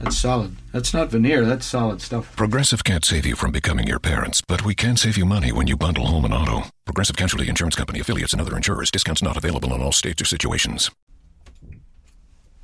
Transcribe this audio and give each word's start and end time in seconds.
That's 0.00 0.16
solid. 0.16 0.56
That's 0.72 0.94
not 0.94 1.10
veneer, 1.10 1.44
that's 1.44 1.66
solid 1.66 2.00
stuff. 2.00 2.34
Progressive 2.34 2.82
can't 2.84 3.04
save 3.04 3.26
you 3.26 3.36
from 3.36 3.52
becoming 3.52 3.86
your 3.86 3.98
parents, 3.98 4.40
but 4.40 4.64
we 4.64 4.74
can 4.74 4.96
save 4.96 5.18
you 5.18 5.26
money 5.26 5.52
when 5.52 5.66
you 5.66 5.76
bundle 5.76 6.06
home 6.06 6.24
and 6.24 6.32
auto. 6.32 6.68
Progressive 6.86 7.16
Casualty 7.16 7.48
Insurance 7.48 7.76
Company 7.76 8.00
affiliates 8.00 8.32
and 8.32 8.40
other 8.40 8.56
insurers. 8.56 8.90
Discounts 8.90 9.22
not 9.22 9.36
available 9.36 9.74
in 9.74 9.82
all 9.82 9.92
states 9.92 10.22
or 10.22 10.24
situations. 10.24 10.90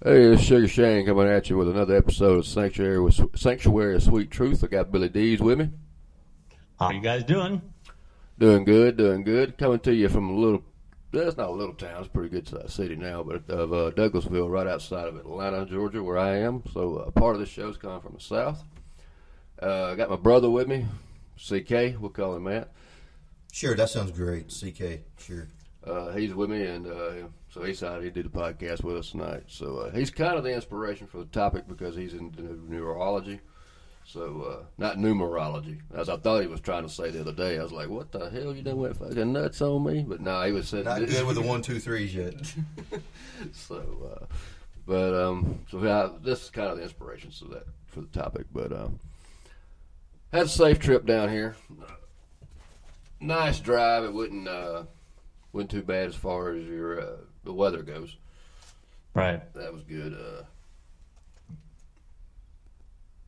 Hey, 0.02 0.22
it's 0.32 0.42
Sugar 0.42 0.68
Shane 0.68 1.04
coming 1.04 1.28
at 1.28 1.50
you 1.50 1.58
with 1.58 1.68
another 1.68 1.96
episode 1.96 2.38
of 2.38 2.46
Sanctuary 2.46 3.00
with 3.00 3.20
Sanctuary 3.38 3.96
of 3.96 4.02
Sweet 4.02 4.30
Truth. 4.30 4.64
I 4.64 4.68
got 4.68 4.90
Billy 4.90 5.08
Dees 5.08 5.40
with 5.40 5.58
me. 5.58 5.70
How 6.78 6.90
you 6.90 7.00
guys 7.00 7.24
doing? 7.24 7.60
Doing 8.38 8.64
good, 8.64 8.96
doing 8.96 9.24
good. 9.24 9.58
Coming 9.58 9.80
to 9.80 9.94
you 9.94 10.08
from 10.08 10.30
a 10.30 10.34
little, 10.34 10.62
that's 11.24 11.36
not 11.36 11.48
a 11.48 11.52
little 11.52 11.74
town, 11.74 11.98
it's 11.98 12.08
a 12.08 12.10
pretty 12.10 12.28
good 12.28 12.48
sized 12.48 12.70
city 12.70 12.96
now, 12.96 13.22
but 13.22 13.48
of 13.48 13.72
uh, 13.72 13.90
Douglasville, 13.92 14.50
right 14.50 14.66
outside 14.66 15.08
of 15.08 15.16
Atlanta, 15.16 15.66
Georgia, 15.66 16.02
where 16.02 16.18
I 16.18 16.38
am. 16.38 16.62
So 16.72 16.96
uh, 16.96 17.10
part 17.10 17.34
of 17.34 17.40
this 17.40 17.48
show's 17.48 17.76
coming 17.76 18.00
from 18.00 18.14
the 18.14 18.20
south. 18.20 18.62
Uh, 19.60 19.92
I 19.92 19.94
got 19.94 20.10
my 20.10 20.16
brother 20.16 20.50
with 20.50 20.68
me, 20.68 20.86
CK, 21.36 22.00
we'll 22.00 22.10
call 22.10 22.36
him 22.36 22.44
Matt. 22.44 22.72
Sure, 23.52 23.74
that 23.74 23.88
sounds 23.88 24.10
great. 24.10 24.48
CK, 24.48 25.00
sure. 25.18 25.48
Uh, 25.86 26.10
he's 26.12 26.34
with 26.34 26.50
me, 26.50 26.64
and 26.66 26.86
uh, 26.86 27.28
so 27.48 27.62
he 27.62 27.72
decided 27.72 28.02
he'd 28.02 28.14
do 28.14 28.22
the 28.22 28.28
podcast 28.28 28.82
with 28.82 28.96
us 28.96 29.12
tonight. 29.12 29.44
So 29.46 29.78
uh, 29.78 29.90
he's 29.92 30.10
kind 30.10 30.36
of 30.36 30.44
the 30.44 30.52
inspiration 30.52 31.06
for 31.06 31.18
the 31.18 31.26
topic 31.26 31.68
because 31.68 31.94
he's 31.94 32.12
into 32.12 32.60
neurology. 32.68 33.40
So, 34.06 34.42
uh, 34.42 34.64
not 34.78 34.98
numerology, 34.98 35.80
as 35.92 36.08
I 36.08 36.16
thought 36.16 36.40
he 36.40 36.46
was 36.46 36.60
trying 36.60 36.84
to 36.84 36.88
say 36.88 37.10
the 37.10 37.22
other 37.22 37.32
day. 37.32 37.58
I 37.58 37.62
was 37.62 37.72
like, 37.72 37.88
"What 37.88 38.12
the 38.12 38.30
hell 38.30 38.54
you 38.54 38.62
done 38.62 38.76
went 38.76 38.96
fucking 38.96 39.32
nuts 39.32 39.60
on 39.60 39.84
me?" 39.84 40.04
But 40.06 40.20
no, 40.20 40.42
he 40.42 40.52
was 40.52 40.68
saying 40.68 40.84
Not 40.84 41.04
good 41.04 41.26
with 41.26 41.34
the 41.34 41.42
one, 41.42 41.60
two, 41.60 41.80
threes 41.80 42.14
yet. 42.14 42.34
so, 43.52 43.82
uh, 44.14 44.26
but 44.86 45.12
um, 45.12 45.58
so 45.68 45.82
yeah, 45.82 46.08
this 46.22 46.44
is 46.44 46.50
kind 46.50 46.68
of 46.68 46.76
the 46.76 46.84
inspiration 46.84 47.32
for 47.32 47.46
that 47.46 47.66
for 47.88 48.02
the 48.02 48.06
topic. 48.06 48.46
But 48.52 48.72
um, 48.72 49.00
had 50.32 50.46
a 50.46 50.48
safe 50.48 50.78
trip 50.78 51.04
down 51.04 51.28
here. 51.28 51.56
Nice 53.20 53.58
drive. 53.58 54.04
It 54.04 54.12
wasn't 54.12 54.46
uh, 54.46 54.84
wasn't 55.52 55.72
too 55.72 55.82
bad 55.82 56.06
as 56.06 56.14
far 56.14 56.50
as 56.50 56.64
your 56.64 57.00
uh, 57.00 57.16
the 57.42 57.52
weather 57.52 57.82
goes. 57.82 58.16
Right. 59.14 59.52
That 59.54 59.72
was 59.72 59.82
good. 59.82 60.16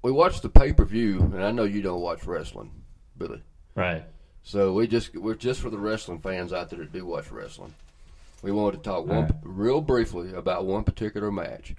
We 0.03 0.13
watched 0.13 0.43
the 0.43 0.49
pay 0.49 0.73
per 0.73 0.85
view, 0.85 1.21
and 1.21 1.43
I 1.45 1.51
know 1.51 1.65
you 1.65 1.83
don't 1.83 2.01
watch 2.01 2.25
wrestling, 2.25 2.71
Billy. 3.17 3.43
Right. 3.75 4.05
So 4.43 4.73
we 4.73 4.87
just 4.87 5.15
we're 5.17 5.35
just 5.35 5.61
for 5.61 5.71
the 5.71 5.79
wrestling 5.79 6.21
fans 6.21 6.53
out 6.53 6.71
there 6.71 6.79
that 6.79 6.93
do 6.93 7.05
watch 7.05 7.31
wrestling. 7.31 7.75
We 8.43 8.53
wanted 8.53 8.79
to 8.79 8.83
talk 8.91 9.07
one 9.07 9.23
Right. 9.25 9.33
real 9.43 9.81
briefly 9.81 10.33
about 10.33 10.65
one 10.65 10.85
particular 10.85 11.31
match, 11.33 11.75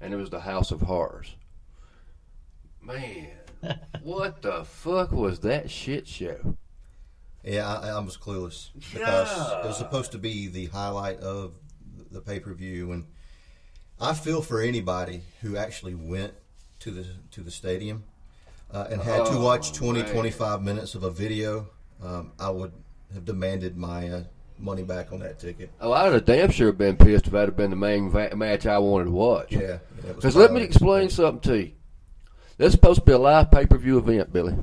and 0.00 0.12
it 0.12 0.16
was 0.16 0.30
the 0.30 0.40
House 0.40 0.70
of 0.72 0.82
Horrors. 0.82 1.36
Man, 2.82 3.28
what 4.02 4.42
the 4.42 4.64
fuck 4.64 5.12
was 5.12 5.40
that 5.40 5.70
shit 5.70 6.08
show? 6.08 6.56
Yeah, 7.44 7.66
I, 7.78 7.90
I 7.90 7.98
was 8.00 8.16
clueless 8.18 8.70
because 8.74 9.30
it 9.52 9.64
was 9.66 9.78
supposed 9.78 10.12
to 10.12 10.18
be 10.18 10.48
the 10.48 10.66
highlight 10.66 11.20
of 11.20 11.54
the 12.10 12.20
pay 12.20 12.40
per 12.40 12.52
view, 12.52 12.92
and 12.92 13.06
I 14.00 14.14
feel 14.14 14.42
for 14.42 14.60
anybody 14.60 15.22
who 15.42 15.56
actually 15.56 15.94
went 15.94 16.34
to 16.80 16.90
the 16.90 17.06
to 17.30 17.40
the 17.42 17.50
stadium 17.50 18.04
uh, 18.72 18.86
and 18.90 19.00
had 19.00 19.24
to 19.26 19.32
Oh, 19.32 19.42
watch 19.44 19.72
20, 19.72 20.02
man. 20.02 20.12
25 20.12 20.62
minutes 20.62 20.94
of 20.94 21.02
a 21.04 21.10
video. 21.10 21.68
Um, 22.02 22.32
I 22.38 22.50
would 22.50 22.72
have 23.14 23.24
demanded 23.24 23.76
my 23.76 24.08
uh, 24.08 24.22
money 24.58 24.82
back 24.82 25.12
on 25.12 25.20
that 25.20 25.38
ticket. 25.38 25.70
Oh, 25.80 25.92
I'd 25.92 26.12
have 26.12 26.24
damn 26.24 26.50
sure 26.50 26.72
been 26.72 26.96
pissed 26.96 27.26
if 27.26 27.32
that 27.32 27.46
had 27.48 27.56
been 27.56 27.70
the 27.70 27.76
main 27.76 28.10
va- 28.10 28.34
match 28.36 28.66
I 28.66 28.78
wanted 28.78 29.04
to 29.06 29.10
watch. 29.10 29.52
Yeah, 29.52 29.60
yeah, 29.60 29.66
it 29.98 30.04
was 30.06 30.14
Because 30.16 30.36
let 30.36 30.52
me 30.52 30.60
highlighted. 30.60 30.64
explain 30.64 31.10
something 31.10 31.40
to 31.52 31.58
you. 31.64 31.72
This 32.56 32.66
is 32.68 32.72
supposed 32.72 33.00
to 33.00 33.06
be 33.06 33.12
a 33.12 33.18
live 33.18 33.50
pay 33.50 33.66
per 33.66 33.76
view 33.78 33.98
event, 33.98 34.32
Billy. 34.32 34.54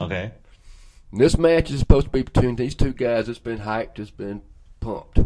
Okay. 0.00 0.32
And 1.12 1.20
this 1.20 1.38
match 1.38 1.70
is 1.70 1.78
supposed 1.80 2.06
to 2.06 2.10
be 2.12 2.22
between 2.22 2.56
these 2.56 2.74
two 2.74 2.92
guys. 2.92 3.28
It's 3.28 3.38
been 3.38 3.60
hyped. 3.60 3.98
It's 3.98 4.10
been 4.10 4.42
pumped. 4.80 5.20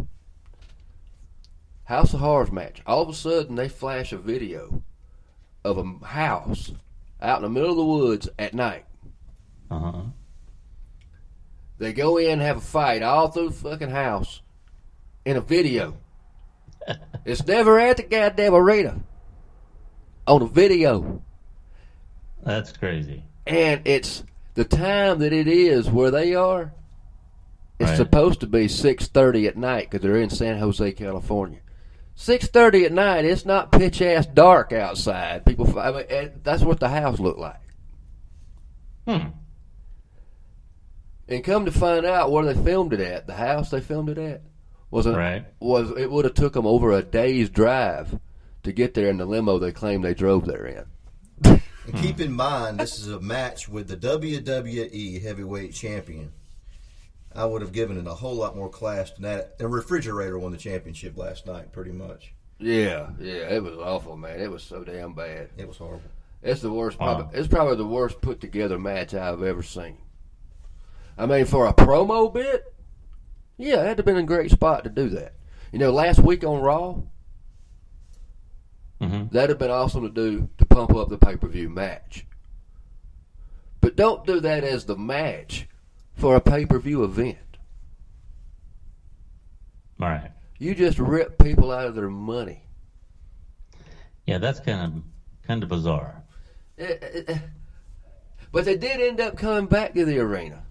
House 1.85 2.13
of 2.13 2.19
Horrors 2.19 2.51
match. 2.51 2.81
All 2.85 3.01
of 3.01 3.09
a 3.09 3.13
sudden, 3.13 3.55
they 3.55 3.67
flash 3.67 4.11
a 4.13 4.17
video 4.17 4.83
of 5.63 5.77
a 5.77 6.05
house 6.05 6.71
out 7.21 7.37
in 7.37 7.43
the 7.43 7.49
middle 7.49 7.71
of 7.71 7.77
the 7.77 7.83
woods 7.85 8.29
at 8.39 8.53
night. 8.53 8.85
Uh 9.69 9.79
huh. 9.79 10.01
They 11.77 11.93
go 11.93 12.17
in 12.17 12.31
and 12.33 12.41
have 12.41 12.57
a 12.57 12.61
fight 12.61 13.01
all 13.03 13.29
through 13.29 13.49
the 13.49 13.55
fucking 13.55 13.89
house 13.89 14.41
in 15.25 15.37
a 15.37 15.41
video. 15.41 15.95
it's 17.25 17.45
never 17.47 17.79
at 17.79 17.97
the 17.97 18.03
goddamn 18.03 18.53
arena. 18.53 18.99
On 20.27 20.41
a 20.41 20.47
video. 20.47 21.21
That's 22.43 22.71
crazy. 22.71 23.23
and 23.47 23.81
it's 23.85 24.23
the 24.55 24.65
time 24.65 25.19
that 25.19 25.33
it 25.33 25.47
is 25.47 25.89
where 25.89 26.11
they 26.11 26.35
are. 26.35 26.73
It's 27.79 27.89
Right. 27.91 27.97
supposed 27.97 28.41
to 28.41 28.47
be 28.47 28.67
six 28.67 29.07
thirty 29.07 29.47
at 29.47 29.55
night 29.57 29.89
because 29.89 30.01
they're 30.03 30.17
in 30.21 30.29
San 30.29 30.57
Jose, 30.59 30.91
California. 30.93 31.59
Six 32.21 32.47
thirty 32.47 32.83
at 32.83 32.91
night. 32.91 33.23
It's 33.23 33.45
not 33.45 33.71
pitch 33.71 34.01
ass 34.01 34.25
dark 34.25 34.73
outside. 34.73 35.45
People, 35.45 35.79
I 35.79 35.89
mean, 35.91 36.03
and 36.09 36.31
that's 36.43 36.61
what 36.63 36.81
the 36.81 36.89
house 36.89 37.17
looked 37.17 37.39
like. 37.39 37.61
Hmm. 39.07 39.27
And 41.29 41.45
come 41.45 41.63
to 41.63 41.71
find 41.71 42.05
out 42.05 42.29
where 42.29 42.43
they 42.43 42.61
filmed 42.61 42.91
it 42.91 42.99
at, 42.99 43.25
the 43.25 43.35
house 43.35 43.69
they 43.69 43.79
filmed 43.79 44.09
it 44.09 44.17
at 44.17 44.41
was 44.91 45.05
a, 45.05 45.13
Right. 45.13 45.45
was 45.61 45.91
it 45.91 46.11
would 46.11 46.25
have 46.25 46.33
took 46.33 46.51
them 46.51 46.67
over 46.67 46.91
a 46.91 47.01
day's 47.01 47.49
drive 47.49 48.19
to 48.63 48.73
get 48.73 48.95
there 48.95 49.07
in 49.07 49.15
the 49.15 49.25
limo 49.25 49.57
they 49.57 49.71
claim 49.71 50.01
they 50.01 50.13
drove 50.13 50.45
there 50.45 50.65
in. 50.65 51.61
And 51.85 51.95
keep 52.01 52.19
in 52.19 52.33
mind, 52.33 52.81
this 52.81 52.99
is 52.99 53.07
a 53.07 53.21
match 53.21 53.69
with 53.69 53.87
the 53.87 53.95
WWE 53.95 55.21
Heavyweight 55.23 55.73
Champion. 55.73 56.33
I 57.35 57.45
would 57.45 57.61
have 57.61 57.71
given 57.71 57.97
it 57.97 58.07
a 58.07 58.13
whole 58.15 58.35
lot 58.35 58.55
more 58.55 58.69
class 58.69 59.11
than 59.11 59.23
that. 59.23 59.55
A 59.59 59.67
refrigerator 59.67 60.37
won 60.39 60.51
the 60.51 60.57
championship 60.57 61.17
last 61.17 61.45
night, 61.45 61.71
pretty 61.71 61.91
much. 61.91 62.33
Yeah, 62.57 63.11
yeah, 63.19 63.49
it 63.49 63.63
was 63.63 63.77
awful, 63.77 64.17
man. 64.17 64.41
It 64.41 64.51
was 64.51 64.63
so 64.63 64.83
damn 64.83 65.13
bad. 65.13 65.49
It 65.57 65.67
was 65.67 65.77
horrible. 65.77 66.09
It's 66.41 66.61
the 66.61 66.71
worst. 66.71 66.99
Wow. 66.99 67.15
Probably, 67.15 67.39
it's 67.39 67.47
probably 67.47 67.75
the 67.77 67.85
worst 67.85 68.21
put 68.21 68.41
together 68.41 68.77
match 68.77 69.13
I've 69.13 69.43
ever 69.43 69.63
seen. 69.63 69.97
I 71.17 71.25
mean, 71.25 71.45
for 71.45 71.67
a 71.67 71.73
promo 71.73 72.33
bit, 72.33 72.73
yeah, 73.57 73.81
it 73.81 73.87
had 73.87 73.97
to 73.97 74.03
been 74.03 74.17
a 74.17 74.23
great 74.23 74.51
spot 74.51 74.83
to 74.83 74.89
do 74.89 75.09
that. 75.09 75.33
You 75.71 75.79
know, 75.79 75.91
last 75.91 76.19
week 76.19 76.43
on 76.43 76.61
Raw, 76.61 76.95
hmm 78.99 79.27
that'd 79.31 79.49
have 79.49 79.59
been 79.59 79.71
awesome 79.71 80.01
to 80.03 80.09
do 80.09 80.49
to 80.57 80.65
pump 80.65 80.95
up 80.95 81.07
the 81.09 81.17
pay 81.17 81.37
per 81.37 81.47
view 81.47 81.69
match. 81.69 82.25
But 83.79 83.95
don't 83.95 84.25
do 84.25 84.41
that 84.41 84.65
as 84.65 84.83
the 84.85 84.97
match 84.97 85.68
for 86.19 86.35
a 86.35 86.41
pay 86.41 86.65
per 86.65 86.79
view 86.79 87.03
event. 87.03 87.37
All 90.01 90.09
right. 90.09 90.31
You 90.57 90.75
just 90.75 90.99
rip 90.99 91.37
people 91.37 91.71
out 91.71 91.87
of 91.87 91.95
their 91.95 92.09
money. 92.09 92.63
Yeah, 94.25 94.37
that's 94.37 94.59
kind 94.59 94.81
of 94.81 95.03
kind 95.47 95.63
of 95.63 95.69
bizarre. 95.69 96.23
Eh, 96.77 96.97
eh, 97.01 97.21
eh. 97.27 97.39
But 98.51 98.65
they 98.65 98.77
did 98.77 98.99
end 98.99 99.19
up 99.19 99.37
coming 99.37 99.67
back 99.67 99.93
to 99.93 100.05
the 100.05 100.19
arena 100.19 100.63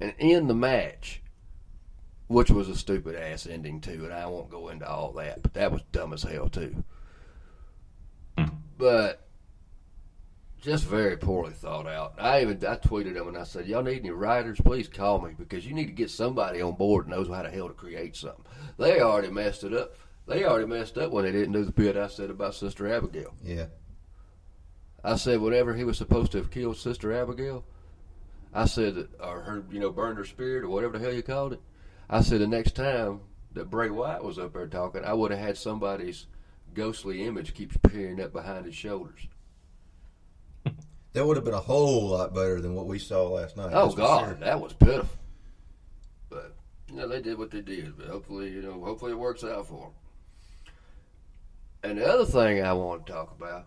and 0.00 0.14
end 0.18 0.48
the 0.48 0.54
match, 0.54 1.22
which 2.28 2.50
was 2.50 2.68
a 2.68 2.76
stupid 2.76 3.14
ass 3.16 3.46
ending 3.46 3.80
too. 3.80 4.04
And 4.04 4.12
I 4.12 4.26
won't 4.26 4.50
go 4.50 4.68
into 4.68 4.88
all 4.88 5.12
that, 5.12 5.42
but 5.42 5.54
that 5.54 5.72
was 5.72 5.82
dumb 5.92 6.12
as 6.12 6.22
hell 6.22 6.48
too. 6.48 6.82
Hmm. 8.38 8.46
But 8.78 9.29
just 10.60 10.84
very 10.84 11.16
poorly 11.16 11.52
thought 11.52 11.86
out. 11.86 12.14
I 12.18 12.42
even 12.42 12.56
I 12.66 12.76
tweeted 12.76 13.14
them 13.14 13.28
and 13.28 13.38
I 13.38 13.44
said, 13.44 13.66
"Y'all 13.66 13.82
need 13.82 14.00
any 14.00 14.10
writers? 14.10 14.60
Please 14.60 14.88
call 14.88 15.20
me 15.20 15.34
because 15.36 15.66
you 15.66 15.74
need 15.74 15.86
to 15.86 15.92
get 15.92 16.10
somebody 16.10 16.60
on 16.60 16.74
board 16.74 17.06
that 17.06 17.10
knows 17.10 17.28
how 17.28 17.42
the 17.42 17.50
hell 17.50 17.68
to 17.68 17.74
create 17.74 18.16
something." 18.16 18.44
They 18.76 19.00
already 19.00 19.30
messed 19.30 19.64
it 19.64 19.72
up. 19.72 19.94
They 20.26 20.44
already 20.44 20.66
messed 20.66 20.98
up 20.98 21.10
when 21.10 21.24
they 21.24 21.32
didn't 21.32 21.52
do 21.52 21.64
the 21.64 21.72
bit 21.72 21.96
I 21.96 22.08
said 22.08 22.30
about 22.30 22.54
Sister 22.54 22.92
Abigail. 22.92 23.34
Yeah. 23.42 23.66
I 25.02 25.16
said 25.16 25.40
whatever 25.40 25.74
he 25.74 25.84
was 25.84 25.96
supposed 25.96 26.32
to 26.32 26.38
have 26.38 26.50
killed 26.50 26.76
Sister 26.76 27.12
Abigail, 27.12 27.64
I 28.52 28.66
said 28.66 29.08
or 29.18 29.40
her, 29.40 29.64
you 29.70 29.80
know, 29.80 29.90
burned 29.90 30.18
her 30.18 30.24
spirit 30.24 30.64
or 30.64 30.68
whatever 30.68 30.98
the 30.98 31.04
hell 31.04 31.14
you 31.14 31.22
called 31.22 31.54
it. 31.54 31.60
I 32.08 32.20
said 32.20 32.40
the 32.40 32.46
next 32.46 32.76
time 32.76 33.20
that 33.52 33.70
Bray 33.70 33.88
Wyatt 33.88 34.22
was 34.22 34.38
up 34.38 34.52
there 34.52 34.66
talking, 34.66 35.04
I 35.04 35.14
would 35.14 35.30
have 35.30 35.40
had 35.40 35.56
somebody's 35.56 36.26
ghostly 36.74 37.24
image 37.24 37.54
keep 37.54 37.74
appearing 37.74 38.20
up 38.20 38.32
behind 38.32 38.66
his 38.66 38.74
shoulders. 38.74 39.26
That 41.12 41.26
would 41.26 41.36
have 41.36 41.44
been 41.44 41.54
a 41.54 41.60
whole 41.60 42.08
lot 42.10 42.34
better 42.34 42.60
than 42.60 42.74
what 42.74 42.86
we 42.86 42.98
saw 42.98 43.28
last 43.28 43.56
night. 43.56 43.70
Oh 43.72 43.82
that's 43.86 43.94
for 43.94 44.00
God, 44.00 44.24
sure. 44.26 44.34
that 44.34 44.60
was 44.60 44.72
pitiful. 44.72 45.08
But 46.28 46.54
you 46.88 46.96
know 46.96 47.08
they 47.08 47.20
did 47.20 47.36
what 47.38 47.50
they 47.50 47.60
did. 47.62 47.96
But 47.98 48.06
hopefully, 48.06 48.50
you 48.50 48.62
know, 48.62 48.80
hopefully 48.84 49.12
it 49.12 49.18
works 49.18 49.42
out 49.42 49.66
for 49.66 49.80
them. 49.80 49.90
And 51.82 51.98
the 51.98 52.06
other 52.06 52.24
thing 52.26 52.62
I 52.62 52.72
want 52.74 53.06
to 53.06 53.12
talk 53.12 53.34
about 53.36 53.66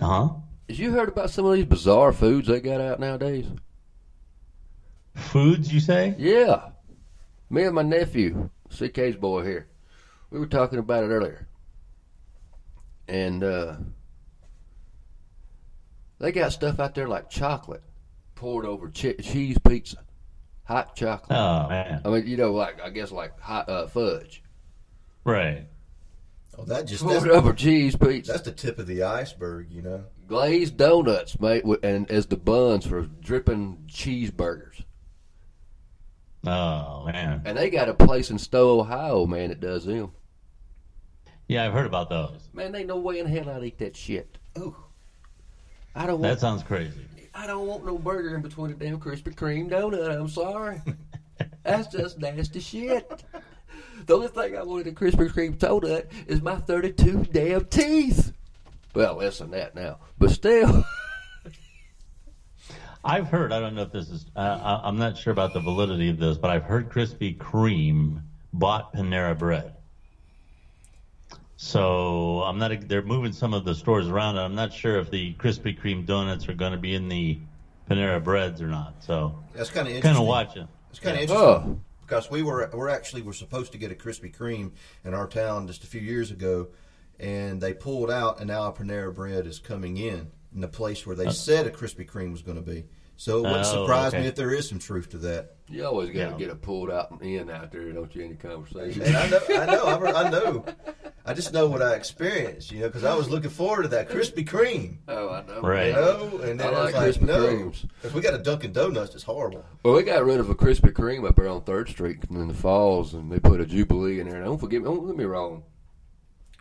Uh 0.00 0.06
huh. 0.06 0.34
is 0.68 0.78
you 0.78 0.90
heard 0.90 1.08
about 1.08 1.30
some 1.30 1.44
of 1.44 1.54
these 1.54 1.64
bizarre 1.66 2.12
foods 2.12 2.48
they 2.48 2.60
got 2.60 2.80
out 2.80 2.98
nowadays. 2.98 3.46
Foods, 5.14 5.72
you 5.72 5.80
say? 5.80 6.14
Yeah, 6.18 6.70
me 7.50 7.64
and 7.64 7.74
my 7.74 7.82
nephew, 7.82 8.50
CK's 8.70 9.16
boy 9.16 9.44
here, 9.44 9.66
we 10.30 10.38
were 10.38 10.46
talking 10.46 10.78
about 10.78 11.02
it 11.04 11.08
earlier, 11.08 11.46
and 13.08 13.42
uh, 13.42 13.74
they 16.18 16.32
got 16.32 16.52
stuff 16.52 16.80
out 16.80 16.94
there 16.94 17.08
like 17.08 17.30
chocolate 17.30 17.82
poured 18.34 18.64
over 18.64 18.88
che- 18.88 19.16
cheese 19.16 19.58
pizza, 19.58 19.98
hot 20.64 20.94
chocolate. 20.94 21.36
Oh 21.36 21.68
man. 21.68 22.00
I 22.04 22.08
mean, 22.08 22.26
you 22.26 22.36
know, 22.36 22.52
like 22.52 22.80
I 22.80 22.90
guess 22.90 23.10
like 23.10 23.38
hot 23.40 23.68
uh, 23.68 23.86
fudge. 23.88 24.42
Right. 25.24 25.66
Oh, 26.56 26.64
that 26.64 26.86
just 26.86 27.06
that's, 27.06 27.24
Poured 27.24 27.36
over 27.36 27.52
cheese 27.52 27.96
pizza. 27.96 28.32
that's 28.32 28.44
the 28.44 28.52
tip 28.52 28.78
of 28.78 28.86
the 28.86 29.02
iceberg, 29.02 29.70
you 29.70 29.82
know. 29.82 30.04
Glazed 30.26 30.76
donuts, 30.76 31.38
mate, 31.40 31.64
with, 31.64 31.84
and 31.84 32.10
as 32.10 32.26
the 32.26 32.36
buns 32.36 32.86
for 32.86 33.02
dripping 33.02 33.84
cheeseburgers. 33.88 34.82
Oh 36.46 37.04
man. 37.06 37.42
And 37.44 37.58
they 37.58 37.70
got 37.70 37.88
a 37.88 37.94
place 37.94 38.30
in 38.30 38.38
Stow, 38.38 38.80
Ohio, 38.80 39.26
man, 39.26 39.48
that 39.48 39.60
does 39.60 39.84
them. 39.84 40.12
Yeah, 41.48 41.64
I've 41.64 41.72
heard 41.72 41.86
about 41.86 42.10
those. 42.10 42.48
Man, 42.52 42.74
ain't 42.74 42.88
no 42.88 42.98
way 42.98 43.18
in 43.18 43.26
hell 43.26 43.48
I'd 43.48 43.64
eat 43.64 43.78
that 43.78 43.96
shit. 43.96 44.38
Ooh. 44.58 44.76
I 45.98 46.06
don't 46.06 46.22
That 46.22 46.38
sounds 46.38 46.62
crazy. 46.62 47.08
I 47.34 47.48
don't 47.48 47.66
want 47.66 47.84
no 47.84 47.98
burger 47.98 48.36
in 48.36 48.40
between 48.40 48.70
a 48.70 48.74
damn 48.74 49.00
Krispy 49.00 49.34
Kreme 49.34 49.68
donut. 49.68 50.16
I'm 50.16 50.28
sorry. 50.28 50.80
That's 51.64 51.88
just 51.88 52.20
nasty 52.20 52.60
shit. 52.60 53.24
The 54.06 54.14
only 54.14 54.28
thing 54.28 54.56
I 54.56 54.62
want 54.62 54.86
in 54.86 54.92
a 54.92 54.96
Krispy 54.96 55.28
Kreme 55.28 55.58
donut 55.58 56.06
is 56.28 56.40
my 56.40 56.54
32 56.54 57.24
damn 57.32 57.64
teeth. 57.64 58.32
Well, 58.94 59.16
less 59.16 59.38
than 59.38 59.50
that 59.50 59.74
now, 59.74 59.98
but 60.18 60.30
still. 60.30 60.84
I've 63.04 63.26
heard. 63.26 63.52
I 63.52 63.58
don't 63.58 63.74
know 63.74 63.82
if 63.82 63.90
this 63.90 64.08
is. 64.08 64.26
Uh, 64.36 64.80
I'm 64.84 64.98
not 64.98 65.18
sure 65.18 65.32
about 65.32 65.52
the 65.52 65.60
validity 65.60 66.10
of 66.10 66.18
this, 66.18 66.38
but 66.38 66.50
I've 66.50 66.64
heard 66.64 66.90
Krispy 66.90 67.36
Kreme 67.36 68.22
bought 68.52 68.94
Panera 68.94 69.36
Bread. 69.36 69.74
So 71.60 72.44
I'm 72.44 72.56
not. 72.56 72.86
They're 72.88 73.02
moving 73.02 73.32
some 73.32 73.52
of 73.52 73.64
the 73.64 73.74
stores 73.74 74.06
around, 74.06 74.36
and 74.36 74.44
I'm 74.44 74.54
not 74.54 74.72
sure 74.72 75.00
if 75.00 75.10
the 75.10 75.34
Krispy 75.34 75.76
Kreme 75.76 76.06
donuts 76.06 76.48
are 76.48 76.54
going 76.54 76.70
to 76.70 76.78
be 76.78 76.94
in 76.94 77.08
the 77.08 77.36
Panera 77.90 78.22
Breads 78.22 78.62
or 78.62 78.68
not. 78.68 78.94
So 79.02 79.36
That's 79.54 79.68
kind 79.68 79.88
of 79.88 79.92
interesting. 79.92 80.02
kind 80.14 80.22
of 80.22 80.28
watching. 80.28 80.68
It's 80.90 81.00
kind 81.00 81.16
of 81.18 81.30
Oh. 81.32 81.54
interesting 81.56 81.80
because 82.02 82.30
we 82.30 82.44
were 82.44 82.70
we're 82.72 82.88
actually 82.88 83.22
were 83.22 83.32
supposed 83.32 83.72
to 83.72 83.78
get 83.78 83.90
a 83.90 83.96
Krispy 83.96 84.32
Kreme 84.32 84.70
in 85.04 85.14
our 85.14 85.26
town 85.26 85.66
just 85.66 85.82
a 85.82 85.88
few 85.88 86.00
years 86.00 86.30
ago, 86.30 86.68
and 87.18 87.60
they 87.60 87.74
pulled 87.74 88.08
out, 88.12 88.38
and 88.38 88.46
now 88.46 88.68
a 88.68 88.72
Panera 88.72 89.12
Bread 89.12 89.44
is 89.44 89.58
coming 89.58 89.96
in 89.96 90.30
in 90.54 90.60
the 90.60 90.68
place 90.68 91.04
where 91.04 91.16
they 91.16 91.26
uh. 91.26 91.32
said 91.32 91.66
a 91.66 91.70
Krispy 91.70 92.08
Kreme 92.08 92.30
was 92.30 92.42
going 92.42 92.56
to 92.64 92.70
be. 92.70 92.84
So 93.20 93.38
it 93.38 93.42
wouldn't 93.42 93.66
Oh, 93.66 93.82
surprise 93.82 94.14
okay. 94.14 94.22
me 94.22 94.28
if 94.28 94.36
there 94.36 94.54
is 94.54 94.68
some 94.68 94.78
truth 94.78 95.10
to 95.10 95.18
that. 95.18 95.56
You 95.68 95.84
always 95.84 96.10
got 96.10 96.26
to 96.26 96.30
Yeah. 96.30 96.38
get 96.38 96.50
a 96.50 96.54
pulled 96.54 96.88
out 96.88 97.20
in 97.20 97.50
out 97.50 97.72
there, 97.72 97.90
don't 97.92 98.14
you, 98.14 98.22
in 98.22 98.28
your 98.28 98.38
conversation? 98.38 99.02
And 99.02 99.16
I 99.16 99.28
know, 99.28 99.40
I 99.50 99.66
know, 99.66 99.84
I, 99.86 100.22
I 100.22 100.30
know. 100.30 100.64
I 101.26 101.34
just 101.34 101.52
know 101.52 101.66
what 101.66 101.82
I 101.82 101.94
experienced, 101.94 102.70
you 102.70 102.78
know, 102.80 102.86
because 102.86 103.02
I 103.02 103.14
was 103.16 103.28
looking 103.28 103.50
forward 103.50 103.82
to 103.82 103.88
that 103.88 104.08
Krispy 104.08 104.46
Kreme, 104.48 104.98
Oh, 105.08 105.30
I 105.30 105.44
know. 105.46 105.60
Right. 105.62 105.88
you 105.88 105.92
know, 105.94 106.38
and 106.44 106.60
then 106.60 106.72
I 106.72 106.78
I, 106.78 106.84
was 106.84 106.94
like 106.94 107.02
like, 107.02 107.14
Krispy 107.16 107.22
no, 107.26 107.44
Kremes. 107.44 107.84
because 108.00 108.14
we 108.14 108.20
got 108.22 108.34
a 108.34 108.38
Dunkin' 108.38 108.72
Donuts. 108.72 109.14
It's 109.16 109.24
horrible. 109.24 109.64
Well, 109.82 109.94
we 109.94 110.04
got 110.04 110.24
rid 110.24 110.38
of 110.38 110.48
a 110.48 110.54
Krispy 110.54 110.92
Kreme 110.92 111.28
up 111.28 111.34
there 111.36 111.48
on 111.48 111.62
Third 111.64 111.88
Street 111.88 112.20
in 112.30 112.46
the 112.48 112.54
falls, 112.54 113.14
and 113.14 113.32
they 113.32 113.40
put 113.40 113.60
a 113.60 113.66
Jubilee 113.66 114.20
in 114.20 114.28
there. 114.28 114.36
And 114.36 114.44
don't 114.46 114.58
forget, 114.58 114.82
don't 114.84 115.06
get 115.08 115.16
me 115.16 115.24
wrong, 115.24 115.64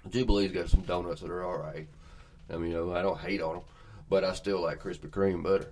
Jubilee's 0.09 0.51
got 0.51 0.69
some 0.69 0.81
donuts 0.81 1.21
that 1.21 1.29
are 1.29 1.43
all 1.43 1.57
right. 1.59 1.87
I 2.51 2.57
mean, 2.57 2.71
you 2.71 2.77
know, 2.77 2.93
I 2.95 3.01
don't 3.03 3.19
hate 3.19 3.41
on 3.41 3.53
them, 3.57 3.63
but 4.09 4.23
I 4.23 4.33
still 4.33 4.61
like 4.61 4.81
Krispy 4.81 5.09
Kreme 5.09 5.43
better. 5.43 5.71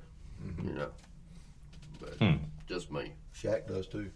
You 0.64 0.74
know, 0.74 0.90
but 2.00 2.20
just 2.68 2.92
me. 2.92 3.14
Shaq 3.34 3.68
does 3.68 3.88
too. 3.88 4.12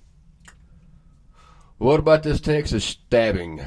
What 1.78 2.00
about 2.00 2.24
this 2.24 2.40
Texas 2.42 2.84
stabbing? 2.84 3.62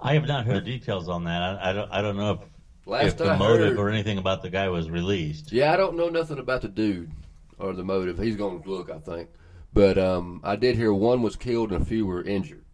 I 0.00 0.14
have 0.14 0.26
not 0.26 0.46
heard 0.46 0.64
the 0.64 0.78
details 0.78 1.08
on 1.08 1.24
that. 1.24 1.42
I, 1.42 1.70
I 1.70 1.72
don't. 1.72 1.90
I 1.90 2.02
don't 2.02 2.16
know 2.16 2.32
if, 2.32 2.38
Last 2.86 3.04
if 3.06 3.16
the 3.18 3.30
I 3.32 3.36
motive 3.36 3.70
heard- 3.70 3.78
or 3.78 3.90
anything 3.90 4.18
about 4.18 4.42
the 4.42 4.50
guy 4.50 4.68
was 4.68 4.88
released. 4.90 5.52
Yeah, 5.52 5.72
I 5.72 5.76
don't 5.76 5.96
know 5.96 6.08
nothing 6.08 6.38
about 6.38 6.62
the 6.62 6.68
dude 6.68 7.10
or 7.58 7.72
the 7.72 7.82
motive. 7.84 8.18
He's 8.18 8.36
going 8.36 8.62
to 8.62 8.70
look, 8.70 8.90
I 8.90 8.98
think. 8.98 9.28
But 9.72 9.98
um, 9.98 10.40
I 10.44 10.56
did 10.56 10.76
hear 10.76 10.92
one 10.94 11.20
was 11.20 11.36
killed 11.36 11.72
and 11.72 11.82
a 11.82 11.84
few 11.84 12.06
were 12.06 12.22
injured. 12.22 12.64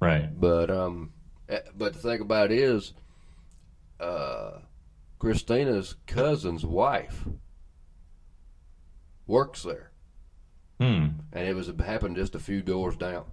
Right. 0.00 0.28
But 0.40 0.70
um, 0.70 1.12
eh, 1.48 1.60
but 1.76 1.92
the 1.92 1.98
thing 1.98 2.20
about 2.20 2.50
it 2.50 2.58
is, 2.58 2.92
uh, 4.00 4.52
Christina's 5.22 5.94
cousin's 6.08 6.66
wife 6.66 7.28
works 9.28 9.62
there, 9.62 9.92
Hmm. 10.80 11.10
and 11.32 11.46
it 11.46 11.54
was 11.54 11.68
it 11.68 11.80
happened 11.80 12.16
just 12.16 12.34
a 12.34 12.40
few 12.40 12.60
doors 12.60 12.96
down. 12.96 13.26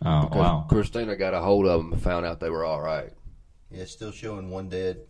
Oh 0.00 0.22
Because 0.28 0.38
wow. 0.38 0.66
Christina 0.68 1.16
got 1.16 1.34
a 1.34 1.40
hold 1.40 1.66
of 1.66 1.80
them 1.82 1.92
and 1.94 2.00
found 2.00 2.24
out 2.24 2.38
they 2.38 2.50
were 2.50 2.64
all 2.64 2.80
right. 2.80 3.12
Yeah, 3.68 3.84
still 3.86 4.12
showing 4.12 4.48
one 4.48 4.68
dead, 4.68 5.00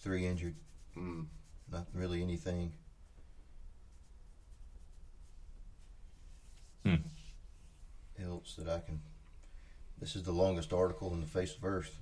three 0.00 0.26
injured. 0.26 0.56
Mm. 0.94 1.28
Not 1.72 1.86
really 1.94 2.22
anything. 2.22 2.74
Hmm. 6.84 6.96
else 8.22 8.54
that 8.56 8.68
I 8.68 8.80
can. 8.80 9.00
This 9.98 10.14
is 10.14 10.24
the 10.24 10.32
longest 10.32 10.74
article 10.74 11.14
in 11.14 11.22
the 11.22 11.26
face 11.26 11.56
of 11.56 11.64
Earth. 11.64 11.98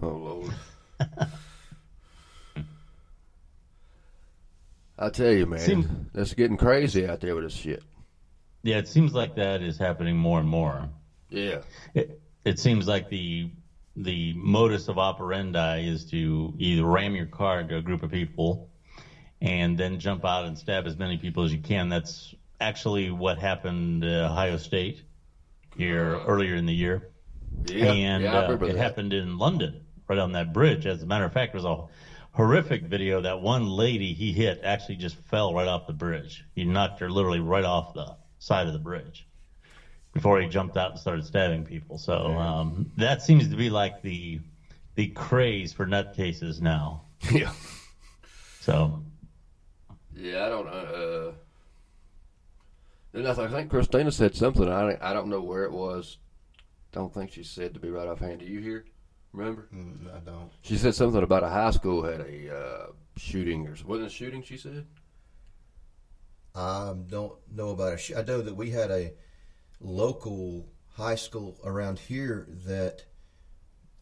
Oh 0.00 0.08
Lord. 0.08 0.54
I 4.98 5.10
tell 5.10 5.32
you, 5.32 5.46
man, 5.46 5.58
Seem- 5.60 6.10
it's 6.14 6.34
getting 6.34 6.56
crazy 6.56 7.06
out 7.06 7.20
there 7.20 7.34
with 7.34 7.44
this 7.44 7.54
shit. 7.54 7.82
Yeah, 8.62 8.78
it 8.78 8.88
seems 8.88 9.12
like 9.12 9.36
that 9.36 9.62
is 9.62 9.78
happening 9.78 10.16
more 10.16 10.40
and 10.40 10.48
more. 10.48 10.88
Yeah. 11.28 11.60
It, 11.94 12.20
it 12.44 12.58
seems 12.58 12.88
like 12.88 13.08
the 13.08 13.50
the 13.96 14.34
modus 14.34 14.88
of 14.88 14.98
operandi 14.98 15.88
is 15.88 16.04
to 16.10 16.52
either 16.58 16.84
ram 16.84 17.16
your 17.16 17.26
car 17.26 17.60
into 17.60 17.76
a 17.76 17.82
group 17.82 18.02
of 18.02 18.10
people 18.10 18.68
and 19.40 19.78
then 19.78 19.98
jump 19.98 20.24
out 20.24 20.44
and 20.44 20.58
stab 20.58 20.86
as 20.86 20.98
many 20.98 21.16
people 21.16 21.44
as 21.44 21.52
you 21.52 21.60
can. 21.60 21.88
That's 21.88 22.34
actually 22.60 23.10
what 23.10 23.38
happened 23.38 24.04
at 24.04 24.30
Ohio 24.30 24.58
State 24.58 25.02
here 25.76 26.20
earlier 26.26 26.56
in 26.56 26.66
the 26.66 26.74
year. 26.74 27.10
Yeah. 27.66 27.92
and 27.92 28.24
yeah, 28.24 28.38
uh, 28.38 28.52
it 28.52 28.60
that. 28.60 28.76
happened 28.76 29.12
in 29.12 29.38
London, 29.38 29.80
right 30.08 30.18
on 30.18 30.32
that 30.32 30.52
bridge. 30.52 30.86
As 30.86 31.02
a 31.02 31.06
matter 31.06 31.24
of 31.24 31.32
fact, 31.32 31.54
it 31.54 31.58
was 31.58 31.64
a 31.64 31.84
horrific 32.36 32.82
video. 32.82 33.20
That 33.22 33.40
one 33.40 33.66
lady 33.66 34.12
he 34.12 34.32
hit 34.32 34.60
actually 34.62 34.96
just 34.96 35.16
fell 35.16 35.54
right 35.54 35.66
off 35.66 35.86
the 35.86 35.92
bridge. 35.92 36.44
He 36.54 36.64
knocked 36.64 37.00
her 37.00 37.10
literally 37.10 37.40
right 37.40 37.64
off 37.64 37.92
the 37.94 38.14
side 38.38 38.66
of 38.66 38.72
the 38.74 38.78
bridge 38.78 39.26
before 40.12 40.40
he 40.40 40.46
jumped 40.46 40.76
out 40.76 40.90
and 40.90 41.00
started 41.00 41.24
stabbing 41.24 41.64
people. 41.64 41.98
So 41.98 42.12
um, 42.38 42.90
that 42.96 43.22
seems 43.22 43.48
to 43.48 43.56
be 43.56 43.70
like 43.70 44.02
the 44.02 44.40
the 44.94 45.08
craze 45.08 45.72
for 45.72 45.86
nutcases 45.86 46.60
now. 46.60 47.02
Yeah. 47.32 47.50
So 48.60 49.02
Yeah, 50.14 50.46
I 50.46 50.48
don't 50.50 50.66
know. 50.66 51.32
Uh, 53.12 53.18
and 53.18 53.26
I 53.26 53.48
think 53.48 53.70
Christina 53.70 54.12
said 54.12 54.34
something. 54.34 54.68
I 54.68 54.80
don't- 54.82 55.02
I 55.02 55.12
don't 55.14 55.28
know 55.28 55.40
where 55.40 55.64
it 55.64 55.72
was. 55.72 56.18
Don't 56.92 57.12
think 57.12 57.30
she 57.32 57.42
said 57.42 57.72
to 57.74 57.80
be 57.80 57.90
right 57.90 58.06
offhand. 58.08 58.40
Do 58.40 58.46
you 58.46 58.60
hear? 58.60 58.84
Remember? 59.36 59.68
Mm, 59.72 60.16
I 60.16 60.20
don't. 60.20 60.50
She 60.62 60.78
said 60.78 60.94
something 60.94 61.22
about 61.22 61.44
a 61.44 61.48
high 61.48 61.70
school 61.70 62.02
had 62.02 62.22
a 62.22 62.56
uh, 62.56 62.86
shooting 63.18 63.66
or 63.66 63.76
wasn't 63.86 64.08
a 64.08 64.10
shooting? 64.10 64.42
She 64.42 64.56
said. 64.56 64.86
I 66.54 66.94
don't 67.06 67.34
know 67.54 67.68
about 67.68 67.92
it. 67.92 68.12
I 68.16 68.22
know 68.22 68.40
that 68.40 68.56
we 68.56 68.70
had 68.70 68.90
a 68.90 69.12
local 69.78 70.66
high 70.94 71.16
school 71.16 71.58
around 71.62 71.98
here 71.98 72.48
that 72.64 73.04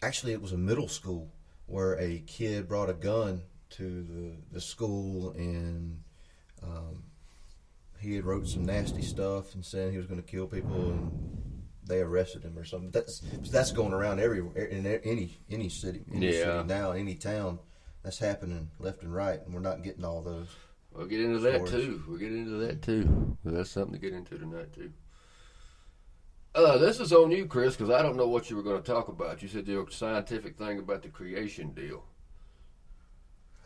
actually 0.03 0.35
it 0.35 0.41
was 0.41 0.53
a 0.53 0.57
middle 0.57 0.87
school 0.87 1.35
where 1.67 1.99
a 1.99 2.23
kid 2.29 2.69
brought 2.69 2.89
a 2.89 2.95
gun 2.95 3.43
to 3.71 4.05
the, 4.05 4.37
the 4.53 4.61
school 4.61 5.33
and 5.33 6.01
um, 6.63 7.03
he 7.99 8.15
had 8.15 8.25
wrote 8.25 8.47
some 8.47 8.65
nasty 8.65 9.03
stuff 9.03 9.53
and 9.55 9.65
said 9.65 9.91
he 9.91 9.97
was 9.97 10.07
going 10.07 10.23
to 10.23 10.31
kill 10.31 10.47
people 10.47 10.93
and 10.93 11.35
they 11.87 12.01
arrested 12.01 12.43
him 12.45 12.59
or 12.59 12.65
something. 12.65 12.91
That's 12.91 13.21
that's 13.51 13.73
going 13.73 13.93
around 13.93 14.21
everywhere 14.21 14.65
in 14.65 14.87
any 14.87 15.39
any 15.51 15.69
city, 15.69 16.05
any 16.13 16.27
Yeah. 16.27 16.45
city 16.45 16.65
now, 16.69 16.93
any 16.93 17.15
town. 17.15 17.59
That's 18.03 18.19
happening 18.19 18.71
left 18.79 19.03
and 19.03 19.15
right, 19.15 19.41
and 19.45 19.55
we're 19.55 19.61
not 19.61 19.83
getting 19.83 20.05
all 20.05 20.21
those. 20.23 20.49
We'll 20.93 21.07
get 21.07 21.21
into 21.21 21.39
that 21.41 21.67
too. 21.67 22.03
We'll 22.07 22.19
get 22.19 22.33
into 22.33 22.57
that 22.67 22.83
too. 22.83 23.37
That's 23.45 23.71
something 23.71 23.95
to 23.95 23.99
get 23.99 24.13
into 24.13 24.39
tonight 24.39 24.73
too. 24.73 24.93
Uh, 26.55 26.79
this 26.79 27.01
is 27.01 27.13
on 27.13 27.33
you, 27.33 27.47
Chris, 27.47 27.75
because 27.75 27.91
I 27.91 28.01
don't 28.01 28.17
know 28.17 28.29
what 28.29 28.49
you 28.49 28.55
were 28.57 28.63
going 28.63 28.81
to 28.81 28.87
talk 28.93 29.09
about. 29.09 29.43
You 29.43 29.49
said 29.49 29.67
the 29.67 29.85
scientific 29.91 30.57
thing 30.57 30.79
about 30.79 31.03
the 31.03 31.09
creation 31.09 31.73
deal. 31.73 32.05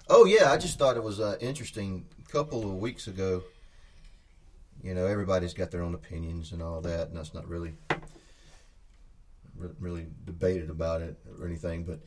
Oh 0.09 0.25
yeah, 0.25 0.51
I 0.51 0.57
just 0.57 0.79
thought 0.79 0.97
it 0.97 1.03
was 1.03 1.21
uh, 1.21 1.37
interesting. 1.41 2.07
A 2.27 2.31
couple 2.33 2.63
of 2.63 2.77
weeks 2.77 3.07
ago, 3.07 3.43
you 4.83 4.95
know, 4.95 5.07
everybody's 5.07 5.55
got 5.55 5.71
their 5.71 5.83
own 5.83 5.95
opinions 5.95 6.53
and 6.53 6.63
all 6.63 6.81
that, 6.83 7.09
and 7.09 7.17
that's 7.17 7.35
not 7.35 7.49
really 7.49 7.75
really 9.81 10.07
debated 10.25 10.71
about 10.71 11.03
it 11.03 11.17
or 11.37 11.45
anything, 11.45 11.83
but 11.83 11.99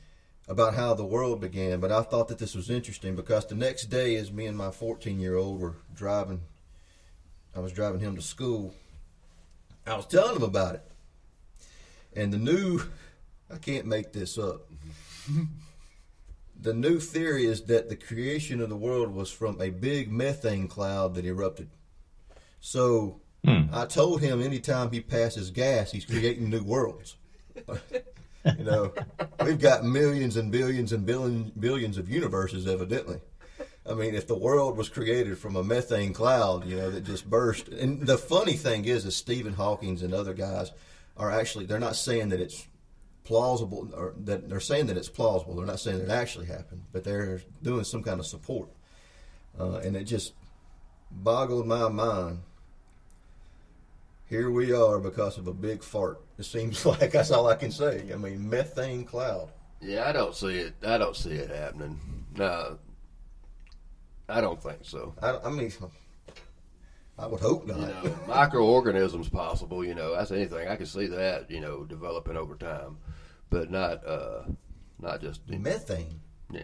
about 0.47 0.73
how 0.73 0.93
the 0.93 1.03
world 1.03 1.41
began. 1.41 1.81
But 1.81 1.91
I 1.91 2.01
thought 2.01 2.29
that 2.29 2.37
this 2.37 2.55
was 2.55 2.69
interesting 2.69 3.13
because 3.13 3.45
the 3.45 3.55
next 3.55 3.87
day, 3.87 4.15
as 4.15 4.31
me 4.31 4.45
and 4.45 4.57
my 4.57 4.71
14 4.71 5.19
year 5.19 5.35
old 5.35 5.59
were 5.59 5.75
driving, 5.93 6.41
I 7.53 7.59
was 7.59 7.73
driving 7.73 7.99
him 7.99 8.15
to 8.15 8.21
school. 8.21 8.73
I 9.85 9.95
was 9.95 10.05
telling 10.05 10.37
him 10.37 10.43
about 10.43 10.75
it, 10.75 10.91
and 12.15 12.31
the 12.31 12.37
new, 12.37 12.81
I 13.53 13.57
can't 13.57 13.85
make 13.85 14.13
this 14.13 14.37
up 14.37 14.61
the 16.61 16.73
new 16.73 16.99
theory 16.99 17.45
is 17.45 17.63
that 17.63 17.89
the 17.89 17.95
creation 17.95 18.61
of 18.61 18.69
the 18.69 18.77
world 18.77 19.13
was 19.13 19.31
from 19.31 19.59
a 19.61 19.69
big 19.69 20.11
methane 20.11 20.67
cloud 20.67 21.15
that 21.15 21.25
erupted. 21.25 21.69
So 22.61 23.19
I 23.73 23.85
told 23.85 24.21
him 24.21 24.41
anytime 24.41 24.91
he 24.91 25.01
passes 25.01 25.49
gas, 25.49 25.91
he's 25.91 26.05
creating 26.05 26.49
new 26.49 26.63
worlds. 26.63 27.17
you 27.57 28.63
know, 28.63 28.93
we've 29.43 29.59
got 29.59 29.83
millions 29.83 30.37
and 30.37 30.51
billions 30.51 30.93
and 30.93 31.05
billion, 31.05 31.51
billions 31.59 31.97
of 31.97 32.09
universes, 32.09 32.67
evidently. 32.67 33.19
I 33.89 33.95
mean, 33.95 34.13
if 34.13 34.27
the 34.27 34.37
world 34.37 34.77
was 34.77 34.89
created 34.89 35.39
from 35.39 35.55
a 35.55 35.63
methane 35.63 36.13
cloud, 36.13 36.67
you 36.67 36.77
know, 36.77 36.91
that 36.91 37.03
just 37.03 37.27
burst. 37.27 37.67
And 37.67 38.05
the 38.05 38.17
funny 38.17 38.53
thing 38.53 38.85
is, 38.85 39.05
is 39.05 39.15
Stephen 39.15 39.53
Hawking's 39.53 40.03
and 40.03 40.13
other 40.13 40.35
guys 40.35 40.71
are 41.17 41.31
actually, 41.31 41.65
they're 41.65 41.79
not 41.79 41.95
saying 41.95 42.29
that 42.29 42.39
it's 42.39 42.67
plausible, 43.23 43.89
or 43.95 44.13
that 44.25 44.49
they're 44.49 44.59
saying 44.59 44.85
that 44.87 44.97
it's 44.97 45.09
plausible. 45.09 45.55
They're 45.55 45.65
not 45.65 45.79
saying 45.79 45.97
that 45.97 46.05
it 46.05 46.11
actually 46.11 46.45
happened, 46.45 46.83
but 46.91 47.03
they're 47.03 47.41
doing 47.63 47.83
some 47.83 48.03
kind 48.03 48.19
of 48.19 48.27
support. 48.27 48.69
Uh, 49.59 49.77
and 49.77 49.95
it 49.95 50.03
just 50.03 50.33
boggled 51.09 51.65
my 51.65 51.89
mind. 51.89 52.39
Here 54.31 54.49
we 54.49 54.71
are 54.71 54.97
because 54.97 55.37
of 55.37 55.47
a 55.47 55.53
big 55.53 55.83
fart. 55.83 56.21
It 56.39 56.45
seems 56.45 56.85
like 56.85 57.11
that's 57.11 57.31
all 57.31 57.47
I 57.47 57.55
can 57.57 57.69
say. 57.69 58.09
I 58.13 58.15
mean, 58.15 58.49
methane 58.49 59.03
cloud. 59.03 59.51
Yeah, 59.81 60.07
I 60.07 60.13
don't 60.13 60.33
see 60.33 60.57
it. 60.57 60.73
I 60.87 60.97
don't 60.97 61.17
see 61.17 61.31
it 61.31 61.49
happening. 61.49 61.99
No, 62.37 62.79
I 64.29 64.39
don't 64.39 64.63
think 64.63 64.79
so. 64.83 65.13
I, 65.21 65.37
I 65.43 65.49
mean, 65.49 65.69
I 67.19 67.27
would 67.27 67.41
hope 67.41 67.67
not. 67.67 67.79
You 67.79 67.87
know, 67.87 68.19
microorganisms 68.25 69.27
possible. 69.27 69.83
You 69.83 69.95
know, 69.95 70.15
that's 70.15 70.31
anything. 70.31 70.69
I 70.69 70.77
can 70.77 70.85
see 70.85 71.07
that. 71.07 71.51
You 71.51 71.59
know, 71.59 71.83
developing 71.83 72.37
over 72.37 72.55
time, 72.55 72.99
but 73.49 73.69
not 73.69 74.07
uh, 74.07 74.43
not 74.97 75.19
just 75.19 75.45
methane. 75.49 76.21
yeah. 76.49 76.61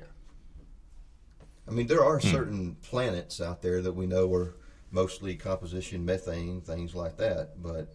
I 1.68 1.72
mean, 1.72 1.88
there 1.88 2.06
are 2.06 2.22
certain 2.22 2.78
planets 2.82 3.42
out 3.42 3.62
there 3.62 3.82
that 3.82 3.92
we 3.92 4.06
know 4.06 4.34
are 4.34 4.56
mostly 4.92 5.36
composition 5.36 6.06
methane, 6.06 6.62
things 6.62 6.96
like 6.96 7.18
that. 7.18 7.62
But 7.62 7.94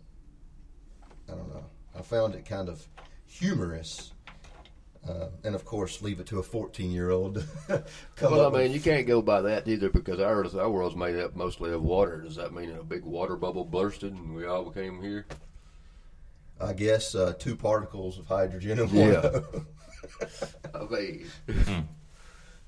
I 1.29 1.33
don't 1.35 1.49
know. 1.49 1.65
I 1.99 2.03
found 2.03 2.35
it 2.35 2.45
kind 2.47 2.69
of 2.69 2.87
humorous, 3.27 4.13
uh, 5.09 5.29
and 5.45 5.55
of 5.55 5.65
course, 5.65 6.01
leave 6.03 6.21
it 6.21 6.27
to 6.27 6.39
a 6.39 6.43
fourteen-year-old. 6.43 7.45
come 8.17 8.33
Well, 8.33 8.47
I 8.47 8.51
mean, 8.51 8.63
with- 8.69 8.75
you 8.75 8.81
can't 8.81 9.07
go 9.07 9.21
by 9.23 9.43
that 9.43 9.69
either 9.69 9.91
because 9.91 10.21
our 10.21 10.45
our 10.59 10.71
world's 10.71 10.97
made 10.97 11.17
up 11.17 11.37
mostly 11.37 11.73
of 11.73 11.83
water. 11.83 12.21
Does 12.23 12.37
that 12.37 12.53
mean 12.55 12.71
a 12.71 12.83
big 12.85 13.05
water 13.05 13.37
bubble 13.37 13.65
bursted 13.65 14.13
and 14.15 14.35
we 14.35 14.47
all 14.47 14.71
came 14.71 15.03
here? 15.03 15.27
I 16.61 16.73
guess 16.75 17.15
uh, 17.17 17.33
two 17.39 17.57
particles 17.57 18.19
of 18.19 18.27
hydrogen 18.27 18.79
and 18.79 18.91
Yeah. 18.91 19.41
I 20.75 20.85
mean, 20.85 21.27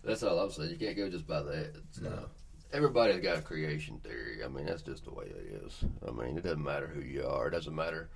that's 0.02 0.22
all 0.24 0.38
I'm 0.40 0.50
saying. 0.50 0.70
You 0.70 0.76
can't 0.76 0.96
go 0.96 1.08
just 1.08 1.26
by 1.28 1.42
that. 1.42 1.74
No. 2.02 2.26
Everybody's 2.74 3.20
got 3.20 3.38
a 3.38 3.40
creation 3.40 4.00
theory. 4.02 4.44
I 4.44 4.48
mean, 4.48 4.66
that's 4.66 4.82
just 4.82 5.04
the 5.04 5.12
way 5.12 5.26
it 5.26 5.62
is. 5.64 5.84
I 6.06 6.10
mean, 6.10 6.36
it 6.36 6.42
doesn't 6.42 6.62
matter 6.62 6.88
who 6.88 7.00
you 7.00 7.24
are. 7.24 7.46
It 7.46 7.52
doesn't 7.52 7.74
matter. 7.74 8.10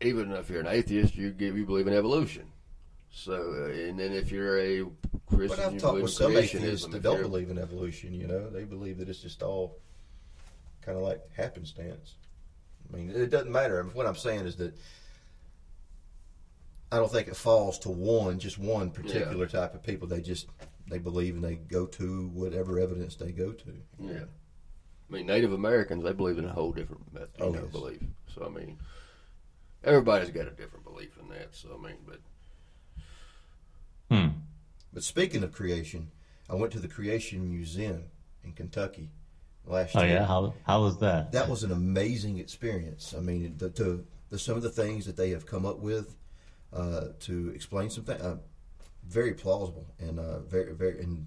Even 0.00 0.32
if 0.32 0.50
you're 0.50 0.60
an 0.60 0.66
atheist, 0.66 1.14
you 1.14 1.30
give 1.30 1.56
you 1.56 1.64
believe 1.64 1.86
in 1.86 1.94
evolution. 1.94 2.46
So, 3.12 3.34
uh, 3.34 3.88
and 3.88 3.96
then 3.96 4.12
if 4.12 4.32
you're 4.32 4.58
a 4.58 4.84
Christian, 5.26 5.48
But 5.48 5.60
I've 5.60 5.78
talked 5.78 6.02
with 6.02 6.10
some 6.10 6.36
atheists 6.36 6.88
that 6.88 7.02
don't 7.02 7.22
believe 7.22 7.48
in 7.48 7.58
evolution. 7.58 8.12
You 8.12 8.26
know, 8.26 8.50
they 8.50 8.64
believe 8.64 8.98
that 8.98 9.08
it's 9.08 9.20
just 9.20 9.42
all 9.44 9.78
kind 10.80 10.98
of 10.98 11.04
like 11.04 11.20
happenstance. 11.36 12.14
I 12.92 12.96
mean, 12.96 13.10
it 13.10 13.30
doesn't 13.30 13.52
matter. 13.52 13.84
What 13.94 14.06
I'm 14.06 14.16
saying 14.16 14.46
is 14.46 14.56
that 14.56 14.74
I 16.90 16.96
don't 16.96 17.10
think 17.10 17.28
it 17.28 17.36
falls 17.36 17.78
to 17.80 17.90
one, 17.90 18.40
just 18.40 18.58
one 18.58 18.90
particular 18.90 19.46
type 19.46 19.74
of 19.74 19.82
people. 19.84 20.08
They 20.08 20.20
just 20.20 20.48
they 20.88 20.98
believe 20.98 21.34
and 21.34 21.44
they 21.44 21.54
go 21.56 21.86
to 21.86 22.28
whatever 22.28 22.78
evidence 22.78 23.16
they 23.16 23.32
go 23.32 23.52
to. 23.52 23.72
Yeah. 23.98 24.24
I 25.10 25.14
mean, 25.14 25.26
Native 25.26 25.52
Americans, 25.52 26.04
they 26.04 26.12
believe 26.12 26.38
in 26.38 26.44
a 26.46 26.52
whole 26.52 26.72
different 26.72 27.12
method, 27.12 27.30
you 27.38 27.44
Oh, 27.44 27.50
know, 27.50 27.62
yes. 27.62 27.70
belief. 27.72 28.00
So, 28.34 28.44
I 28.44 28.48
mean, 28.48 28.78
everybody's 29.84 30.30
got 30.30 30.46
a 30.46 30.50
different 30.50 30.84
belief 30.84 31.18
in 31.20 31.28
that. 31.28 31.54
So, 31.54 31.78
I 31.78 31.86
mean, 31.86 31.96
but 32.06 32.20
Hmm. 34.10 34.28
But 34.92 35.02
speaking 35.02 35.42
of 35.42 35.52
creation, 35.52 36.10
I 36.50 36.54
went 36.54 36.72
to 36.72 36.78
the 36.78 36.88
Creation 36.88 37.48
Museum 37.50 38.04
in 38.44 38.52
Kentucky 38.52 39.10
last 39.66 39.96
Oh 39.96 40.02
year. 40.02 40.10
Oh, 40.10 40.14
yeah, 40.20 40.26
how 40.26 40.54
how 40.64 40.82
was 40.82 40.98
that? 40.98 41.32
that 41.32 41.48
was 41.48 41.62
an 41.62 41.72
amazing 41.72 42.38
experience. 42.38 43.14
I 43.16 43.20
mean, 43.20 43.54
the, 43.56 43.70
to, 43.70 44.04
the 44.28 44.38
some 44.38 44.56
of 44.56 44.62
the 44.62 44.70
things 44.70 45.06
that 45.06 45.16
they 45.16 45.30
have 45.30 45.46
come 45.46 45.64
up 45.64 45.78
with 45.78 46.14
uh, 46.72 47.08
to 47.20 47.50
explain 47.54 47.88
something, 47.90 48.20
uh, 48.20 48.36
very 49.06 49.34
plausible 49.34 49.86
and 49.98 50.18
uh, 50.18 50.40
very 50.40 50.72
very 50.74 51.00
and 51.00 51.26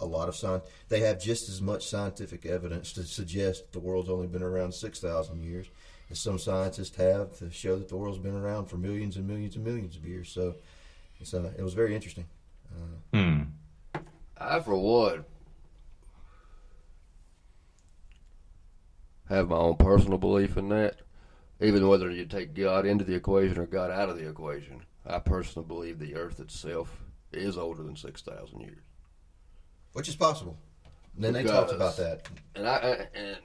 a 0.00 0.04
lot 0.04 0.28
of 0.28 0.36
science. 0.36 0.64
They 0.88 1.00
have 1.00 1.20
just 1.20 1.48
as 1.48 1.62
much 1.62 1.86
scientific 1.86 2.44
evidence 2.44 2.92
to 2.92 3.04
suggest 3.04 3.72
the 3.72 3.80
world's 3.80 4.10
only 4.10 4.26
been 4.26 4.42
around 4.42 4.72
six 4.72 5.00
thousand 5.00 5.42
years 5.42 5.68
as 6.10 6.20
some 6.20 6.38
scientists 6.38 6.96
have 6.96 7.36
to 7.38 7.50
show 7.50 7.76
that 7.76 7.88
the 7.88 7.96
world's 7.96 8.18
been 8.18 8.36
around 8.36 8.66
for 8.66 8.76
millions 8.76 9.16
and 9.16 9.26
millions 9.26 9.56
and 9.56 9.64
millions 9.64 9.96
of 9.96 10.04
years. 10.04 10.30
So, 10.30 10.54
it's, 11.18 11.34
uh, 11.34 11.50
it 11.58 11.62
was 11.62 11.74
very 11.74 11.94
interesting. 11.94 12.26
Hmm. 13.12 13.42
I, 14.38 14.60
for 14.60 14.76
one, 14.76 15.24
have 19.28 19.48
my 19.48 19.56
own 19.56 19.76
personal 19.76 20.18
belief 20.18 20.56
in 20.56 20.68
that. 20.68 20.96
Even 21.60 21.88
whether 21.88 22.10
you 22.10 22.26
take 22.26 22.54
God 22.54 22.84
into 22.84 23.04
the 23.04 23.14
equation 23.14 23.58
or 23.58 23.66
God 23.66 23.90
out 23.90 24.10
of 24.10 24.18
the 24.18 24.28
equation, 24.28 24.82
I 25.06 25.18
personally 25.20 25.66
believe 25.68 25.98
the 25.98 26.14
Earth 26.16 26.40
itself 26.40 27.04
is 27.32 27.56
older 27.58 27.82
than 27.82 27.96
6,000 27.96 28.60
years. 28.60 28.82
Which 29.92 30.08
is 30.08 30.16
possible. 30.16 30.58
And 31.14 31.24
then 31.24 31.32
they 31.32 31.44
talked 31.44 31.72
about 31.72 31.96
that. 31.96 32.28
and 32.54 32.66
I 32.68 32.76
I- 32.76 33.08
and 33.18 33.36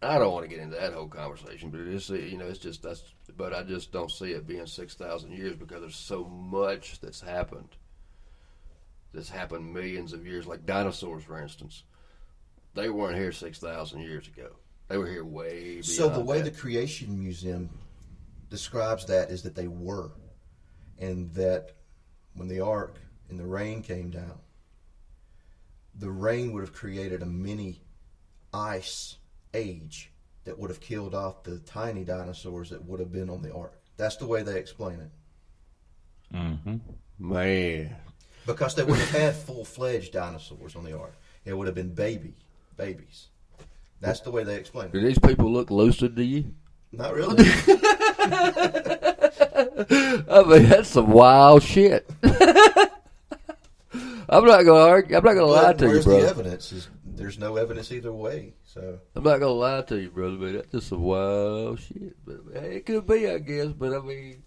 I 0.00 0.18
don't 0.18 0.32
want 0.32 0.44
to 0.44 0.48
get 0.48 0.60
into 0.60 0.76
that 0.76 0.92
whole 0.94 1.08
conversation, 1.08 1.70
but 1.70 1.80
it 1.80 1.88
is 1.88 2.08
you 2.08 2.38
know 2.38 2.46
it's 2.46 2.60
just 2.60 2.82
that's 2.82 3.02
but 3.36 3.52
I 3.52 3.62
just 3.64 3.92
don't 3.92 4.10
see 4.10 4.30
it 4.32 4.46
being 4.46 4.64
six 4.66 4.94
thousand 4.94 5.32
years 5.32 5.56
because 5.56 5.80
there's 5.80 5.96
so 5.96 6.24
much 6.24 7.00
that's 7.00 7.20
happened. 7.20 7.68
That's 9.12 9.28
happened 9.28 9.72
millions 9.74 10.12
of 10.12 10.26
years, 10.26 10.46
like 10.46 10.64
dinosaurs, 10.66 11.24
for 11.24 11.40
instance. 11.42 11.82
They 12.74 12.88
weren't 12.90 13.16
here 13.16 13.32
six 13.32 13.58
thousand 13.58 14.00
years 14.02 14.28
ago. 14.28 14.50
They 14.88 14.96
were 14.96 15.08
here 15.08 15.24
way. 15.24 15.82
So 15.82 16.08
the 16.08 16.20
way 16.20 16.40
that. 16.42 16.54
the 16.54 16.58
Creation 16.60 17.18
Museum 17.18 17.68
describes 18.50 19.04
that 19.06 19.30
is 19.30 19.42
that 19.42 19.54
they 19.54 19.68
were, 19.68 20.12
and 20.98 21.32
that 21.34 21.72
when 22.34 22.48
the 22.48 22.60
ark 22.60 22.98
and 23.28 23.38
the 23.38 23.46
rain 23.46 23.82
came 23.82 24.10
down, 24.10 24.38
the 25.94 26.10
rain 26.10 26.52
would 26.52 26.60
have 26.60 26.72
created 26.72 27.22
a 27.22 27.26
mini 27.26 27.80
ice 28.52 29.16
age 29.54 30.12
that 30.44 30.58
would 30.58 30.70
have 30.70 30.80
killed 30.80 31.14
off 31.14 31.42
the 31.42 31.58
tiny 31.58 32.04
dinosaurs 32.04 32.70
that 32.70 32.84
would 32.84 33.00
have 33.00 33.12
been 33.12 33.28
on 33.28 33.42
the 33.42 33.52
ark. 33.52 33.80
That's 33.96 34.16
the 34.16 34.26
way 34.26 34.42
they 34.42 34.58
explain 34.58 35.00
it. 35.00 35.10
Mm-hmm. 36.34 36.76
man, 37.18 37.96
Because 38.46 38.74
they 38.74 38.84
would 38.84 38.98
have 38.98 39.10
had 39.10 39.34
full 39.34 39.64
fledged 39.64 40.12
dinosaurs 40.12 40.76
on 40.76 40.84
the 40.84 40.96
ark. 40.96 41.14
It 41.44 41.56
would 41.56 41.66
have 41.66 41.74
been 41.74 41.94
baby 41.94 42.34
babies. 42.76 43.28
That's 44.00 44.20
the 44.20 44.30
way 44.30 44.44
they 44.44 44.56
explain 44.56 44.86
it. 44.86 44.92
do 44.92 45.00
these 45.00 45.18
people 45.18 45.50
look 45.50 45.70
lucid 45.70 46.16
to 46.16 46.24
you? 46.24 46.54
Not 46.92 47.14
really. 47.14 47.36
I 49.58 50.44
mean, 50.46 50.68
that's 50.68 50.90
some 50.90 51.10
wild 51.10 51.62
shit. 51.62 52.08
I'm 54.30 54.44
not 54.44 54.62
gonna 54.62 54.90
argue. 54.90 55.16
I'm 55.16 55.24
not 55.24 55.34
gonna 55.34 55.46
lie 55.46 55.72
to 55.72 55.84
you, 55.84 55.90
where's 55.90 56.04
the 56.04 56.18
evidence? 56.18 56.70
Is 56.72 56.88
there's 57.04 57.38
no 57.38 57.56
evidence 57.56 57.90
either 57.90 58.12
way. 58.12 58.54
So 58.64 59.00
I'm 59.16 59.24
not 59.24 59.40
gonna 59.40 59.52
lie 59.52 59.82
to 59.82 60.00
you, 60.00 60.10
brother. 60.10 60.36
But 60.36 60.52
that's 60.52 60.70
just 60.70 60.88
some 60.88 61.02
wild 61.02 61.80
shit. 61.80 62.16
But 62.24 62.40
hey, 62.52 62.76
it 62.76 62.86
could 62.86 63.06
be, 63.06 63.28
I 63.28 63.38
guess. 63.38 63.68
But 63.68 63.94
I 63.94 64.00
mean, 64.00 64.42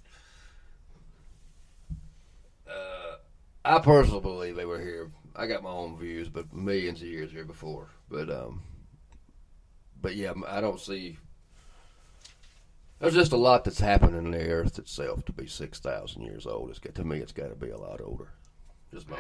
uh, 2.69 3.17
I 3.65 3.79
personally 3.79 4.21
believe 4.21 4.55
they 4.55 4.65
were 4.65 4.79
here. 4.79 5.11
I 5.35 5.47
got 5.47 5.63
my 5.63 5.71
own 5.71 5.97
views, 5.97 6.29
but 6.29 6.53
millions 6.53 7.01
of 7.01 7.07
years 7.07 7.31
here 7.31 7.45
before. 7.45 7.89
But 8.09 8.29
um, 8.29 8.61
but 10.01 10.15
yeah, 10.15 10.33
I 10.47 10.61
don't 10.61 10.79
see. 10.79 11.17
There's 13.01 13.15
just 13.15 13.31
a 13.31 13.37
lot 13.37 13.63
that's 13.63 13.79
happened 13.79 14.15
in 14.15 14.29
the 14.29 14.47
Earth 14.49 14.77
itself 14.77 15.25
to 15.25 15.33
be 15.33 15.47
six 15.47 15.79
thousand 15.79 16.21
years 16.21 16.45
old. 16.45 16.69
It's 16.69 16.77
got 16.77 16.93
to 16.95 17.03
me, 17.03 17.17
it's 17.17 17.31
got 17.31 17.49
to 17.49 17.55
be 17.55 17.71
a 17.71 17.77
lot 17.77 17.99
older. 17.99 18.27
Just 18.93 19.09
my 19.09 19.17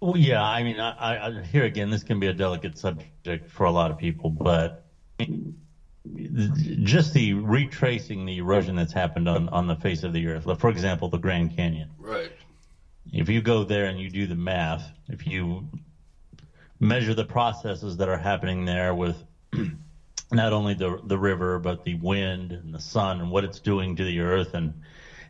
Well, 0.00 0.16
yeah, 0.18 0.42
I 0.42 0.62
mean, 0.62 0.78
I, 0.78 1.26
I, 1.26 1.42
here 1.42 1.64
again, 1.64 1.88
this 1.88 2.02
can 2.02 2.20
be 2.20 2.26
a 2.26 2.34
delicate 2.34 2.76
subject 2.76 3.50
for 3.50 3.64
a 3.64 3.70
lot 3.70 3.90
of 3.90 3.96
people, 3.96 4.28
but 4.28 4.84
just 6.82 7.14
the 7.14 7.32
retracing 7.32 8.26
the 8.26 8.36
erosion 8.38 8.76
that's 8.76 8.92
happened 8.92 9.28
on, 9.28 9.48
on 9.48 9.66
the 9.66 9.76
face 9.76 10.02
of 10.02 10.12
the 10.12 10.26
earth. 10.26 10.60
For 10.60 10.68
example, 10.68 11.08
the 11.08 11.18
Grand 11.18 11.56
Canyon. 11.56 11.88
right. 11.98 12.30
If 13.12 13.28
you 13.30 13.40
go 13.40 13.64
there 13.64 13.86
and 13.86 13.98
you 13.98 14.10
do 14.10 14.26
the 14.26 14.36
math, 14.36 14.86
if 15.08 15.26
you 15.26 15.66
measure 16.78 17.14
the 17.14 17.24
processes 17.24 17.96
that 17.96 18.08
are 18.08 18.18
happening 18.18 18.66
there 18.66 18.94
with 18.94 19.16
not 20.32 20.52
only 20.52 20.74
the 20.74 20.98
the 21.04 21.18
river 21.18 21.58
but 21.58 21.82
the 21.84 21.94
wind 21.94 22.52
and 22.52 22.74
the 22.74 22.80
sun 22.80 23.20
and 23.20 23.30
what 23.30 23.44
it's 23.44 23.60
doing 23.60 23.96
to 23.96 24.04
the 24.04 24.20
earth 24.20 24.54
and 24.54 24.74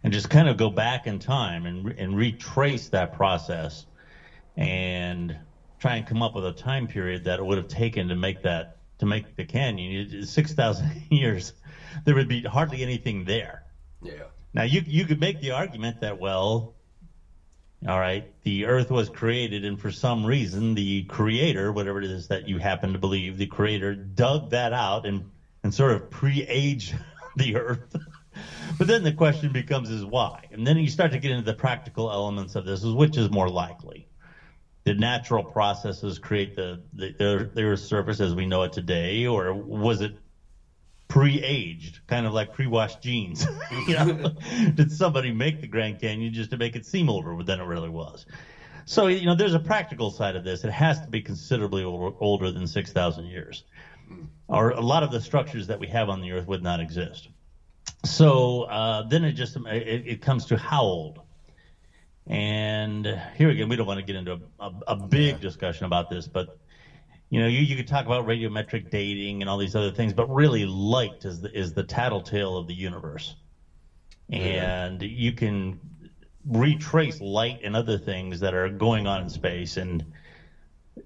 and 0.02 0.12
just 0.12 0.28
kind 0.30 0.48
of 0.48 0.56
go 0.56 0.70
back 0.70 1.06
in 1.06 1.18
time 1.18 1.66
and 1.66 1.92
and 1.98 2.16
retrace 2.16 2.88
that 2.88 3.12
process 3.12 3.86
and 4.56 5.38
try 5.78 5.96
and 5.96 6.06
come 6.06 6.22
up 6.22 6.34
with 6.34 6.46
a 6.46 6.52
time 6.52 6.86
period 6.86 7.24
that 7.24 7.38
it 7.38 7.44
would 7.44 7.58
have 7.58 7.68
taken 7.68 8.08
to 8.08 8.14
make 8.14 8.42
that 8.42 8.68
to 8.98 9.06
make 9.06 9.24
the 9.36 9.44
canyon. 9.44 10.26
Six 10.26 10.54
thousand 10.54 10.90
years. 11.10 11.52
There 12.04 12.14
would 12.14 12.28
be 12.28 12.42
hardly 12.42 12.82
anything 12.82 13.24
there. 13.24 13.62
Yeah. 14.02 14.24
now 14.54 14.62
you 14.64 14.82
you 14.86 15.04
could 15.04 15.20
make 15.20 15.40
the 15.40 15.52
argument 15.52 16.00
that 16.00 16.18
well, 16.18 16.70
all 17.88 17.98
right, 17.98 18.24
the 18.42 18.66
Earth 18.66 18.90
was 18.90 19.08
created, 19.08 19.64
and 19.64 19.80
for 19.80 19.90
some 19.90 20.24
reason 20.24 20.74
the 20.74 21.04
Creator, 21.04 21.72
whatever 21.72 21.98
it 21.98 22.04
is 22.04 22.26
that 22.28 22.44
you 22.44 22.58
happen 22.58 22.92
to 22.92 22.98
believe, 22.98 23.38
the 23.38 23.46
Creator 23.46 23.94
dug 23.94 24.50
that 24.50 24.72
out 24.72 25.06
and 25.06 25.24
and 25.62 25.72
sort 25.72 25.92
of 25.92 26.08
pre-aged 26.10 26.98
the 27.36 27.56
Earth. 27.56 27.96
but 28.78 28.86
then 28.86 29.02
the 29.02 29.12
question 29.12 29.52
becomes 29.52 29.88
is 29.90 30.04
why, 30.04 30.38
and 30.50 30.66
then 30.66 30.76
you 30.76 30.90
start 30.90 31.10
to 31.12 31.18
get 31.18 31.30
into 31.30 31.44
the 31.44 31.54
practical 31.54 32.10
elements 32.10 32.54
of 32.54 32.64
this, 32.64 32.82
is 32.82 32.92
which 32.92 33.16
is 33.16 33.30
more 33.30 33.48
likely. 33.48 34.06
Did 34.84 34.98
natural 34.98 35.42
processes 35.42 36.18
create 36.18 36.54
the, 36.54 36.80
the, 36.94 37.12
the, 37.18 37.50
the 37.52 37.62
Earth's 37.62 37.82
surface 37.82 38.20
as 38.20 38.34
we 38.34 38.46
know 38.46 38.62
it 38.62 38.72
today, 38.72 39.26
or 39.26 39.54
was 39.54 40.00
it 40.00 40.12
pre-aged, 41.10 41.98
kind 42.06 42.24
of 42.24 42.32
like 42.32 42.52
pre-washed 42.52 43.00
jeans. 43.00 43.44
you 43.86 43.94
know, 43.94 44.30
did 44.74 44.90
somebody 44.90 45.30
make 45.30 45.60
the 45.60 45.66
Grand 45.66 45.98
Canyon 45.98 46.32
just 46.32 46.50
to 46.50 46.56
make 46.56 46.76
it 46.76 46.86
seem 46.86 47.10
older 47.10 47.36
than 47.42 47.58
it 47.58 47.64
really 47.64 47.90
was? 47.90 48.24
So 48.86 49.08
you 49.08 49.26
know, 49.26 49.34
there's 49.34 49.52
a 49.52 49.60
practical 49.60 50.10
side 50.10 50.36
of 50.36 50.44
this. 50.44 50.64
It 50.64 50.70
has 50.70 51.00
to 51.00 51.08
be 51.08 51.20
considerably 51.20 51.82
older, 51.82 52.16
older 52.18 52.50
than 52.50 52.66
six 52.66 52.92
thousand 52.92 53.26
years, 53.26 53.64
or 54.48 54.70
a 54.70 54.80
lot 54.80 55.02
of 55.02 55.10
the 55.10 55.20
structures 55.20 55.66
that 55.66 55.78
we 55.78 55.88
have 55.88 56.08
on 56.08 56.20
the 56.20 56.30
Earth 56.32 56.46
would 56.46 56.62
not 56.62 56.80
exist. 56.80 57.28
So 58.04 58.62
uh, 58.62 59.02
then 59.02 59.24
it 59.24 59.32
just 59.32 59.56
it, 59.56 60.02
it 60.06 60.20
comes 60.20 60.46
to 60.46 60.56
how 60.56 60.82
old. 60.82 61.18
And 62.26 63.20
here 63.36 63.48
again, 63.50 63.68
we 63.68 63.76
don't 63.76 63.86
want 63.86 63.98
to 63.98 64.04
get 64.04 64.14
into 64.14 64.32
a, 64.32 64.64
a, 64.64 64.72
a 64.88 64.94
big 64.94 65.40
discussion 65.40 65.86
about 65.86 66.08
this, 66.08 66.28
but 66.28 66.46
you 67.30 67.40
know, 67.40 67.46
you, 67.46 67.60
you 67.60 67.76
could 67.76 67.86
talk 67.88 68.06
about 68.06 68.26
radiometric 68.26 68.90
dating 68.90 69.42
and 69.42 69.48
all 69.48 69.58
these 69.58 69.76
other 69.76 69.92
things, 69.92 70.12
but 70.12 70.26
really 70.26 70.66
light 70.66 71.14
is 71.24 71.40
the, 71.40 71.56
is 71.58 71.72
the 71.72 71.84
tattletale 71.84 72.56
of 72.56 72.66
the 72.66 72.74
universe. 72.74 73.36
And 74.30 75.02
you 75.02 75.32
can 75.32 75.76
retrace 76.44 77.20
light 77.20 77.60
and 77.64 77.76
other 77.76 77.98
things 77.98 78.40
that 78.40 78.54
are 78.54 78.70
going 78.70 79.06
on 79.06 79.22
in 79.22 79.28
space. 79.28 79.76
And 79.76 80.04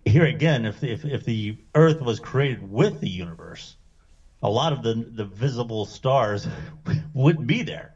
here 0.05 0.25
again, 0.25 0.65
if, 0.65 0.83
if, 0.83 1.05
if 1.05 1.25
the 1.25 1.55
Earth 1.75 2.01
was 2.01 2.21
created 2.21 2.63
with 2.63 3.01
the 3.01 3.09
universe, 3.09 3.77
a 4.43 4.49
lot 4.51 4.73
of 4.73 4.83
the, 4.83 4.95
the 5.13 5.25
visible 5.25 5.85
stars 5.85 6.47
wouldn't 7.15 7.47
be 7.47 7.63
there 7.63 7.93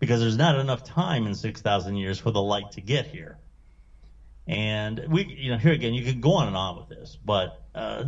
because 0.00 0.20
there's 0.20 0.36
not 0.36 0.56
enough 0.56 0.82
time 0.82 1.26
in 1.26 1.34
6,000 1.34 1.96
years 1.96 2.18
for 2.18 2.30
the 2.30 2.42
light 2.42 2.70
to 2.72 2.80
get 2.80 3.06
here. 3.06 3.38
And 4.46 5.00
we, 5.08 5.24
you 5.24 5.50
know, 5.50 5.58
here 5.58 5.72
again, 5.72 5.94
you 5.94 6.04
could 6.04 6.20
go 6.20 6.34
on 6.34 6.48
and 6.48 6.56
on 6.56 6.76
with 6.76 6.88
this, 6.88 7.16
but 7.24 7.50
uh, 7.74 8.04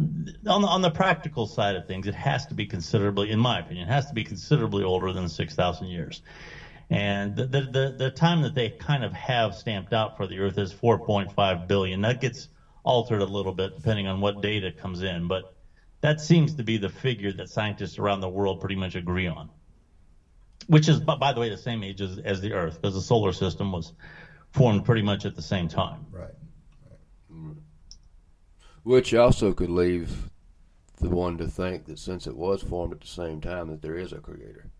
on 0.48 0.62
the 0.62 0.68
on 0.68 0.80
the 0.82 0.90
practical 0.90 1.46
side 1.46 1.76
of 1.76 1.84
things, 1.86 2.06
it 2.06 2.14
has 2.14 2.46
to 2.46 2.54
be 2.54 2.66
considerably, 2.66 3.30
in 3.30 3.38
my 3.40 3.58
opinion, 3.58 3.88
has 3.88 4.06
to 4.06 4.14
be 4.14 4.24
considerably 4.24 4.84
older 4.84 5.12
than 5.12 5.28
six 5.28 5.54
thousand 5.54 5.88
years. 5.88 6.22
And 6.90 7.36
the, 7.36 7.46
the 7.46 7.62
the 7.62 7.94
the 7.96 8.10
time 8.10 8.42
that 8.42 8.54
they 8.54 8.70
kind 8.70 9.04
of 9.04 9.12
have 9.12 9.54
stamped 9.54 9.92
out 9.92 10.14
for 10.14 10.26
the 10.26 10.38
Earth 10.38 10.58
is 10.58 10.72
4.5 10.72 11.66
billion. 11.66 12.02
That 12.02 12.20
gets 12.20 12.48
altered 12.84 13.22
a 13.22 13.26
little 13.26 13.52
bit 13.52 13.74
depending 13.74 14.06
on 14.06 14.20
what 14.20 14.40
data 14.40 14.70
comes 14.72 15.02
in, 15.02 15.28
but 15.28 15.44
that 16.02 16.20
seems 16.20 16.54
to 16.54 16.62
be 16.62 16.76
the 16.78 16.88
figure 16.88 17.32
that 17.32 17.48
scientists 17.48 17.98
around 17.98 18.20
the 18.20 18.28
world 18.28 18.60
pretty 18.60 18.76
much 18.76 18.94
agree 18.94 19.26
on. 19.26 19.50
Which 20.68 20.88
is, 20.88 21.00
by 21.00 21.32
the 21.32 21.40
way, 21.40 21.48
the 21.48 21.56
same 21.56 21.82
age 21.84 22.00
as, 22.00 22.18
as 22.18 22.40
the 22.40 22.52
Earth, 22.52 22.78
because 22.80 22.94
the 22.94 23.02
solar 23.02 23.32
system 23.32 23.72
was 23.72 23.92
formed 24.52 24.84
pretty 24.84 25.02
much 25.02 25.24
at 25.24 25.34
the 25.34 25.42
same 25.42 25.68
time. 25.68 26.06
right. 26.10 26.34
Which 28.86 29.12
also 29.14 29.52
could 29.52 29.68
leave 29.68 30.30
the 31.00 31.08
one 31.08 31.38
to 31.38 31.48
think 31.48 31.86
that 31.86 31.98
since 31.98 32.28
it 32.28 32.36
was 32.36 32.62
formed 32.62 32.92
at 32.92 33.00
the 33.00 33.08
same 33.08 33.40
time, 33.40 33.66
that 33.66 33.82
there 33.82 33.96
is 33.96 34.12
a 34.12 34.18
creator. 34.18 34.70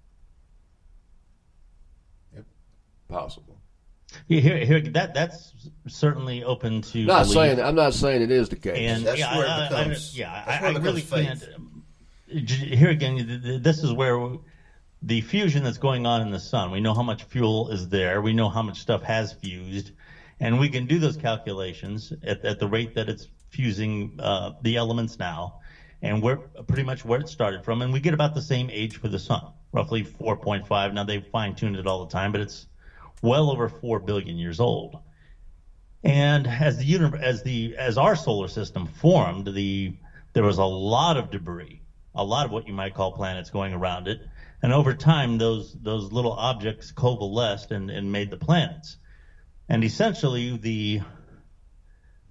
Yep. 2.33 2.45
Possible. 3.09 3.59
Yeah, 4.29 4.41
here, 4.41 4.65
here, 4.65 4.81
that 4.93 5.13
that's 5.13 5.53
certainly 5.89 6.45
open 6.45 6.83
to. 6.83 7.05
Not 7.05 7.23
belief. 7.25 7.35
saying 7.35 7.61
I'm 7.61 7.75
not 7.75 7.95
saying 7.95 8.23
it 8.23 8.31
is 8.31 8.49
the 8.49 8.55
case. 8.55 8.79
and 8.79 9.05
That's 9.05 9.19
yeah, 9.19 9.37
where 9.37 9.45
it 9.47 9.51
I, 9.51 9.67
I- 9.67 9.83
I- 9.83 9.97
yeah, 10.13 10.45
that's 10.47 10.63
I, 10.63 10.63
where 10.63 10.71
I 10.71 10.75
it 10.77 10.83
really 10.83 11.03
becomes 11.03 11.45
can't. 12.29 12.49
Here 12.49 12.91
again, 12.91 13.17
th- 13.17 13.43
th- 13.43 13.63
this 13.65 13.83
is 13.83 13.93
where 13.93 14.37
the 15.03 15.21
fusion 15.21 15.65
that's 15.65 15.79
going 15.79 16.07
on 16.07 16.23
in 16.23 16.31
the 16.31 16.39
sun. 16.39 16.71
We 16.71 16.79
know 16.79 16.95
how 16.95 17.03
much 17.03 17.25
fuel 17.25 17.71
is 17.71 17.89
there. 17.89 18.23
We 18.23 18.33
know 18.35 18.49
how 18.49 18.63
much 18.63 18.79
stuff 18.79 19.03
has 19.03 19.33
fused, 19.33 19.91
and 20.39 20.61
we 20.61 20.69
can 20.69 20.87
do 20.87 21.01
those 21.01 21.17
calculations 21.17 22.13
at, 22.23 22.45
at 22.45 22.61
the 22.61 22.69
rate 22.69 22.95
that 22.95 23.09
it's 23.09 23.27
fusing 23.57 24.13
uh, 24.19 24.51
the 24.61 24.77
elements 24.77 25.19
now, 25.19 25.55
and 26.03 26.23
we're 26.23 26.39
pretty 26.67 26.83
much 26.83 27.05
where 27.05 27.19
it 27.21 27.29
started 27.29 27.65
from. 27.65 27.83
And 27.83 27.93
we 27.93 28.01
get 28.01 28.15
about 28.15 28.35
the 28.35 28.43
same 28.43 28.69
age 28.71 28.99
for 28.99 29.09
the 29.09 29.19
sun, 29.19 29.41
roughly 29.73 30.05
4.5. 30.05 30.93
Now 30.93 31.05
they 31.05 31.21
fine 31.33 31.55
tuned 31.55 31.77
it 31.77 31.87
all 31.87 32.01
the 32.01 32.07
time, 32.13 32.33
but 32.33 32.43
it's 32.43 32.67
well 33.23 33.51
over 33.51 33.69
four 33.69 33.99
billion 33.99 34.37
years 34.37 34.61
old. 34.61 34.95
And 36.05 36.47
as 36.47 36.77
the 36.77 36.85
universe, 36.85 37.21
as 37.23 37.43
the 37.43 37.75
as 37.77 37.97
our 37.99 38.15
solar 38.15 38.49
system 38.49 38.87
formed, 38.87 39.47
the 39.47 39.93
there 40.35 40.45
was 40.45 40.59
a 40.59 40.65
lot 40.65 41.17
of 41.17 41.31
debris, 41.31 41.81
a 42.15 42.23
lot 42.23 42.45
of 42.45 42.53
what 42.53 42.67
you 42.67 42.75
might 42.75 42.93
call 42.93 43.11
planets 43.11 43.51
going 43.51 43.73
around 43.73 44.07
it, 44.07 44.21
and 44.63 44.73
over 44.73 44.93
time 44.95 45.39
those 45.39 45.75
those 45.81 46.13
little 46.13 46.35
objects 46.35 46.93
coalesced 46.93 47.73
and, 47.73 47.91
and 47.91 48.13
made 48.13 48.31
the 48.31 48.37
planets. 48.37 48.99
And 49.69 49.83
essentially 49.83 50.57
the 50.57 51.01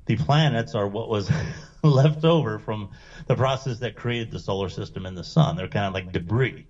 the 0.05 0.15
planets 0.15 0.75
are 0.75 0.87
what 0.87 1.09
was 1.09 1.31
left 1.83 2.23
over 2.25 2.59
from 2.59 2.89
the 3.27 3.35
process 3.35 3.79
that 3.79 3.95
created 3.95 4.31
the 4.31 4.39
solar 4.39 4.69
system 4.69 5.05
and 5.05 5.17
the 5.17 5.23
sun. 5.23 5.55
They're 5.55 5.67
kind 5.67 5.85
of 5.85 5.93
like 5.93 6.11
debris. 6.11 6.65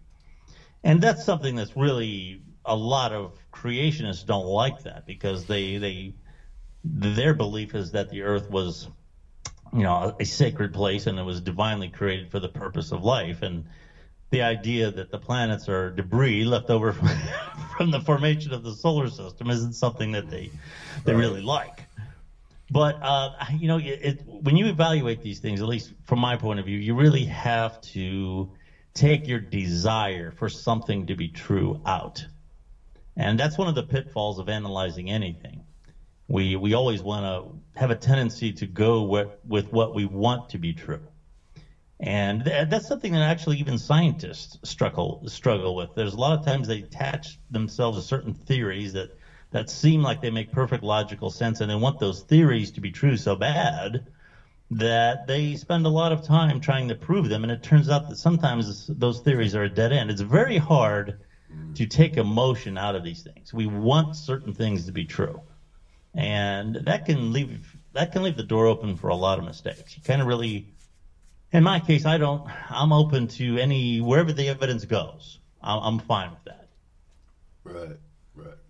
And 0.84 1.02
that's 1.02 1.24
something 1.24 1.56
that's 1.56 1.76
really 1.76 2.39
a 2.65 2.76
lot 2.76 3.12
of 3.12 3.34
creationists 3.54 4.24
don't 4.24 4.45
like 4.45 4.82
that 4.84 5.06
because 5.06 5.45
they 5.45 5.78
they 5.78 6.13
their 6.84 7.34
belief 7.34 7.76
is 7.76 7.91
that 7.91 8.10
the 8.10 8.21
earth 8.21 8.50
was 8.50 8.88
you 9.74 9.84
know 9.84 10.12
a 10.19 10.26
sacred 10.26 10.74
place 10.74 11.08
and 11.08 11.19
it 11.19 11.24
was 11.24 11.41
divinely 11.41 11.89
created 11.89 12.30
for 12.30 12.39
the 12.39 12.50
purpose 12.50 12.91
of 12.91 13.04
life 13.04 13.41
and 13.41 13.67
the 14.32 14.41
idea 14.41 14.91
that 14.91 15.12
the 15.12 15.19
planets 15.19 15.69
are 15.69 15.91
debris 15.91 16.45
left 16.45 16.69
over 16.69 16.93
from, 16.93 17.10
from 17.78 17.91
the 17.91 18.00
formation 18.00 18.54
of 18.54 18.63
the 18.63 18.76
solar 18.76 19.10
system 19.10 19.50
isn't 19.50 19.74
something 19.74 20.12
that 20.12 20.30
they 20.30 20.52
they 21.06 21.13
really 21.13 21.41
like 21.41 21.85
but 22.69 22.97
uh, 23.01 23.30
you 23.51 23.67
know, 23.67 23.78
it, 23.78 24.21
when 24.25 24.56
you 24.58 24.67
evaluate 24.67 25.21
these 25.21 25.39
things, 25.39 25.62
at 25.62 25.67
least 25.67 25.93
from 26.06 26.19
my 26.19 26.36
point 26.38 26.60
of 26.60 26.65
view, 26.65 26.78
you 26.78 26.95
really 26.95 27.25
have 27.25 27.80
to 27.82 28.49
take 28.93 29.28
your 29.28 29.39
desire 29.39 30.32
for 30.32 30.49
something 30.49 31.06
to 31.08 31.15
be 31.15 31.30
true 31.30 31.75
out, 31.86 32.28
and 33.17 33.39
that's 33.39 33.58
one 33.58 33.67
of 33.67 33.75
the 33.75 33.84
pitfalls 33.84 34.39
of 34.39 34.49
analyzing 34.49 35.10
anything. 35.12 35.63
We 36.28 36.56
we 36.56 36.73
always 36.73 37.04
want 37.04 37.25
to 37.25 37.80
have 37.80 37.91
a 37.91 37.95
tendency 37.95 38.51
to 38.54 38.65
go 38.67 39.04
with, 39.04 39.30
with 39.47 39.71
what 39.71 39.93
we 39.93 40.06
want 40.06 40.47
to 40.49 40.58
be 40.60 40.73
true, 40.73 40.99
And 41.99 42.45
th- 42.45 42.67
that's 42.69 42.86
something 42.86 43.13
that 43.13 43.21
actually 43.23 43.58
even 43.58 43.78
scientists 43.78 44.58
struggle 44.63 45.19
struggle 45.28 45.75
with. 45.75 45.93
There's 45.95 46.13
a 46.13 46.17
lot 46.19 46.34
of 46.34 46.41
times 46.41 46.67
they 46.67 46.80
attach 46.80 47.39
themselves 47.49 47.97
to 47.97 48.04
certain 48.04 48.34
theories 48.34 48.93
that 48.93 49.10
that 49.51 49.69
seem 49.69 50.03
like 50.03 50.19
they 50.21 50.29
make 50.29 50.51
perfect 50.51 50.84
logical 50.84 51.29
sense, 51.29 51.62
and 51.62 51.69
they 51.69 51.75
want 51.75 51.99
those 51.99 52.21
theories 52.23 52.71
to 52.71 52.81
be 52.81 52.91
true 52.91 53.17
so 53.17 53.36
bad 53.36 54.01
that 54.71 55.25
they 55.27 55.55
spend 55.55 55.86
a 55.86 55.89
lot 55.89 56.12
of 56.12 56.21
time 56.21 56.60
trying 56.60 56.88
to 56.89 56.95
prove 56.95 57.29
them. 57.29 57.43
And 57.43 57.51
it 57.51 57.62
turns 57.63 57.89
out 57.89 58.08
that 58.08 58.17
sometimes 58.17 58.88
those 58.88 59.19
theories 59.19 59.55
are 59.55 59.63
a 59.63 59.69
dead 59.69 59.91
end. 59.91 60.10
It's 60.12 60.21
very 60.21 60.58
hard 60.58 61.15
to 61.75 61.86
take 61.86 62.17
emotion 62.17 62.77
out 62.77 62.95
of 62.95 63.03
these 63.03 63.21
things. 63.23 63.53
We 63.53 63.67
want 63.67 64.15
certain 64.15 64.53
things 64.53 64.86
to 64.86 64.91
be 64.93 65.05
true, 65.05 65.43
and 66.13 66.75
that 66.75 67.05
can 67.05 67.34
leave 67.34 67.75
that 67.93 68.12
can 68.12 68.23
leave 68.23 68.36
the 68.38 68.43
door 68.43 68.65
open 68.67 68.95
for 68.95 69.10
a 69.10 69.15
lot 69.15 69.39
of 69.39 69.45
mistakes. 69.45 69.95
You 69.95 70.01
kind 70.03 70.21
of 70.21 70.27
really 70.27 70.65
in 71.51 71.63
my 71.63 71.79
case, 71.79 72.05
I 72.05 72.17
don't. 72.17 72.43
I'm 72.69 72.91
open 72.91 73.27
to 73.27 73.58
any 73.58 74.01
wherever 74.01 74.31
the 74.31 74.49
evidence 74.49 74.86
goes. 74.86 75.39
I'm, 75.62 75.79
I'm 75.81 75.99
fine 75.99 76.31
with 76.31 76.43
that. 76.45 76.67
Right, 77.63 77.75
right. 77.75 77.99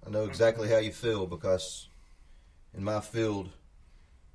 I 0.05 0.09
know 0.09 0.25
exactly 0.25 0.69
how 0.69 0.77
you 0.77 0.91
feel 0.91 1.25
because 1.25 1.87
in 2.77 2.83
my 2.83 2.99
field, 3.01 3.49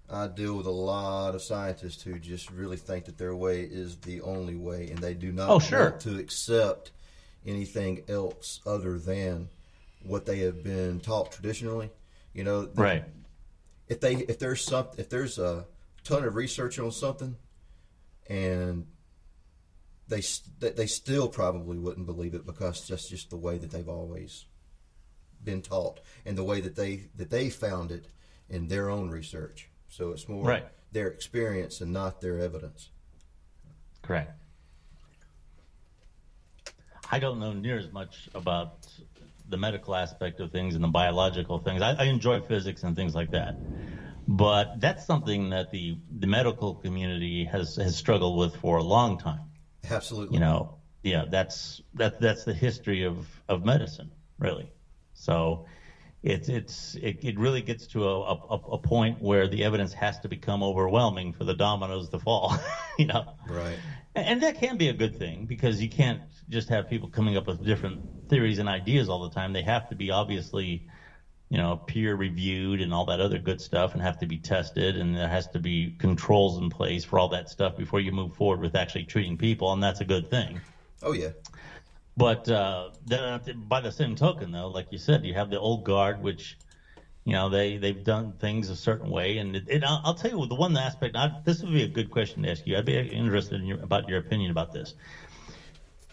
I 0.08 0.26
deal 0.26 0.56
with 0.56 0.66
a 0.66 0.70
lot 0.70 1.34
of 1.36 1.42
scientists 1.42 2.02
who 2.02 2.18
just 2.18 2.50
really 2.50 2.76
think 2.76 3.04
that 3.04 3.16
their 3.18 3.36
way 3.36 3.60
is 3.62 3.96
the 3.98 4.20
only 4.22 4.56
way, 4.56 4.88
and 4.90 4.98
they 4.98 5.14
do 5.14 5.30
not 5.30 5.48
Oh, 5.50 5.58
sure. 5.60 5.90
want 5.90 6.00
to 6.02 6.18
accept 6.18 6.90
anything 7.46 8.02
else 8.08 8.60
other 8.66 8.98
than 8.98 9.48
what 10.02 10.26
they 10.26 10.40
have 10.40 10.62
been 10.64 10.98
taught 11.00 11.30
traditionally. 11.32 11.90
You 12.32 12.42
know, 12.44 12.62
the- 12.66 12.82
Right. 12.82 13.04
if 13.88 14.00
they 14.00 14.16
if 14.16 14.38
there's 14.38 14.62
some 14.64 14.88
if 14.98 15.08
there's 15.08 15.38
a 15.38 15.66
ton 16.04 16.24
of 16.24 16.34
research 16.34 16.78
on 16.78 16.90
something 16.90 17.36
and 18.28 18.86
they 20.08 20.22
they 20.58 20.86
still 20.86 21.28
probably 21.28 21.78
wouldn't 21.78 22.06
believe 22.06 22.34
it 22.34 22.44
because 22.46 22.88
that's 22.88 23.08
just 23.08 23.30
the 23.30 23.36
way 23.36 23.58
that 23.58 23.70
they've 23.70 23.88
always 23.88 24.46
been 25.42 25.62
taught 25.62 26.00
and 26.24 26.36
the 26.36 26.44
way 26.44 26.60
that 26.60 26.74
they 26.74 27.08
that 27.14 27.30
they 27.30 27.48
found 27.48 27.90
it 27.90 28.08
in 28.48 28.68
their 28.68 28.88
own 28.90 29.10
research 29.10 29.68
so 29.88 30.10
it's 30.10 30.28
more 30.28 30.46
Right. 30.46 30.64
their 30.92 31.08
experience 31.08 31.80
and 31.80 31.92
not 31.92 32.20
their 32.20 32.38
evidence 32.38 32.90
Correct. 34.02 34.30
I 37.10 37.18
don't 37.18 37.38
know 37.38 37.52
near 37.52 37.78
as 37.78 37.90
much 37.90 38.28
about 38.34 38.70
the 39.48 39.56
medical 39.56 39.94
aspect 39.94 40.40
of 40.40 40.50
things 40.52 40.74
and 40.74 40.84
the 40.84 40.88
biological 40.88 41.58
things. 41.58 41.82
I, 41.82 41.94
I 41.98 42.04
enjoy 42.04 42.40
physics 42.40 42.82
and 42.84 42.94
things 42.94 43.14
like 43.14 43.30
that, 43.30 43.54
but 44.28 44.68
that's 44.74 45.04
something 45.04 45.50
that 45.50 45.70
the 45.70 45.96
the 46.08 46.26
medical 46.26 46.74
community 46.74 47.44
has 47.44 47.76
has 47.76 47.96
struggled 47.96 48.38
with 48.38 48.54
for 48.54 48.78
a 48.78 48.82
long 48.82 49.16
time. 49.16 49.50
absolutely 49.90 50.36
You 50.36 50.40
know, 50.40 50.68
yeah, 51.02 51.24
that's 51.28 51.80
that 51.94 52.14
that's 52.18 52.44
the 52.44 52.54
history 52.54 53.04
of 53.04 53.42
of 53.48 53.64
medicine, 53.64 54.12
really. 54.38 54.72
So. 55.20 55.60
It's 56.22 56.48
it's 56.48 56.96
it, 57.00 57.16
it 57.22 57.38
really 57.38 57.62
gets 57.62 57.86
to 57.88 58.06
a, 58.06 58.32
a, 58.50 58.58
a 58.72 58.78
point 58.78 59.16
where 59.20 59.48
the 59.48 59.64
evidence 59.64 59.94
has 59.94 60.18
to 60.20 60.28
become 60.28 60.62
overwhelming 60.62 61.32
for 61.32 61.44
the 61.44 61.54
dominoes 61.54 62.10
to 62.10 62.18
fall, 62.18 62.54
you 62.98 63.06
know. 63.06 63.24
right 63.44 63.82
And 64.14 64.42
that 64.42 64.54
can 64.56 64.76
be 64.76 64.88
a 64.88 64.94
good 64.94 65.14
thing 65.14 65.46
because 65.46 65.80
you 65.80 65.88
can't 65.88 66.22
just 66.48 66.68
have 66.68 66.86
people 66.86 67.08
coming 67.08 67.36
up 67.36 67.46
with 67.46 67.64
different 67.64 68.00
theories 68.28 68.58
and 68.58 68.68
ideas 68.68 69.08
all 69.08 69.20
the 69.20 69.28
time. 69.28 69.52
They 69.52 69.62
have 69.62 69.86
to 69.88 69.94
be 69.94 70.10
obviously, 70.10 70.82
you 71.50 71.58
know, 71.58 71.80
peer 71.86 72.14
reviewed 72.16 72.80
and 72.80 72.94
all 72.94 73.04
that 73.06 73.20
other 73.20 73.38
good 73.38 73.60
stuff 73.60 73.94
and 73.94 74.02
have 74.02 74.18
to 74.18 74.26
be 74.26 74.38
tested 74.38 74.96
and 74.96 75.16
there 75.16 75.28
has 75.28 75.46
to 75.48 75.60
be 75.60 75.92
controls 75.98 76.58
in 76.58 76.70
place 76.70 77.04
for 77.04 77.18
all 77.18 77.28
that 77.28 77.48
stuff 77.48 77.74
before 77.76 78.00
you 78.00 78.12
move 78.12 78.32
forward 78.32 78.60
with 78.60 78.74
actually 78.76 79.04
treating 79.04 79.36
people 79.36 79.72
and 79.72 79.82
that's 79.82 80.00
a 80.00 80.04
good 80.04 80.26
thing. 80.26 80.62
oh 81.02 81.12
yeah 81.12 81.30
But 82.20 82.48
uh, 82.48 82.90
then, 83.06 83.40
by 83.56 83.80
the 83.80 83.92
same 83.92 84.14
token, 84.14 84.52
though, 84.52 84.68
like 84.68 84.86
you 84.90 84.98
said, 84.98 85.24
you 85.24 85.34
have 85.34 85.50
the 85.50 85.58
old 85.58 85.84
guard, 85.84 86.20
which 86.20 86.58
you 87.24 87.32
know 87.32 87.48
they 87.48 87.78
they've 87.78 88.02
done 88.02 88.34
things 88.38 88.68
a 88.68 88.76
certain 88.76 89.10
way, 89.10 89.38
and 89.38 89.56
it, 89.56 89.84
I'll, 89.84 90.00
I'll 90.04 90.14
tell 90.14 90.30
you 90.32 90.46
the 90.46 90.54
one 90.56 90.76
aspect. 90.76 91.16
I, 91.16 91.30
this 91.44 91.62
would 91.62 91.72
be 91.72 91.82
a 91.82 91.88
good 91.88 92.10
question 92.10 92.44
to 92.44 92.50
ask 92.50 92.66
you. 92.66 92.76
I'd 92.78 92.84
be 92.86 92.98
interested 92.98 93.60
in 93.60 93.66
your, 93.66 93.80
about 93.82 94.08
your 94.08 94.18
opinion 94.18 94.50
about 94.52 94.72
this. 94.72 94.94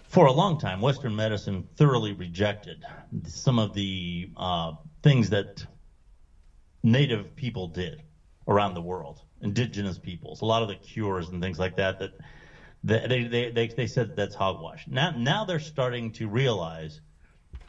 For 0.06 0.28
a 0.28 0.34
long 0.34 0.58
time, 0.58 0.82
Western 0.82 1.16
medicine 1.16 1.66
thoroughly 1.78 2.14
rejected 2.14 2.86
some 3.26 3.60
of 3.60 3.74
the 3.74 4.30
uh, 4.38 4.74
things 5.04 5.30
that 5.32 5.66
Native 6.84 7.36
people 7.36 7.68
did 7.68 8.02
around 8.48 8.76
the 8.76 8.82
world, 8.82 9.22
indigenous 9.42 10.00
peoples, 10.00 10.42
a 10.42 10.46
lot 10.46 10.64
of 10.64 10.70
the 10.70 10.78
cures 10.78 11.30
and 11.32 11.42
things 11.42 11.60
like 11.60 11.76
that 11.76 12.00
that 12.00 12.12
they 12.84 13.24
they 13.24 13.50
they, 13.50 13.68
they 13.68 13.88
said 13.88 14.16
that's 14.16 14.36
hogwash. 14.36 14.86
Now 14.88 15.12
now 15.12 15.44
they're 15.44 15.60
starting 15.60 16.12
to 16.12 16.28
realize 16.28 17.02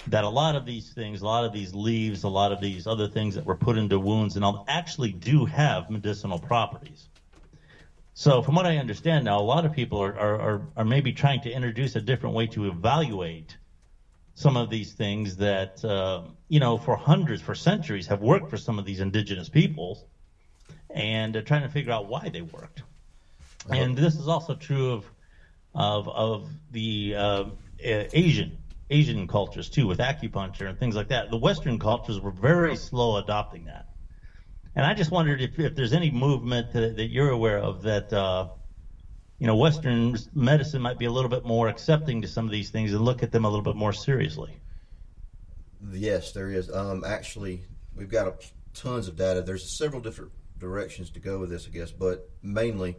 that 0.06 0.24
a 0.24 0.28
lot 0.28 0.54
of 0.54 0.64
these 0.64 0.90
things, 0.90 1.20
a 1.20 1.24
lot 1.24 1.44
of 1.44 1.52
these 1.52 1.74
leaves, 1.74 2.22
a 2.22 2.28
lot 2.28 2.52
of 2.52 2.60
these 2.60 2.86
other 2.86 3.06
things 3.06 3.34
that 3.34 3.44
were 3.44 3.54
put 3.54 3.76
into 3.76 3.98
wounds 3.98 4.36
and 4.36 4.44
all 4.44 4.62
actually 4.66 5.12
do 5.12 5.44
have 5.44 5.88
medicinal 5.90 6.38
properties. 6.38 7.08
So 8.14 8.42
from 8.42 8.54
what 8.54 8.66
I 8.66 8.78
understand 8.78 9.24
now, 9.24 9.38
a 9.38 9.42
lot 9.42 9.64
of 9.64 9.72
people 9.72 10.02
are, 10.02 10.16
are, 10.18 10.40
are, 10.40 10.60
are 10.76 10.84
maybe 10.84 11.12
trying 11.12 11.40
to 11.40 11.50
introduce 11.50 11.94
a 11.94 12.00
different 12.00 12.34
way 12.34 12.46
to 12.48 12.68
evaluate 12.68 13.56
some 14.34 14.56
of 14.56 14.70
these 14.70 14.92
things 14.92 15.36
that, 15.36 15.84
uh, 15.84 16.20
you 16.48 16.60
know, 16.60 16.76
for 16.76 16.96
hundreds, 16.96 17.42
for 17.42 17.54
centuries 17.54 18.06
have 18.06 18.20
worked 18.20 18.48
for 18.48 18.56
some 18.56 18.78
of 18.78 18.84
these 18.84 19.00
indigenous 19.00 19.48
peoples 19.48 20.04
and 20.90 21.34
they're 21.34 21.42
trying 21.42 21.62
to 21.62 21.68
figure 21.68 21.92
out 21.92 22.06
why 22.06 22.28
they 22.28 22.40
worked. 22.40 22.82
And 23.70 23.96
this 23.96 24.14
is 24.16 24.28
also 24.28 24.54
true 24.54 24.92
of 24.92 25.04
of 25.74 26.08
of 26.08 26.50
the 26.70 27.14
uh, 27.16 27.44
Asian 27.80 28.58
Asian 28.90 29.26
cultures 29.28 29.68
too, 29.68 29.86
with 29.86 29.98
acupuncture 29.98 30.68
and 30.68 30.78
things 30.78 30.96
like 30.96 31.08
that. 31.08 31.30
The 31.30 31.36
Western 31.36 31.78
cultures 31.78 32.20
were 32.20 32.30
very 32.30 32.76
slow 32.76 33.16
adopting 33.16 33.66
that, 33.66 33.88
and 34.74 34.86
I 34.86 34.94
just 34.94 35.10
wondered 35.10 35.40
if, 35.40 35.58
if 35.58 35.74
there's 35.74 35.92
any 35.92 36.10
movement 36.10 36.72
that, 36.72 36.96
that 36.96 37.08
you're 37.08 37.30
aware 37.30 37.58
of 37.58 37.82
that 37.82 38.12
uh, 38.12 38.48
you 39.38 39.46
know 39.46 39.56
Western 39.56 40.16
medicine 40.34 40.80
might 40.80 40.98
be 40.98 41.04
a 41.04 41.12
little 41.12 41.30
bit 41.30 41.44
more 41.44 41.68
accepting 41.68 42.22
to 42.22 42.28
some 42.28 42.46
of 42.46 42.50
these 42.50 42.70
things 42.70 42.92
and 42.92 43.04
look 43.04 43.22
at 43.22 43.30
them 43.30 43.44
a 43.44 43.48
little 43.48 43.64
bit 43.64 43.76
more 43.76 43.92
seriously. 43.92 44.58
Yes, 45.90 46.32
there 46.32 46.50
is. 46.50 46.70
Um, 46.70 47.04
actually, 47.04 47.62
we've 47.94 48.10
got 48.10 48.26
a, 48.26 48.34
tons 48.74 49.08
of 49.08 49.16
data. 49.16 49.42
There's 49.42 49.70
several 49.70 50.00
different 50.00 50.32
directions 50.58 51.10
to 51.10 51.20
go 51.20 51.38
with 51.38 51.50
this, 51.50 51.66
I 51.66 51.70
guess, 51.70 51.92
but 51.92 52.28
mainly, 52.42 52.96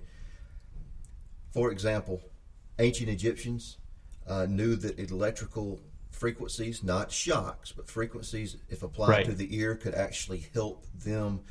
for 1.52 1.72
example, 1.72 2.22
ancient 2.78 3.10
Egyptians 3.10 3.78
uh, 4.28 4.46
knew 4.48 4.76
that 4.76 5.00
electrical 5.00 5.80
frequencies, 6.12 6.84
not 6.84 7.12
shocks, 7.12 7.72
but 7.72 7.88
frequencies, 7.90 8.58
if 8.70 8.84
applied 8.84 9.10
Right. 9.10 9.26
to 9.26 9.34
the 9.34 9.56
ear, 9.58 9.76
could 9.76 9.96
actually 9.96 10.46
help 10.54 10.86
them 10.94 11.42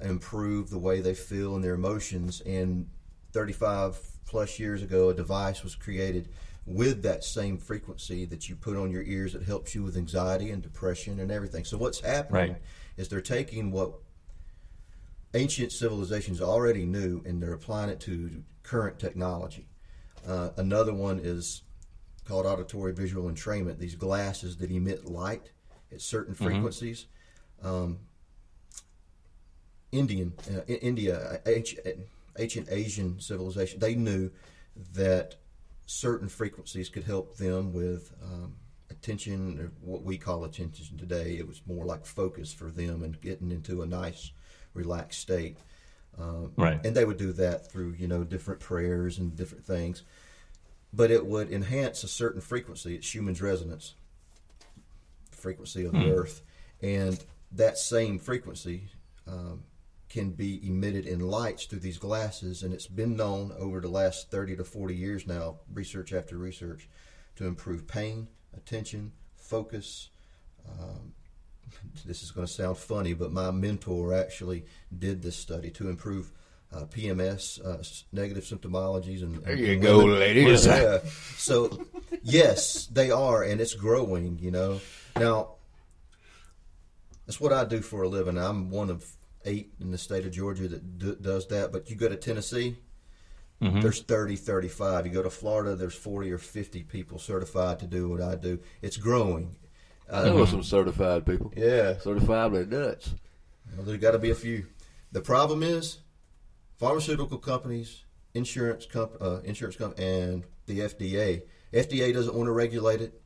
improve 0.00 0.68
the 0.70 0.78
way 0.78 1.00
they 1.00 1.14
feel 1.14 1.54
and 1.54 1.64
their 1.64 1.74
emotions. 1.74 2.40
And 2.42 2.88
35 3.32 3.98
plus 4.26 4.58
years 4.58 4.82
ago, 4.82 5.08
a 5.10 5.14
device 5.14 5.62
was 5.62 5.74
created 5.74 6.28
with 6.66 7.02
that 7.02 7.22
same 7.22 7.56
frequency 7.56 8.24
that 8.26 8.48
you 8.48 8.56
put 8.56 8.76
on 8.76 8.90
your 8.90 9.02
ears 9.04 9.32
that 9.34 9.44
helps 9.44 9.74
you 9.74 9.82
with 9.84 9.96
anxiety 9.96 10.50
and 10.50 10.60
depression 10.62 11.20
and 11.20 11.30
everything. 11.30 11.64
So 11.64 11.78
what's 11.78 12.00
happening 12.00 12.52
Right. 12.52 12.62
is 12.96 13.08
they're 13.08 13.20
taking 13.20 13.70
what 13.70 13.92
ancient 15.34 15.70
civilizations 15.72 16.40
already 16.40 16.84
knew 16.84 17.22
and 17.24 17.40
they're 17.42 17.52
applying 17.52 17.90
it 17.90 18.00
to 18.00 18.42
current 18.66 18.98
technology. 18.98 19.68
Uh, 20.26 20.50
another 20.56 20.92
one 20.92 21.20
is 21.22 21.62
called 22.24 22.46
auditory 22.46 22.92
visual 22.92 23.30
entrainment. 23.30 23.78
These 23.78 23.94
glasses 23.94 24.56
that 24.56 24.70
emit 24.70 25.06
light 25.06 25.52
at 25.92 26.00
certain 26.00 26.34
frequencies. 26.34 27.06
Um, 27.62 28.00
Indian, 29.92 30.32
uh, 30.50 30.62
India, 30.66 31.40
ancient, 31.46 31.86
ancient 32.38 32.68
Asian 32.70 33.20
civilization, 33.20 33.78
they 33.78 33.94
knew 33.94 34.30
that 34.94 35.36
certain 35.86 36.28
frequencies 36.28 36.88
could 36.88 37.04
help 37.04 37.36
them 37.36 37.72
with 37.72 38.12
um, 38.22 38.56
attention, 38.90 39.58
or 39.60 39.72
what 39.80 40.02
we 40.02 40.18
call 40.18 40.44
attention 40.44 40.98
today. 40.98 41.36
It 41.38 41.46
was 41.46 41.62
more 41.66 41.84
like 41.84 42.04
focus 42.04 42.52
for 42.52 42.70
them 42.70 43.04
and 43.04 43.20
getting 43.20 43.52
into 43.52 43.82
a 43.82 43.86
nice, 43.86 44.32
relaxed 44.74 45.20
state. 45.20 45.56
Um, 46.18 46.52
Right. 46.56 46.84
And 46.84 46.96
they 46.96 47.04
would 47.04 47.18
do 47.18 47.32
that 47.32 47.70
through, 47.70 47.94
you 47.98 48.08
know, 48.08 48.24
different 48.24 48.60
prayers 48.60 49.18
and 49.18 49.36
different 49.36 49.64
things. 49.64 50.02
But 50.92 51.10
it 51.10 51.26
would 51.26 51.50
enhance 51.50 52.04
a 52.04 52.08
certain 52.08 52.40
frequency. 52.40 52.94
It's 52.94 53.06
Schumann's 53.06 53.42
resonance, 53.42 53.94
frequency 55.30 55.84
of 55.84 55.92
the 55.92 56.10
earth. 56.10 56.42
And 56.80 57.22
that 57.52 57.76
same 57.76 58.18
frequency 58.18 58.88
um, 59.26 59.64
can 60.08 60.30
be 60.30 60.66
emitted 60.66 61.06
in 61.06 61.20
lights 61.20 61.66
through 61.66 61.80
these 61.80 61.98
glasses. 61.98 62.62
And 62.62 62.72
it's 62.72 62.86
been 62.86 63.16
known 63.16 63.52
over 63.58 63.80
the 63.80 63.88
last 63.88 64.30
30 64.30 64.56
to 64.56 64.64
40 64.64 64.94
years 64.94 65.26
now, 65.26 65.56
research 65.72 66.12
after 66.12 66.38
research, 66.38 66.88
to 67.36 67.46
improve 67.46 67.86
pain, 67.86 68.28
attention, 68.56 69.12
focus. 69.34 70.08
Um, 70.66 71.12
this 72.04 72.22
is 72.22 72.30
going 72.30 72.46
to 72.46 72.52
sound 72.52 72.76
funny, 72.78 73.14
but 73.14 73.32
my 73.32 73.50
mentor 73.50 74.14
actually 74.14 74.64
did 74.96 75.22
this 75.22 75.36
study 75.36 75.70
to 75.72 75.88
improve 75.88 76.32
uh, 76.72 76.84
PMS, 76.84 77.64
uh, 77.64 77.82
negative 78.12 78.44
symptomologies, 78.44 79.22
and 79.22 79.42
There 79.42 79.56
you 79.56 79.76
go, 79.78 79.98
ladies. 79.98 80.66
Yeah. 80.66 80.98
So, 81.36 81.86
yes, 82.22 82.86
they 82.86 83.10
are, 83.10 83.42
and 83.42 83.60
it's 83.60 83.74
growing. 83.74 84.38
You 84.40 84.50
know, 84.50 84.80
now 85.16 85.50
that's 87.26 87.40
what 87.40 87.52
I 87.52 87.64
do 87.64 87.80
for 87.80 88.02
a 88.02 88.08
living. 88.08 88.36
I'm 88.38 88.70
one 88.70 88.90
of 88.90 89.04
eight 89.44 89.72
in 89.80 89.90
the 89.92 89.98
state 89.98 90.26
of 90.26 90.32
Georgia 90.32 90.68
that 90.68 90.98
d- 90.98 91.16
does 91.20 91.46
that. 91.48 91.72
But 91.72 91.88
you 91.88 91.96
go 91.96 92.08
to 92.08 92.16
Tennessee, 92.16 92.76
there's 93.60 94.02
30, 94.02 94.36
35. 94.36 95.06
You 95.06 95.12
go 95.12 95.22
to 95.22 95.30
Florida, 95.30 95.76
there's 95.76 95.94
40 95.94 96.30
or 96.32 96.38
50 96.38 96.82
people 96.82 97.18
certified 97.18 97.78
to 97.80 97.86
do 97.86 98.08
what 98.08 98.20
I 98.20 98.34
do. 98.34 98.58
It's 98.82 98.96
growing. 98.96 99.56
I 100.12 100.24
know 100.28 100.44
some 100.44 100.62
certified 100.62 101.26
people. 101.26 101.52
Yeah. 101.56 101.98
Certified 101.98 102.52
with 102.52 102.72
nuts. 102.72 103.14
Well, 103.76 103.84
there's 103.86 103.98
got 104.00 104.12
to 104.12 104.18
be 104.18 104.30
a 104.30 104.34
few. 104.34 104.66
The 105.12 105.20
problem 105.20 105.62
is, 105.62 105.98
pharmaceutical 106.78 107.38
companies, 107.38 108.04
insurance 108.34 108.86
comp, 108.86 109.12
uh, 109.20 109.40
insurance 109.44 109.76
comp, 109.76 109.98
and 109.98 110.44
the 110.66 110.80
FDA. 110.80 111.42
FDA 111.72 112.12
doesn't 112.12 112.34
want 112.34 112.46
to 112.46 112.52
regulate 112.52 113.00
it. 113.00 113.20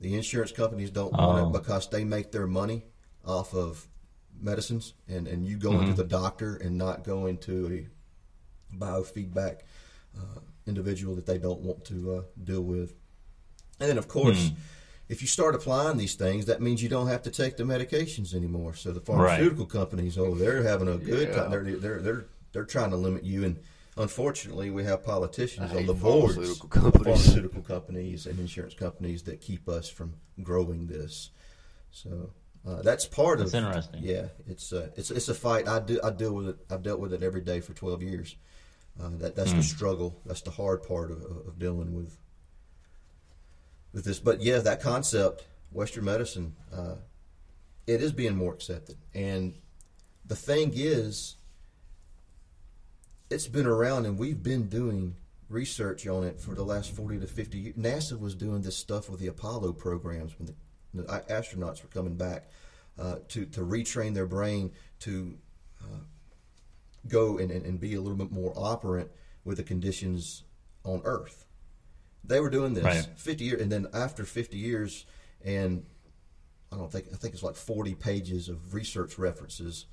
The 0.00 0.14
insurance 0.14 0.52
companies 0.52 0.90
don't 0.90 1.12
want 1.12 1.44
Oh. 1.44 1.48
it 1.48 1.52
because 1.52 1.88
they 1.88 2.04
make 2.04 2.32
their 2.32 2.46
money 2.46 2.84
off 3.24 3.54
of 3.54 3.88
medicines, 4.40 4.94
and, 5.08 5.26
and 5.26 5.46
you 5.46 5.56
going 5.56 5.86
to 5.88 5.94
the 5.94 6.04
doctor 6.04 6.56
and 6.56 6.76
not 6.76 7.02
going 7.04 7.38
to 7.38 7.88
a 8.72 8.76
biofeedback 8.76 9.60
uh, 10.16 10.40
individual 10.66 11.14
that 11.16 11.26
they 11.26 11.38
don't 11.38 11.60
want 11.60 11.84
to 11.86 12.14
uh, 12.16 12.22
deal 12.42 12.62
with. 12.62 12.94
And 13.80 13.88
then, 13.90 13.98
of 13.98 14.08
course, 14.08 14.50
if 15.08 15.22
you 15.22 15.28
start 15.28 15.54
applying 15.54 15.96
these 15.96 16.14
things, 16.14 16.46
that 16.46 16.60
means 16.60 16.82
you 16.82 16.88
don't 16.88 17.06
have 17.08 17.22
to 17.22 17.30
take 17.30 17.56
the 17.56 17.62
medications 17.64 18.34
anymore. 18.34 18.74
So 18.74 18.92
the 18.92 19.00
pharmaceutical 19.00 19.66
companies, 19.66 20.18
oh, 20.18 20.34
they're 20.34 20.62
having 20.62 20.88
a 20.88 20.96
good 20.96 21.28
Yeah. 21.28 21.34
time. 21.34 21.50
They're, 21.50 21.64
they're 21.76 22.00
they're 22.00 22.24
they're 22.52 22.64
trying 22.64 22.90
to 22.90 22.96
limit 22.96 23.22
you, 23.24 23.44
and 23.44 23.58
unfortunately, 23.96 24.70
we 24.70 24.84
have 24.84 25.04
politicians 25.04 25.72
on 25.72 25.86
the 25.86 25.94
boards, 25.94 26.34
pharmaceutical 26.34 26.66
of 26.66 26.70
companies. 26.70 27.04
pharmaceutical 27.04 27.62
companies, 27.62 28.26
and 28.26 28.38
insurance 28.40 28.74
companies 28.74 29.22
that 29.24 29.40
keep 29.40 29.68
us 29.68 29.88
from 29.88 30.14
growing 30.42 30.86
this. 30.86 31.30
So 31.92 32.30
uh, 32.66 32.82
that's 32.82 33.06
part 33.06 33.38
That's 33.38 33.54
of 33.54 33.64
interesting. 33.64 34.02
Yeah, 34.02 34.26
it's 34.48 34.72
uh, 34.72 34.88
it's 34.96 35.10
it's 35.10 35.28
a 35.28 35.34
fight. 35.34 35.68
I 35.68 35.78
do 35.80 36.00
I 36.02 36.10
deal 36.10 36.34
with 36.34 36.48
it. 36.48 36.56
I've 36.70 36.82
dealt 36.82 37.00
with 37.00 37.12
it 37.12 37.22
every 37.22 37.42
day 37.42 37.60
for 37.60 37.74
twelve 37.74 38.02
years. 38.02 38.36
Uh, 39.00 39.10
that 39.18 39.36
that's 39.36 39.52
the 39.52 39.62
struggle. 39.62 40.20
That's 40.24 40.40
the 40.40 40.50
hard 40.50 40.82
part 40.82 41.10
of, 41.10 41.22
of 41.22 41.46
of 41.48 41.58
dealing 41.58 41.94
with 41.94 42.18
with 43.96 44.04
this. 44.04 44.20
But 44.20 44.42
yeah, 44.42 44.58
that 44.58 44.82
concept, 44.82 45.46
Western 45.72 46.04
medicine, 46.04 46.54
uh, 46.70 46.96
it 47.86 48.02
is 48.02 48.12
being 48.12 48.36
more 48.36 48.52
accepted. 48.52 48.98
And 49.14 49.54
the 50.26 50.36
thing 50.36 50.72
is, 50.74 51.36
it's 53.30 53.48
been 53.48 53.66
around, 53.66 54.04
and 54.04 54.18
we've 54.18 54.42
been 54.42 54.68
doing 54.68 55.16
research 55.48 56.06
on 56.06 56.24
it 56.24 56.38
for 56.40 56.54
the 56.54 56.62
last 56.62 56.90
forty 56.94 57.18
to 57.18 57.26
fifty 57.26 57.58
years. 57.58 57.76
NASA 57.76 58.20
was 58.20 58.34
doing 58.34 58.60
this 58.60 58.76
stuff 58.76 59.08
with 59.08 59.18
the 59.18 59.28
Apollo 59.28 59.72
programs 59.72 60.38
when 60.38 60.46
the, 60.46 60.54
the 61.02 61.02
astronauts 61.30 61.82
were 61.82 61.88
coming 61.88 62.16
back 62.16 62.50
uh, 62.98 63.16
to 63.28 63.46
to 63.46 63.60
retrain 63.62 64.12
their 64.12 64.26
brain 64.26 64.72
to 65.00 65.38
uh, 65.82 66.00
go 67.08 67.38
and, 67.38 67.50
and, 67.50 67.64
and 67.64 67.80
be 67.80 67.94
a 67.94 68.00
little 68.00 68.18
bit 68.18 68.30
more 68.30 68.52
operant 68.56 69.10
with 69.42 69.56
the 69.56 69.64
conditions 69.64 70.42
on 70.84 71.00
Earth. 71.04 71.45
They 72.26 72.40
were 72.40 72.50
doing 72.50 72.74
this 72.74 72.84
Right. 72.84 73.08
50 73.16 73.44
years, 73.44 73.60
and 73.60 73.70
then 73.70 73.86
after 73.92 74.24
50 74.24 74.56
years, 74.56 75.04
and 75.44 75.84
I 76.72 76.76
don't 76.76 76.90
think 76.90 77.06
I 77.12 77.16
think 77.16 77.34
it's 77.34 77.42
like 77.42 77.54
40 77.56 77.94
pages 77.94 78.48
of 78.48 78.74
research 78.74 79.18
references. 79.18 79.86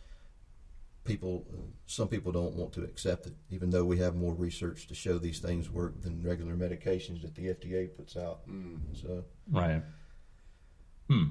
People, 1.05 1.45
some 1.85 2.07
people 2.07 2.31
don't 2.31 2.55
want 2.55 2.71
to 2.73 2.83
accept 2.83 3.27
it, 3.27 3.33
even 3.49 3.71
though 3.71 3.83
we 3.83 3.97
have 3.97 4.15
more 4.15 4.33
research 4.33 4.87
to 4.87 4.95
show 4.95 5.17
these 5.19 5.39
things 5.39 5.69
work 5.69 5.99
than 6.01 6.23
regular 6.23 6.55
medications 6.55 7.21
that 7.23 7.35
the 7.35 7.47
FDA 7.53 7.87
puts 7.93 8.15
out. 8.15 8.39
So, 8.93 9.25
Right. 9.51 9.81
Hmm. 11.09 11.25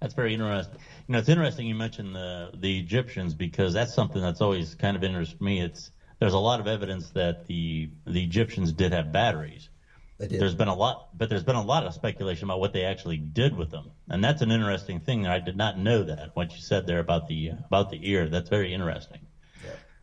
That's 0.00 0.14
very 0.14 0.32
interesting. 0.32 0.78
You 1.08 1.12
know, 1.12 1.18
it's 1.18 1.28
interesting 1.28 1.66
you 1.66 1.74
mentioned 1.74 2.14
the 2.14 2.50
the 2.56 2.78
Egyptians 2.78 3.34
because 3.34 3.72
that's 3.74 3.92
something 3.92 4.22
that's 4.22 4.40
always 4.40 4.74
kind 4.74 4.96
of 4.96 5.02
interested 5.02 5.40
me. 5.40 5.60
It's 5.60 5.90
there's 6.20 6.32
a 6.32 6.38
lot 6.38 6.60
of 6.60 6.66
evidence 6.66 7.10
that 7.10 7.44
the 7.44 7.90
the 8.06 8.22
Egyptians 8.22 8.72
did 8.72 8.92
have 8.92 9.12
batteries. 9.12 9.68
They 10.20 10.26
did. 10.26 10.38
There's 10.38 10.54
been 10.54 10.68
a 10.68 10.74
lot, 10.74 11.08
but 11.14 11.30
there's 11.30 11.42
been 11.42 11.56
a 11.56 11.62
lot 11.62 11.86
of 11.86 11.94
speculation 11.94 12.44
about 12.44 12.60
what 12.60 12.74
they 12.74 12.84
actually 12.84 13.16
did 13.16 13.54
with 13.56 13.70
them, 13.70 13.90
and 14.10 14.22
that's 14.22 14.42
an 14.42 14.50
interesting 14.50 15.00
thing. 15.00 15.22
There. 15.22 15.32
I 15.32 15.38
did 15.38 15.56
not 15.56 15.78
know 15.78 16.04
that 16.04 16.28
what 16.34 16.52
you 16.54 16.60
said 16.60 16.86
there 16.86 16.98
about 16.98 17.26
the 17.26 17.52
about 17.64 17.88
the 17.88 17.98
ear. 18.10 18.28
That's 18.28 18.50
very 18.50 18.74
interesting. 18.74 19.26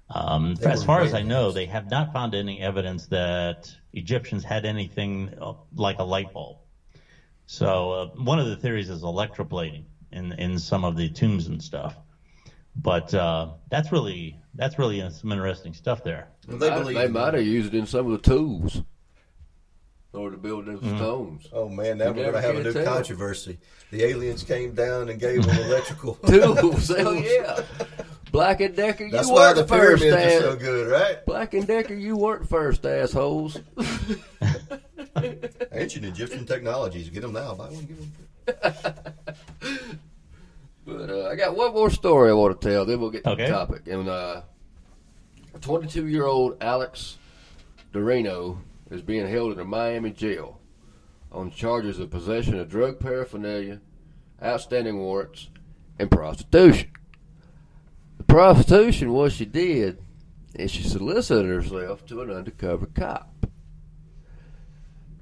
Um, 0.10 0.56
as 0.65 0.84
far 0.84 1.01
as 1.01 1.13
I 1.13 1.21
know, 1.21 1.43
ones. 1.43 1.56
they 1.56 1.65
have 1.65 1.91
not 1.91 2.13
found 2.13 2.34
any 2.34 2.62
evidence 2.62 3.08
that 3.08 3.69
Egyptians 3.93 4.43
had 4.43 4.65
anything 4.65 5.34
uh, 5.39 5.53
like 5.75 5.99
a 5.99 6.03
light 6.03 6.34
bulb. 6.34 6.58
So 7.45 7.91
uh, 7.91 8.06
one 8.15 8.39
of 8.39 8.47
the 8.47 8.56
theories 8.56 8.89
is 8.89 9.03
electroplating 9.03 9.84
in 10.12 10.32
in 10.34 10.58
some 10.58 10.84
of 10.84 10.95
the 10.95 11.10
tombs 11.10 11.45
and 11.45 11.62
stuff. 11.62 11.95
But 12.75 13.13
uh, 13.13 13.47
that's 13.69 13.91
really 13.91 14.39
that's 14.56 14.80
really 14.80 14.99
uh, 14.99 15.10
some 15.12 15.32
interesting 15.32 15.73
stuff 15.73 16.01
there. 16.01 16.27
Well, 16.47 16.58
they 16.58 16.69
I- 16.69 16.80
believe 16.80 16.95
they 16.97 17.08
might 17.08 17.36
have 17.36 17.45
used 17.45 17.75
it 17.75 17.77
in 17.77 17.86
some 17.86 18.12
of 18.12 18.13
the 18.13 18.30
tools 18.30 18.82
in 20.17 20.23
order 20.23 20.36
to 20.36 20.41
build 20.41 20.65
them 20.65 20.80
Mm-hmm. 20.80 20.97
stones. 20.97 21.47
Oh 21.53 21.69
man, 21.69 21.99
now 21.99 22.06
You 22.08 22.13
we're 22.13 22.32
gonna 22.32 22.41
have 22.41 22.56
a 22.58 22.63
new 22.63 22.73
tell. 22.73 22.86
controversy. 22.86 23.60
The 23.91 24.03
aliens 24.03 24.41
came 24.43 24.73
down 24.73 25.10
and 25.10 25.19
gave 25.19 25.45
them 25.45 25.56
electrical. 25.65 26.15
Tools, 26.27 26.88
hell 26.89 27.13
yeah. 27.15 27.62
Black 28.32 28.60
and 28.62 28.75
Decker, 28.75 29.06
you 29.06 29.12
That's 29.12 29.27
why 29.30 29.36
weren't 29.53 29.56
the 29.58 29.67
first, 29.67 30.01
pyramids 30.03 30.36
are 30.36 30.41
so 30.41 30.56
good, 30.58 30.88
right? 30.91 31.25
Black 31.25 31.53
and 31.53 31.65
Decker, 31.67 31.93
you 31.93 32.17
weren't 32.17 32.49
first, 32.49 32.86
assholes. 32.86 33.58
Ancient 35.71 36.06
Egyptian 36.06 36.45
technologies. 36.45 37.10
Get 37.10 37.21
them 37.21 37.34
now. 37.34 37.53
Buy 37.56 37.67
one, 37.69 37.86
give 37.86 37.97
them. 37.97 38.12
But 40.86 41.10
uh, 41.10 41.27
I 41.30 41.36
got 41.36 41.56
one 41.56 41.73
more 41.73 41.89
story 41.89 42.30
I 42.30 42.34
want 42.34 42.60
to 42.60 42.69
tell. 42.69 42.86
Then 42.86 42.99
we'll 42.99 43.10
get 43.12 43.23
to 43.25 43.32
Okay. 43.32 43.45
the 43.45 43.49
topic. 43.51 43.88
And 43.88 44.08
uh, 44.10 44.41
22-year-old 45.60 46.58
Alex 46.62 47.17
Dorino 47.93 48.58
is 48.89 49.02
being 49.02 49.28
held 49.28 49.54
in 49.54 49.60
a 49.60 49.65
Miami 49.65 50.12
jail 50.12 50.60
on 51.32 51.52
charges 51.52 52.00
of 52.00 52.10
possession 52.10 52.60
of 52.60 52.69
drug 52.69 53.00
paraphernalia, 53.00 53.80
outstanding 54.41 54.97
warrants, 54.97 55.50
and 56.00 56.10
prostitution. 56.10 56.89
The 58.17 58.23
prostitution, 58.23 59.13
what 59.13 59.32
she 59.32 59.45
did 59.45 60.00
is 60.56 60.71
she 60.71 60.84
solicited 60.84 61.45
herself 61.45 62.06
to 62.08 62.21
an 62.21 62.32
undercover 62.32 62.88
cop. 62.88 63.45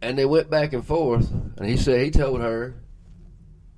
And 0.01 0.17
they 0.17 0.25
went 0.25 0.49
back 0.49 0.73
and 0.73 0.85
forth, 0.85 1.31
and 1.31 1.67
he 1.67 1.77
said 1.77 2.01
he 2.01 2.11
told 2.11 2.41
her 2.41 2.75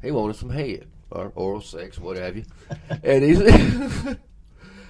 he 0.02 0.12
wanted 0.12 0.36
some 0.36 0.50
head 0.50 0.88
or 1.10 1.32
oral 1.36 1.62
sex, 1.62 1.98
what 1.98 2.18
have 2.18 2.36
you. 2.36 2.44
and 3.04 3.24
he's 3.24 3.40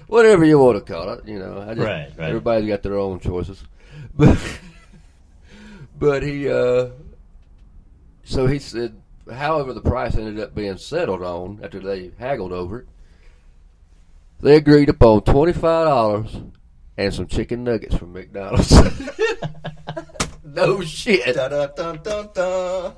whatever 0.08 0.44
you 0.44 0.58
want 0.58 0.84
to 0.84 0.92
call 0.92 1.10
it, 1.10 1.28
you 1.28 1.38
know. 1.38 1.60
I 1.60 1.74
just, 1.74 1.86
Right, 1.86 2.10
right. 2.16 2.28
Everybody's 2.28 2.68
got 2.68 2.82
their 2.82 2.98
own 2.98 3.20
choices, 3.20 3.62
but 4.16 4.36
but 5.98 6.22
he 6.22 6.48
uh, 6.48 6.88
so 8.24 8.46
he 8.46 8.58
said. 8.58 9.00
However, 9.30 9.74
the 9.74 9.82
price 9.82 10.16
ended 10.16 10.40
up 10.40 10.54
being 10.54 10.78
settled 10.78 11.22
on 11.22 11.60
after 11.62 11.80
they 11.80 12.12
haggled 12.18 12.50
over 12.50 12.78
it. 12.78 12.86
They 14.40 14.56
agreed 14.56 14.88
upon 14.88 15.20
twenty 15.22 15.52
five 15.52 15.86
dollars 15.86 16.34
and 16.96 17.14
some 17.14 17.26
chicken 17.26 17.64
nuggets 17.64 17.94
from 17.96 18.12
McDonald's. 18.12 18.72
no 20.44 20.80
shit. 20.80 21.34
Da 21.34 21.48
da 21.48 21.66
dun 21.66 22.00
dun 22.02 22.28
dun. 22.34 22.94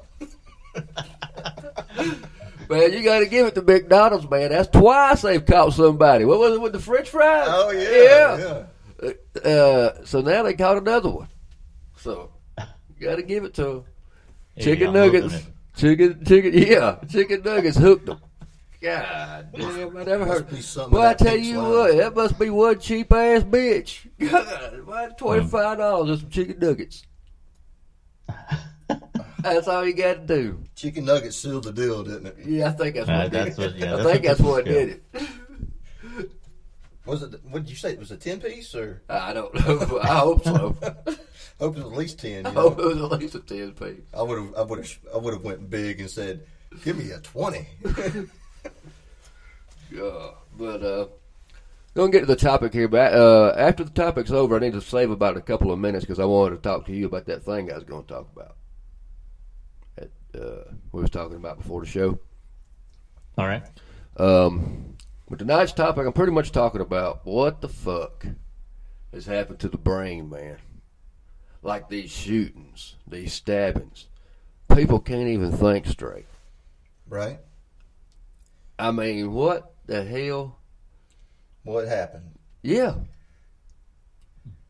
Man, 2.69 2.93
you 2.93 3.03
got 3.03 3.19
to 3.19 3.27
give 3.27 3.49
it 3.49 3.55
to 3.57 3.63
McDonald's, 3.63 4.31
man. 4.31 4.51
That's 4.51 4.69
twice 4.69 5.23
they've 5.23 5.45
caught 5.45 5.73
somebody. 5.73 6.25
What 6.25 6.39
was 6.39 6.55
it 6.55 6.61
with 6.61 6.73
the 6.73 6.79
French 6.79 7.09
fries? 7.09 7.49
Oh 7.49 7.71
yeah, 7.71 8.37
yeah. 9.03 9.13
yeah. 9.45 9.51
Uh, 9.51 10.05
so 10.05 10.21
now 10.21 10.45
they 10.45 10.55
caught 10.55 10.77
another 10.77 11.11
one. 11.11 11.29
So 11.97 12.31
you 13.01 13.07
got 13.09 13.17
to 13.17 13.23
give 13.23 13.45
it 13.45 13.55
to 13.55 13.65
them. 13.65 13.85
Chicken 14.59 14.89
I'm 14.89 14.93
nuggets, 14.95 15.35
chicken, 15.77 16.25
chicken, 16.25 16.53
yeah, 16.55 16.97
chicken 17.09 17.43
nuggets 17.43 17.77
hooked 17.79 18.07
them. 18.07 18.21
God 18.83 19.49
damn, 19.55 19.97
I 19.97 20.05
never 20.05 20.25
heard. 20.25 20.49
be 20.51 20.61
something 20.63 20.99
Well, 20.99 21.09
I 21.11 21.15
tell 21.15 21.37
you 21.37 21.55
slime. 21.55 21.71
what, 21.71 21.97
that 21.97 22.17
must 22.17 22.39
be 22.39 22.49
one 22.51 22.79
cheap 22.79 23.13
ass 23.13 23.43
bitch. 23.43 24.07
God, 24.31 24.87
why 24.87 25.09
twenty 25.19 25.47
five 25.47 25.79
dollars 25.79 26.11
and 26.11 26.21
some 26.21 26.31
chicken 26.31 26.59
nuggets? 26.59 27.05
That's 29.43 29.69
all 29.69 29.87
you 29.87 29.95
got 29.95 30.27
to 30.27 30.35
do. 30.43 30.63
Chicken 30.75 31.07
nuggets 31.07 31.37
sealed 31.37 31.65
the 31.65 31.73
deal, 31.73 32.03
didn't 32.05 32.27
it? 32.27 32.37
Yeah, 32.45 32.69
I 32.69 32.73
think 32.73 32.95
that's 32.97 33.09
what. 33.09 33.17
Uh, 33.17 33.23
did 33.23 33.33
that's 33.33 33.59
it. 33.59 33.63
what- 33.63 33.77
yeah, 33.77 33.93
I 33.95 33.97
that's 33.97 34.11
think 34.11 34.25
that's 34.25 34.41
what 34.41 34.67
yeah. 34.67 34.73
did 34.73 34.89
it. 34.91 35.03
Was 37.07 37.23
it? 37.23 37.41
What 37.45 37.63
did 37.63 37.71
you 37.71 37.77
say? 37.77 37.93
It 37.93 37.99
was 37.99 38.11
a 38.11 38.17
ten 38.19 38.41
piece, 38.41 38.75
or 38.75 39.01
I 39.09 39.33
don't 39.33 39.55
know. 39.55 39.99
I 40.03 40.19
hope 40.19 40.45
so. 40.45 40.77
hope 41.61 41.77
it 41.77 41.85
was 41.85 41.93
at 41.93 41.99
least 41.99 42.19
ten. 42.19 42.47
I 42.47 42.51
You 42.51 42.55
hope 42.59 42.79
know? 42.79 42.85
it 42.91 42.95
was 42.97 43.13
at 43.13 43.21
least 43.21 43.35
a 43.37 43.41
ten 43.41 43.73
piece. 43.73 44.03
I 44.13 44.23
would 44.23 44.39
have, 44.39 44.55
I 44.57 44.63
would 44.63 44.79
have, 44.81 44.99
I 45.15 45.19
would 45.19 45.35
have 45.35 45.43
went 45.45 45.71
big 45.71 46.01
and 46.01 46.11
said, 46.11 46.45
"Give 46.85 46.97
me 46.99 47.11
a 47.13 47.19
20. 47.21 47.69
Yeah, 49.93 50.31
but 50.57 50.83
uh, 50.85 51.07
Gonna 51.95 52.13
get 52.13 52.21
to 52.21 52.27
the 52.27 52.37
topic 52.37 52.73
here, 52.73 52.87
but 52.87 53.13
uh, 53.13 53.53
after 53.57 53.83
the 53.83 53.91
topic's 53.91 54.31
over, 54.31 54.55
I 54.55 54.61
need 54.61 54.75
to 54.75 54.81
save 54.81 55.11
about 55.11 55.37
a 55.37 55.41
couple 55.41 55.73
of 55.73 55.81
minutes 55.81 56.05
because 56.05 56.21
I 56.21 56.25
wanted 56.27 56.57
to 56.57 56.63
talk 56.63 56.87
to 56.87 56.93
you 56.93 57.07
about 57.07 57.27
that 57.27 57.43
thing 57.43 57.71
I 57.71 57.75
was 57.75 57.83
going 57.83 58.05
to 58.05 58.09
talk 58.09 58.29
about. 58.35 58.55
That, 59.97 60.11
uh, 60.41 60.71
we 60.93 61.03
was 61.03 61.11
talking 61.11 61.37
about 61.37 61.59
before 61.59 61.81
the 61.81 61.89
show. 61.89 62.21
All 63.37 63.49
right. 63.49 63.65
Um, 64.17 64.97
with 65.29 65.41
tonight's 65.41 65.73
topic, 65.73 66.07
I'm 66.07 66.13
pretty 66.13 66.31
much 66.33 66.53
talking 66.53 66.81
about 66.81 67.27
what 67.27 67.61
the 67.61 67.69
fuck 67.69 68.25
has 69.13 69.27
happened 69.27 69.59
to 69.59 69.69
the 69.69 69.79
brain, 69.79 70.31
man. 70.31 70.59
Like 71.63 71.89
these 71.89 72.11
shootings, 72.11 72.97
these 73.07 73.33
stabbings. 73.33 74.07
People 74.75 74.99
can't 74.99 75.29
even 75.29 75.53
think 75.53 75.87
straight. 75.87 76.27
Right? 77.09 77.39
I 78.79 78.91
mean, 78.93 79.33
what 79.33 79.75
the 79.87 80.05
hell? 80.05 80.57
What 81.65 81.87
happened? 81.87 82.31
Yeah. 82.63 82.95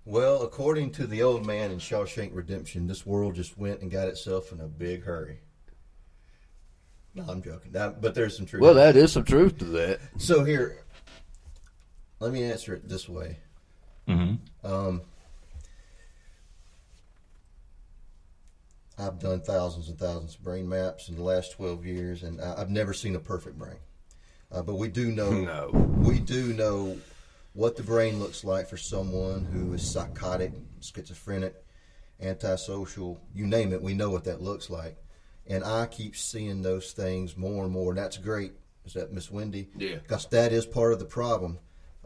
Well, 0.05 0.43
according 0.43 0.91
to 0.93 1.07
the 1.07 1.23
old 1.23 1.47
man 1.47 1.71
in 1.71 1.79
Shawshank 1.79 2.35
Redemption, 2.35 2.89
this 2.89 3.07
world 3.07 3.37
just 3.37 3.57
went 3.57 3.81
and 3.81 3.91
got 3.91 4.09
itself 4.09 4.51
in 4.51 4.61
a 4.61 4.67
big 4.67 5.05
hurry. 5.05 5.39
No, 7.15 7.25
I'm 7.29 7.43
joking. 7.43 7.73
Now, 7.73 7.91
but 7.91 8.15
there's 8.15 8.37
some 8.37 8.47
truth. 8.47 8.63
Well, 8.63 8.75
that 8.75 8.97
is 8.97 9.13
some 9.13 9.25
truth 9.25 9.59
to 9.59 9.65
that. 9.67 10.01
So 10.19 10.45
here, 10.45 10.83
let 12.19 12.33
me 12.33 12.43
answer 12.43 12.75
it 12.75 12.89
this 12.89 13.09
way. 13.09 13.39
Mm-hmm. 14.09 14.67
Um, 14.67 15.03
I've 19.01 19.19
done 19.19 19.41
thousands 19.41 19.89
and 19.89 19.99
thousands 19.99 20.35
of 20.35 20.43
brain 20.43 20.69
maps 20.69 21.09
in 21.09 21.17
the 21.17 21.23
last 21.23 21.53
12 21.53 21.87
years, 21.87 22.23
and 22.23 22.41
I- 22.41 22.61
I've 22.61 22.71
never 22.71 22.93
seen 22.93 23.17
a 23.17 23.21
perfect 23.21 23.59
brain. 23.59 23.79
Uh, 24.53 24.63
but 24.63 24.75
we 24.77 24.89
do 24.89 25.11
know 25.11 25.31
No. 25.45 25.69
we 25.99 26.19
do 26.19 26.53
know 26.53 26.99
what 27.55 27.77
the 27.77 27.83
brain 27.83 28.21
looks 28.21 28.45
like 28.45 28.69
for 28.69 28.77
someone 28.77 29.45
who 29.45 29.73
is 29.73 29.83
psychotic, 29.89 30.53
schizophrenic, 30.81 31.55
antisocial, 32.21 33.21
you 33.35 33.47
name 33.47 33.73
it. 33.73 33.83
We 33.83 33.95
know 33.95 34.11
what 34.11 34.25
that 34.25 34.43
looks 34.43 34.71
like, 34.71 34.97
and 35.47 35.65
I 35.65 35.87
keep 35.87 36.17
seeing 36.17 36.63
those 36.63 36.93
things 36.93 37.37
more 37.37 37.65
and 37.65 37.73
more. 37.73 37.91
And 37.93 37.99
that's 37.99 38.19
great. 38.19 38.53
Is 38.85 38.95
that 38.95 39.13
Miss 39.13 39.31
Wendy? 39.31 39.69
Yeah. 39.77 39.97
Because 39.97 40.27
that 40.27 40.53
is 40.53 40.67
part 40.67 40.93
of 40.93 40.99
the 40.99 41.05
problem. 41.05 41.59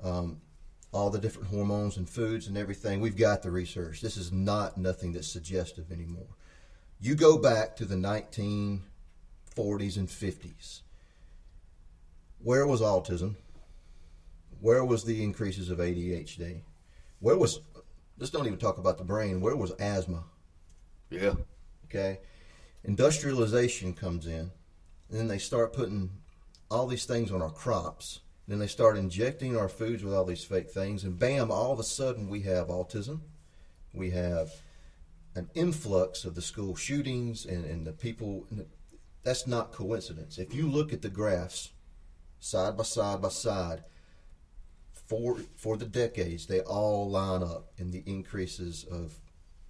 Um, 0.02 0.40
all 0.92 1.10
the 1.10 1.18
different 1.18 1.48
hormones 1.48 1.96
and 1.96 2.08
foods 2.08 2.46
and 2.46 2.56
everything. 2.56 3.00
We've 3.00 3.16
got 3.16 3.42
the 3.42 3.50
research. 3.50 4.00
This 4.00 4.16
is 4.16 4.30
not 4.30 4.78
nothing 4.78 5.12
that's 5.12 5.26
suggestive 5.26 5.90
anymore. 5.90 6.28
You 7.04 7.14
go 7.14 7.36
back 7.36 7.76
to 7.76 7.84
the 7.84 7.96
1940s 7.96 8.80
and 9.98 10.08
50s. 10.08 10.80
Where 12.42 12.66
was 12.66 12.80
autism? 12.80 13.34
Where 14.58 14.82
was 14.82 15.04
the 15.04 15.22
increases 15.22 15.68
of 15.68 15.80
ADHD? 15.80 16.62
Where 17.20 17.36
was, 17.36 17.60
let's 18.16 18.30
don't 18.30 18.46
even 18.46 18.58
talk 18.58 18.78
about 18.78 18.96
the 18.96 19.04
brain, 19.04 19.42
where 19.42 19.54
was 19.54 19.72
asthma? 19.72 20.24
Yeah. 21.10 21.34
Okay? 21.84 22.20
Industrialization 22.84 23.92
comes 23.92 24.26
in, 24.26 24.50
and 25.10 25.18
then 25.18 25.28
they 25.28 25.36
start 25.36 25.74
putting 25.74 26.08
all 26.70 26.86
these 26.86 27.04
things 27.04 27.30
on 27.30 27.42
our 27.42 27.50
crops. 27.50 28.20
Then 28.48 28.60
they 28.60 28.66
start 28.66 28.96
injecting 28.96 29.58
our 29.58 29.68
foods 29.68 30.02
with 30.02 30.14
all 30.14 30.24
these 30.24 30.44
fake 30.44 30.70
things, 30.70 31.04
and 31.04 31.18
bam, 31.18 31.50
all 31.50 31.70
of 31.70 31.78
a 31.78 31.84
sudden 31.84 32.30
we 32.30 32.40
have 32.44 32.68
autism. 32.68 33.20
We 33.92 34.08
have 34.12 34.50
an 35.34 35.48
influx 35.54 36.24
of 36.24 36.34
the 36.34 36.42
school 36.42 36.76
shootings 36.76 37.44
and, 37.46 37.64
and 37.64 37.86
the 37.86 37.92
people. 37.92 38.46
That's 39.22 39.46
not 39.46 39.72
coincidence. 39.72 40.38
If 40.38 40.54
you 40.54 40.68
look 40.68 40.92
at 40.92 41.00
the 41.02 41.08
graphs 41.08 41.70
side 42.40 42.76
by 42.76 42.82
side 42.84 43.22
by 43.22 43.30
side, 43.30 43.84
for 44.92 45.36
for 45.56 45.76
the 45.76 45.86
decades, 45.86 46.46
they 46.46 46.60
all 46.60 47.10
line 47.10 47.42
up 47.42 47.72
in 47.78 47.90
the 47.90 48.02
increases 48.06 48.84
of 48.90 49.14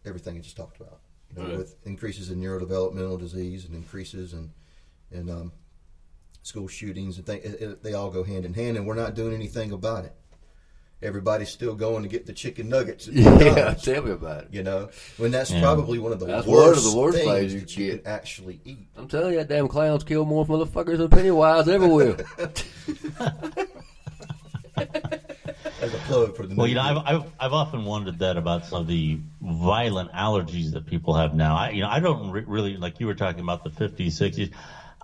everything 0.05 0.37
I 0.37 0.41
just 0.41 0.57
talked 0.57 0.81
about. 0.81 1.01
You 1.31 1.43
know, 1.43 1.49
Right. 1.49 1.59
with 1.59 1.77
increases 1.87 2.31
in 2.31 2.41
neurodevelopmental 2.41 3.19
disease 3.19 3.65
and 3.65 3.75
increases 3.75 4.33
in 4.33 4.53
in 5.11 5.31
um, 5.31 5.53
school 6.43 6.67
shootings 6.69 7.17
and 7.17 7.27
things, 7.27 7.45
it, 7.45 7.61
it- 7.63 7.83
they 7.83 7.95
all 7.95 8.11
go 8.11 8.23
hand 8.25 8.45
in 8.45 8.55
hand, 8.55 8.77
and 8.77 8.87
we're 8.87 8.95
not 8.95 9.15
doing 9.15 9.33
anything 9.35 9.73
about 9.73 10.05
it. 10.05 10.15
Everybody's 11.03 11.51
still 11.51 11.75
going 11.75 12.03
to 12.03 12.09
get 12.09 12.25
the 12.25 12.33
chicken 12.33 12.69
nuggets. 12.69 13.09
At 13.09 13.15
Yeah. 13.15 13.31
McDonald's, 13.31 13.83
Tell 13.85 14.03
me 14.03 14.11
about 14.13 14.45
it. 14.45 14.49
You 14.53 14.63
know, 14.63 14.89
when 15.19 15.33
that's 15.33 15.51
Yeah. 15.51 15.61
probably 15.61 15.99
one 15.99 16.13
of 16.13 16.19
the 16.19 16.27
That's 16.27 16.47
one 16.47 16.59
of 16.61 16.65
worst, 16.67 16.93
the 16.93 16.97
worst 16.99 17.19
things 17.19 17.31
things 17.31 17.55
you 17.55 17.61
that 17.61 17.77
you 17.77 17.87
get. 17.93 18.05
can 18.05 18.13
actually 18.13 18.61
eat. 18.65 18.87
I'm 18.97 19.09
telling 19.09 19.33
you, 19.33 19.39
that 19.39 19.49
damn 19.49 19.69
clowns 19.69 20.05
kill 20.05 20.25
more 20.25 20.47
motherfuckers 20.47 20.97
than 20.99 21.11
Pennywise 21.11 21.69
ever 21.69 21.89
will. 21.89 22.17
As 24.77 25.93
a 25.93 25.99
plug 26.07 26.35
for 26.35 26.47
the 26.47 26.55
Well, 26.55 26.67
you 26.67 26.77
know. 26.77 26.81
I've, 26.83 26.97
I've 27.05 27.25
I've 27.39 27.53
often 27.53 27.85
wondered 27.85 28.21
that 28.21 28.37
about 28.39 28.65
some 28.65 28.81
of 28.81 28.87
the 28.87 29.19
violent 29.43 30.13
allergies 30.13 30.73
that 30.73 30.87
people 30.87 31.15
have 31.15 31.35
now. 31.35 31.57
I, 31.57 31.71
you 31.71 31.83
know, 31.83 31.89
I 31.91 32.01
don't 32.01 32.31
re- 32.31 32.45
really 32.47 32.77
like 32.79 33.01
you 33.01 33.07
were 33.07 33.15
talking 33.15 33.43
about 33.43 33.65
the 33.65 33.71
50s, 33.71 34.07
60s. 34.07 34.51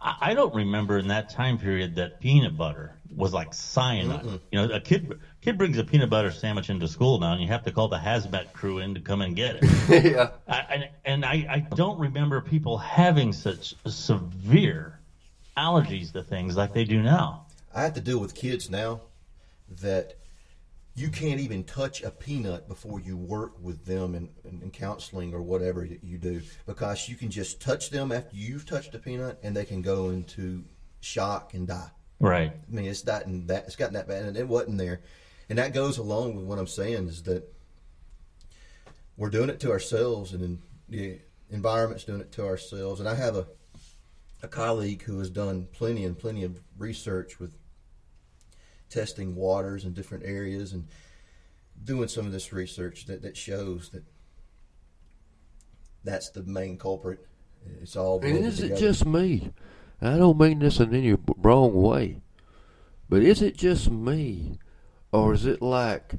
I, 0.00 0.14
I 0.20 0.34
don't 0.34 0.54
remember 0.54 0.96
in 0.98 1.08
that 1.08 1.28
time 1.28 1.58
period 1.58 1.96
that 1.96 2.18
peanut 2.18 2.56
butter 2.56 2.96
was 3.14 3.32
like 3.32 3.52
cyanide. 3.52 4.24
You 4.24 4.40
know, 4.52 4.74
a 4.74 4.80
kid 4.80 5.18
kid 5.40 5.58
brings 5.58 5.78
a 5.78 5.84
peanut 5.84 6.10
butter 6.10 6.30
sandwich 6.30 6.70
into 6.70 6.88
school 6.88 7.18
now, 7.18 7.32
and 7.32 7.40
you 7.40 7.48
have 7.48 7.64
to 7.64 7.72
call 7.72 7.88
the 7.88 7.98
hazmat 7.98 8.52
crew 8.52 8.78
in 8.78 8.94
to 8.94 9.00
come 9.00 9.20
and 9.22 9.34
get 9.34 9.58
it. 9.60 10.04
yeah. 10.04 10.30
I, 10.48 10.58
and 10.58 10.88
and 11.04 11.24
I, 11.24 11.46
I 11.50 11.58
don't 11.74 11.98
remember 11.98 12.40
people 12.40 12.78
having 12.78 13.32
such 13.32 13.74
severe 13.86 15.00
allergies 15.56 16.12
to 16.12 16.22
things 16.22 16.56
like 16.56 16.72
they 16.72 16.84
do 16.84 17.02
now. 17.02 17.46
I 17.74 17.82
have 17.82 17.94
to 17.94 18.00
deal 18.00 18.18
with 18.18 18.34
kids 18.34 18.70
now 18.70 19.02
that 19.80 20.16
you 20.94 21.08
can't 21.08 21.40
even 21.40 21.64
touch 21.64 22.02
a 22.02 22.10
peanut 22.10 22.68
before 22.68 23.00
you 23.00 23.16
work 23.16 23.52
with 23.62 23.84
them 23.84 24.14
in, 24.14 24.28
in, 24.44 24.60
in 24.62 24.70
counseling 24.70 25.32
or 25.32 25.40
whatever 25.40 25.84
you 25.84 26.18
do 26.18 26.42
because 26.66 27.08
you 27.08 27.14
can 27.14 27.30
just 27.30 27.60
touch 27.60 27.90
them 27.90 28.10
after 28.10 28.34
you've 28.34 28.66
touched 28.66 28.94
a 28.94 28.98
peanut 28.98 29.38
and 29.42 29.56
they 29.56 29.64
can 29.64 29.82
go 29.82 30.10
into 30.10 30.64
shock 31.00 31.54
and 31.54 31.68
die. 31.68 31.90
Right. 32.20 32.52
I 32.52 32.74
mean, 32.74 32.84
it's 32.84 33.02
gotten 33.02 33.46
that 33.46 33.64
it's 33.66 33.76
gotten 33.76 33.94
that 33.94 34.06
bad, 34.06 34.24
and 34.24 34.36
it 34.36 34.46
wasn't 34.46 34.78
there, 34.78 35.00
and 35.48 35.58
that 35.58 35.72
goes 35.72 35.98
along 35.98 36.36
with 36.36 36.44
what 36.44 36.58
I'm 36.58 36.66
saying 36.66 37.08
is 37.08 37.22
that 37.24 37.50
we're 39.16 39.30
doing 39.30 39.50
it 39.50 39.60
to 39.60 39.70
ourselves, 39.70 40.32
and 40.32 40.42
then 40.42 40.58
the 40.88 41.18
environment's 41.50 42.04
doing 42.04 42.20
it 42.20 42.32
to 42.32 42.46
ourselves. 42.46 43.00
And 43.00 43.08
I 43.08 43.14
have 43.14 43.36
a 43.36 43.46
a 44.42 44.48
colleague 44.48 45.02
who 45.02 45.18
has 45.18 45.30
done 45.30 45.68
plenty 45.72 46.04
and 46.04 46.18
plenty 46.18 46.44
of 46.44 46.60
research 46.78 47.38
with 47.38 47.52
testing 48.88 49.34
waters 49.34 49.84
in 49.84 49.92
different 49.92 50.24
areas 50.24 50.72
and 50.72 50.88
doing 51.84 52.08
some 52.08 52.26
of 52.26 52.32
this 52.32 52.52
research 52.52 53.06
that, 53.06 53.22
that 53.22 53.36
shows 53.36 53.90
that 53.90 54.02
that's 56.04 56.30
the 56.30 56.42
main 56.42 56.78
culprit. 56.78 57.26
It's 57.82 57.96
all. 57.96 58.14
And 58.14 58.32
blended 58.32 58.44
is 58.46 58.60
it 58.60 58.76
just 58.78 59.04
me? 59.04 59.52
I 60.02 60.16
don't 60.16 60.38
mean 60.38 60.60
this 60.60 60.80
in 60.80 60.94
any 60.94 61.16
wrong 61.36 61.74
way, 61.74 62.20
but 63.08 63.22
is 63.22 63.42
it 63.42 63.56
just 63.56 63.90
me, 63.90 64.58
or 65.12 65.34
is 65.34 65.44
it 65.44 65.60
like 65.60 66.14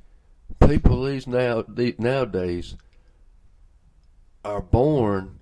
people 0.67 1.06
these 1.06 1.26
now 1.26 1.63
the, 1.67 1.96
nowadays 1.98 2.76
are 4.46 4.62
born 4.62 5.39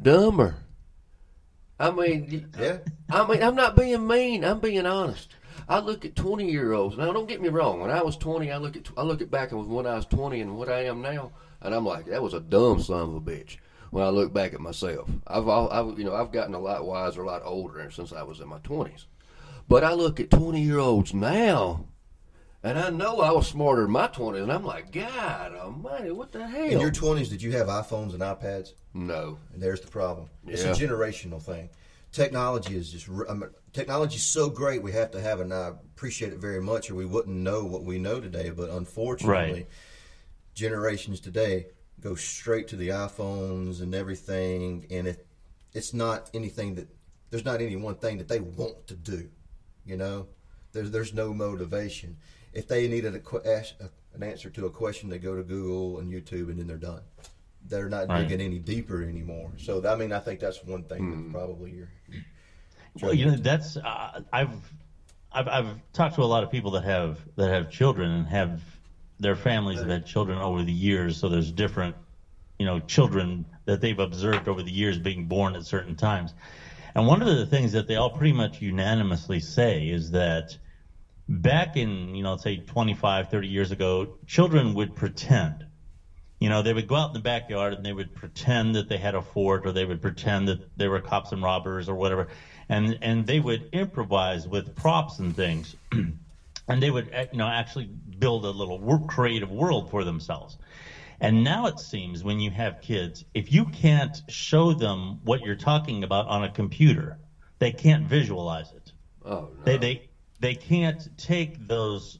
dumber? 0.00 0.56
I 1.78 1.90
mean, 1.90 2.52
Yeah. 2.58 2.78
I 3.10 3.26
mean, 3.26 3.42
I'm 3.42 3.54
not 3.54 3.76
being 3.76 4.06
mean. 4.06 4.44
I'm 4.44 4.60
being 4.60 4.86
honest. 4.86 5.34
I 5.68 5.80
look 5.80 6.04
at 6.04 6.14
20 6.14 6.50
year 6.50 6.72
olds. 6.72 6.96
Now, 6.96 7.12
don't 7.12 7.28
get 7.28 7.42
me 7.42 7.48
wrong. 7.48 7.80
When 7.80 7.90
I 7.90 8.02
was 8.02 8.16
20, 8.16 8.50
I 8.52 8.56
look 8.56 8.76
at 8.76 8.88
I 8.96 9.02
look 9.02 9.20
at 9.20 9.30
back 9.30 9.52
and 9.52 9.66
when 9.68 9.86
I 9.86 9.96
was 9.96 10.06
20 10.06 10.40
and 10.40 10.56
what 10.56 10.68
I 10.68 10.84
am 10.84 11.02
now, 11.02 11.32
and 11.60 11.74
I'm 11.74 11.84
like, 11.84 12.06
that 12.06 12.22
was 12.22 12.34
a 12.34 12.40
dumb 12.40 12.80
son 12.80 13.00
of 13.00 13.14
a 13.16 13.20
bitch. 13.20 13.56
When 13.96 14.04
I 14.04 14.10
look 14.10 14.30
back 14.30 14.52
at 14.52 14.60
myself, 14.60 15.08
I've, 15.26 15.48
al- 15.48 15.70
I've 15.70 15.98
you 15.98 16.04
know 16.04 16.14
I've 16.14 16.30
gotten 16.30 16.52
a 16.52 16.58
lot 16.58 16.84
wiser, 16.84 17.22
a 17.22 17.26
lot 17.26 17.40
older 17.46 17.90
since 17.90 18.12
I 18.12 18.24
was 18.24 18.40
in 18.40 18.48
my 18.48 18.58
20s. 18.58 19.06
But 19.70 19.84
I 19.84 19.94
look 19.94 20.20
at 20.20 20.30
20 20.30 20.60
year 20.60 20.78
olds 20.78 21.14
now, 21.14 21.86
and 22.62 22.78
I 22.78 22.90
know 22.90 23.20
I 23.22 23.32
was 23.32 23.46
smarter 23.48 23.86
in 23.86 23.90
my 23.90 24.06
20s, 24.08 24.42
and 24.42 24.52
I'm 24.52 24.66
like, 24.66 24.92
God 24.92 25.54
Almighty, 25.54 26.10
what 26.10 26.30
the 26.30 26.46
hell? 26.46 26.66
In 26.66 26.78
your 26.78 26.90
20s, 26.90 27.30
did 27.30 27.40
you 27.40 27.52
have 27.52 27.68
iPhones 27.68 28.12
and 28.12 28.20
iPads? 28.20 28.74
no, 28.92 29.38
And 29.54 29.62
there's 29.62 29.80
the 29.80 29.88
problem. 29.90 30.28
It's 30.46 30.62
Yeah. 30.62 30.72
a 30.72 30.74
generational 30.74 31.40
thing. 31.40 31.70
Technology 32.12 32.76
is 32.76 32.92
just 32.92 33.08
I 33.08 33.12
mean, 33.12 33.44
um, 33.44 33.44
technology 33.72 34.16
is 34.16 34.24
so 34.24 34.50
great. 34.50 34.82
We 34.82 34.92
have 34.92 35.10
to 35.12 35.22
have 35.22 35.40
it, 35.40 35.44
and 35.44 35.54
I 35.54 35.68
appreciate 35.68 36.34
it 36.34 36.38
very 36.38 36.60
much, 36.60 36.90
or 36.90 36.96
we 36.96 37.06
wouldn't 37.06 37.34
know 37.34 37.64
what 37.64 37.82
we 37.82 37.98
know 37.98 38.20
today. 38.20 38.50
But 38.50 38.68
unfortunately, 38.68 39.52
Right. 39.52 39.66
generations 40.54 41.18
today 41.18 41.68
go 42.00 42.14
straight 42.14 42.68
to 42.68 42.76
the 42.76 42.88
iPhones 42.88 43.80
and 43.80 43.94
everything, 43.94 44.86
and 44.90 45.06
it 45.06 45.26
it's 45.72 45.92
not 45.92 46.30
anything 46.34 46.74
that 46.76 46.88
there's 47.30 47.44
not 47.44 47.60
any 47.60 47.76
one 47.76 47.96
thing 47.96 48.18
that 48.18 48.28
they 48.28 48.40
want 48.40 48.86
to 48.86 48.94
do. 48.94 49.28
You 49.84 49.96
know, 49.96 50.26
there's 50.72 50.90
there's 50.90 51.12
no 51.14 51.32
motivation. 51.34 52.16
If 52.52 52.68
they 52.68 52.88
needed 52.88 53.14
a, 53.14 53.48
ask, 53.48 53.74
a, 53.80 53.90
an 54.14 54.22
answer 54.22 54.48
to 54.50 54.66
a 54.66 54.70
question, 54.70 55.10
they 55.10 55.18
go 55.18 55.36
to 55.36 55.42
Google 55.42 55.98
and 55.98 56.10
YouTube, 56.10 56.48
and 56.50 56.58
then 56.58 56.66
they're 56.66 56.76
done. 56.76 57.02
They're 57.68 57.88
not 57.88 58.08
Right. 58.08 58.26
digging 58.28 58.40
any 58.40 58.58
deeper 58.58 59.02
anymore. 59.02 59.50
So 59.58 59.86
I 59.86 59.96
mean, 59.96 60.12
I 60.12 60.20
think 60.20 60.40
that's 60.40 60.62
one 60.64 60.84
thing 60.84 60.98
Hmm. 60.98 61.32
that 61.32 61.38
probably 61.38 61.72
you're. 61.72 61.88
Well, 63.02 63.12
you 63.12 63.26
know, 63.26 63.36
that's 63.36 63.76
uh, 63.76 64.20
I've 64.32 64.72
I've 65.32 65.48
I've 65.48 65.92
talked 65.92 66.14
to 66.14 66.22
a 66.22 66.24
lot 66.24 66.42
of 66.42 66.50
people 66.50 66.70
that 66.72 66.84
have 66.84 67.18
that 67.36 67.50
have 67.50 67.68
children 67.68 68.10
and 68.10 68.26
have 68.28 68.62
their 69.18 69.36
families 69.36 69.80
have 69.80 69.88
had 69.90 70.04
children 70.04 70.38
over 70.38 70.62
the 70.62 70.72
years. 70.72 71.18
So 71.18 71.28
there's 71.28 71.52
different, 71.52 71.96
you 72.58 72.66
know, 72.66 72.80
children 72.80 73.46
that 73.66 73.80
they've 73.80 73.98
observed 73.98 74.48
over 74.48 74.62
the 74.62 74.72
years 74.72 74.98
being 74.98 75.26
born 75.26 75.56
at 75.56 75.64
certain 75.64 75.94
times. 75.96 76.34
And 76.94 77.06
one 77.06 77.22
of 77.22 77.28
the 77.28 77.46
things 77.46 77.72
that 77.72 77.86
they 77.86 77.96
all 77.96 78.10
pretty 78.10 78.32
much 78.32 78.60
unanimously 78.60 79.40
say 79.40 79.88
is 79.88 80.10
that 80.10 80.56
back 81.28 81.76
in, 81.76 82.14
you 82.14 82.22
know, 82.22 82.36
say 82.36 82.58
25, 82.58 83.28
30 83.28 83.48
years 83.48 83.70
ago, 83.70 84.06
children 84.26 84.74
would 84.74 84.94
pretend. 84.94 85.64
You 86.40 86.50
know, 86.50 86.62
they 86.62 86.72
would 86.74 86.86
go 86.86 86.96
out 86.96 87.08
in 87.08 87.14
the 87.14 87.20
backyard 87.20 87.72
and 87.72 87.84
they 87.84 87.92
would 87.92 88.12
pretend 88.14 88.74
that 88.74 88.88
they 88.88 88.98
had 88.98 89.14
a 89.14 89.22
fort 89.22 89.66
or 89.66 89.72
they 89.72 89.84
would 89.86 90.02
pretend 90.02 90.48
that 90.48 90.58
they 90.76 90.88
were 90.88 91.00
cops 91.00 91.32
and 91.32 91.42
robbers 91.42 91.88
or 91.88 91.96
whatever. 91.96 92.26
And, 92.68 92.96
and 93.00 93.26
they 93.26 93.40
would 93.40 93.64
improvise 93.72 94.46
with 94.46 94.74
props 94.74 95.18
and 95.18 95.34
things. 95.34 95.74
and 96.68 96.82
they 96.82 96.90
would, 96.90 97.08
you 97.30 97.38
know, 97.38 97.46
actually 97.46 97.86
build 98.18 98.44
a 98.44 98.50
little 98.50 98.98
creative 99.06 99.50
world 99.50 99.88
for 99.88 100.04
themselves. 100.04 100.56
And 101.20 101.42
now 101.44 101.66
it 101.66 101.78
seems 101.78 102.22
when 102.22 102.40
you 102.40 102.50
have 102.50 102.80
kids, 102.80 103.24
if 103.34 103.50
you 103.50 103.64
can't 103.66 104.20
show 104.28 104.72
them 104.72 105.18
what 105.22 105.40
you're 105.40 105.54
talking 105.54 106.02
about 106.02 106.26
on 106.26 106.42
a 106.42 106.48
computer, 106.48 107.16
they 107.58 107.70
can't 107.70 108.04
visualize 108.04 108.72
it. 108.72 108.92
Oh, 109.24 109.48
no. 109.58 109.64
They, 109.64 109.76
they, 109.76 110.00
they 110.40 110.54
can't 110.54 111.06
take 111.16 111.56
those 111.58 112.18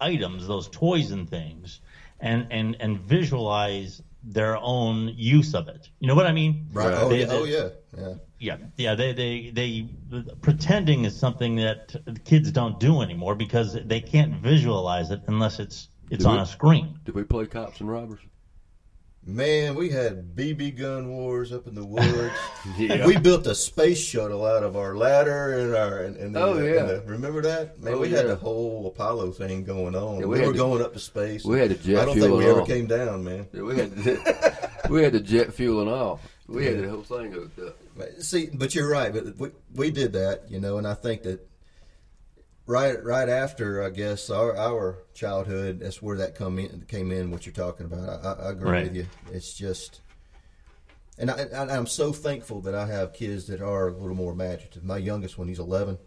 items, 0.00 0.46
those 0.46 0.68
toys 0.68 1.10
and 1.10 1.28
things, 1.28 1.80
and, 2.20 2.46
and, 2.50 2.76
and 2.80 2.98
visualize 2.98 4.00
their 4.24 4.56
own 4.56 5.12
use 5.14 5.54
of 5.54 5.68
it. 5.68 5.90
You 6.00 6.08
know 6.08 6.14
what 6.14 6.26
I 6.26 6.32
mean? 6.32 6.56
Right. 6.72 6.92
Oh, 6.94 7.08
They- 7.08 7.20
yeah. 7.20 7.26
they- 7.26 7.38
oh 7.38 7.44
yeah. 7.44 7.68
Yeah. 7.96 8.14
yeah, 8.38 8.56
yeah. 8.76 8.94
They, 8.96 9.12
they, 9.12 9.50
they, 9.50 9.84
pretending 10.40 11.04
is 11.04 11.14
something 11.14 11.56
that 11.56 11.94
kids 12.24 12.50
don't 12.50 12.78
do 12.78 13.02
anymore 13.02 13.34
because 13.36 13.74
they 13.84 14.00
can't 14.00 14.32
visualize 14.34 15.10
it 15.10 15.20
unless 15.28 15.60
it's 15.60 15.88
it's 16.10 16.24
Do 16.24 16.30
on 16.30 16.36
we- 16.36 16.42
a 16.42 16.46
screen. 16.46 16.98
Did 17.04 17.14
we 17.14 17.24
play 17.24 17.46
cops 17.46 17.80
and 17.80 17.88
robbers? 17.88 18.20
Man, 19.26 19.74
we 19.74 19.88
had 19.88 20.34
BB 20.36 20.76
gun 20.78 21.08
wars 21.08 21.50
up 21.52 21.66
in 21.66 21.74
the 21.74 21.84
woods. 21.84 22.32
Yeah. 22.78 23.06
We 23.06 23.16
built 23.18 23.46
a 23.46 23.54
space 23.54 23.98
shuttle 23.98 24.44
out 24.46 24.62
of 24.62 24.74
our 24.76 24.96
ladder 24.96 25.58
and 25.58 25.74
our 25.76 25.98
and, 26.00 26.16
and 26.16 26.36
Oh, 26.36 26.58
yeah. 26.58 26.80
and 26.80 26.88
the- 26.88 27.02
remember 27.06 27.42
that? 27.42 27.78
Man, 27.80 27.94
Oh, 27.94 27.98
we 28.00 28.08
had 28.10 28.26
the 28.26 28.36
whole 28.36 28.86
Apollo 28.86 29.32
thing 29.32 29.64
going 29.64 29.94
on. 29.94 30.20
Yeah, 30.20 30.26
we 30.26 30.40
we 30.40 30.46
were 30.46 30.52
to- 30.52 30.58
going 30.58 30.82
up 30.82 30.92
to 30.94 30.98
space. 30.98 31.44
we 31.44 31.58
had 31.60 31.70
to 31.70 31.76
jet 31.76 31.82
fuel. 31.84 32.00
I 32.00 32.04
don't 32.06 32.14
fuel 32.14 32.28
think 32.28 32.38
we 32.38 32.46
ever 32.50 32.60
all. 32.60 32.66
came 32.66 32.86
down, 32.86 33.22
man. 33.24 33.46
Yeah, 33.52 33.62
we 33.62 33.76
had 33.76 34.90
we 34.90 35.02
had 35.02 35.12
the 35.12 35.20
jet 35.20 35.52
fuel 35.52 35.80
and 35.82 35.90
all. 35.90 36.20
We 36.48 36.64
had 36.66 36.82
the 36.82 36.88
whole 36.90 37.02
thing 37.02 37.32
hooked 37.32 37.58
up. 37.60 37.76
See, 38.20 38.48
but 38.52 38.74
you're 38.74 38.88
right. 38.90 39.12
But 39.12 39.38
we, 39.38 39.50
we 39.74 39.90
did 39.90 40.12
that, 40.14 40.50
you 40.50 40.58
know, 40.60 40.78
and 40.78 40.86
I 40.86 40.94
think 40.94 41.22
that 41.22 41.46
right 42.66 43.02
right 43.04 43.28
after, 43.28 43.82
I 43.82 43.90
guess 43.90 44.30
our 44.30 44.56
our 44.56 44.98
childhood, 45.14 45.80
that's 45.80 46.00
where 46.02 46.16
that 46.18 46.34
come 46.34 46.58
in 46.58 46.84
came 46.88 47.10
in. 47.12 47.30
What 47.30 47.46
you're 47.46 47.52
talking 47.54 47.86
about, 47.86 48.08
I, 48.08 48.28
I, 48.28 48.46
I 48.46 48.50
agree 48.50 48.70
Right. 48.70 48.84
with 48.84 48.96
you. 48.96 49.06
It's 49.32 49.54
just, 49.54 50.00
and 51.18 51.30
I, 51.30 51.44
I, 51.54 51.76
I'm 51.76 51.86
so 51.86 52.12
thankful 52.12 52.60
that 52.62 52.74
I 52.74 52.86
have 52.86 53.12
kids 53.12 53.46
that 53.48 53.60
are 53.60 53.88
a 53.88 53.92
little 53.92 54.16
more 54.16 54.32
imaginative. 54.32 54.84
My 54.84 54.96
youngest 54.98 55.38
one, 55.38 55.48
he's 55.48 55.58
11. 55.58 55.98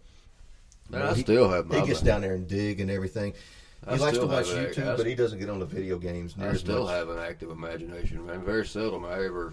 Man, 0.90 1.02
I 1.02 1.14
He- 1.14 1.20
still 1.22 1.48
have 1.50 1.66
my. 1.66 1.80
He 1.80 1.86
gets 1.86 2.00
down 2.00 2.20
there 2.22 2.34
and 2.34 2.46
dig 2.48 2.80
and 2.80 2.90
everything. 2.90 3.34
He 3.84 3.94
I 3.94 3.96
likes 3.96 4.18
to 4.18 4.26
watch. 4.26 4.46
YouTube, 4.46 4.88
I- 4.92 4.96
but 4.96 5.06
he 5.06 5.14
doesn't 5.14 5.38
get 5.38 5.48
on 5.50 5.60
the 5.60 5.66
video 5.66 5.98
games 5.98 6.36
near 6.36 6.50
I 6.50 6.54
still 6.54 6.84
much. 6.84 6.94
have 6.94 7.08
an 7.10 7.18
active 7.18 7.50
imagination, 7.50 8.26
man. 8.26 8.42
Very 8.44 8.66
seldom 8.66 9.04
I 9.04 9.24
ever. 9.24 9.52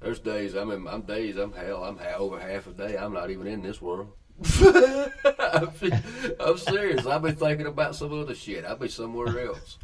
There's 0.00 0.18
days 0.18 0.54
I'm 0.54 0.70
in. 0.70 0.86
I'm 0.86 1.00
days 1.02 1.36
I'm 1.38 1.52
hell. 1.52 1.82
I'm 1.84 1.98
over 2.18 2.38
half 2.38 2.66
a 2.66 2.72
day. 2.72 2.98
I'm 2.98 3.14
not 3.14 3.30
even 3.30 3.46
in 3.46 3.62
this 3.62 3.80
world. 3.80 4.12
I'm, 4.58 5.70
I'm 6.40 6.58
serious. 6.58 7.06
I'll 7.06 7.20
be 7.20 7.32
thinking 7.32 7.66
about 7.66 7.96
some 7.96 8.12
other 8.12 8.34
shit. 8.34 8.64
I'll 8.64 8.76
be 8.76 8.88
somewhere 8.88 9.46
else. 9.46 9.78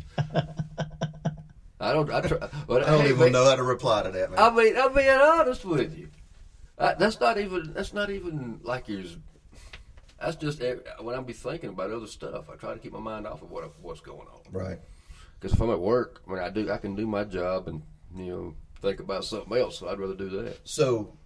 I 1.80 1.92
don't. 1.92 2.10
I, 2.10 2.20
try, 2.20 2.38
but 2.68 2.84
I 2.84 2.90
don't 2.90 3.00
hey, 3.02 3.08
even 3.08 3.18
man, 3.18 3.32
know 3.32 3.44
how 3.44 3.56
to 3.56 3.62
reply 3.62 4.02
to 4.02 4.10
that, 4.10 4.30
man. 4.30 4.38
I 4.38 4.50
mean, 4.50 4.76
I'm 4.76 4.94
being 4.94 5.08
honest 5.08 5.64
with 5.64 5.98
you. 5.98 6.08
I, 6.78 6.94
that's 6.94 7.18
not 7.18 7.38
even. 7.38 7.72
That's 7.72 7.92
not 7.92 8.10
even 8.10 8.60
like 8.62 8.88
you're. 8.88 9.02
That's 10.20 10.36
just 10.36 10.62
when 11.00 11.16
I'm 11.16 11.24
be 11.24 11.32
thinking 11.32 11.70
about 11.70 11.90
other 11.90 12.06
stuff. 12.06 12.48
I 12.48 12.54
try 12.54 12.74
to 12.74 12.78
keep 12.78 12.92
my 12.92 13.00
mind 13.00 13.26
off 13.26 13.42
of 13.42 13.50
what 13.50 13.68
what's 13.82 14.00
going 14.00 14.28
on. 14.28 14.40
right. 14.52 14.78
Because 15.40 15.54
if 15.54 15.60
I'm 15.60 15.70
at 15.70 15.80
work, 15.80 16.22
when 16.24 16.38
I 16.38 16.50
do, 16.50 16.70
I 16.70 16.76
can 16.76 16.94
do 16.94 17.04
my 17.04 17.24
job 17.24 17.66
and 17.66 17.82
you 18.14 18.26
know 18.26 18.54
think 18.80 19.00
about 19.00 19.24
something 19.24 19.56
else. 19.58 19.78
So 19.78 19.88
I'd 19.88 19.98
rather 19.98 20.14
do 20.14 20.28
that. 20.28 20.60
So, 20.62 21.16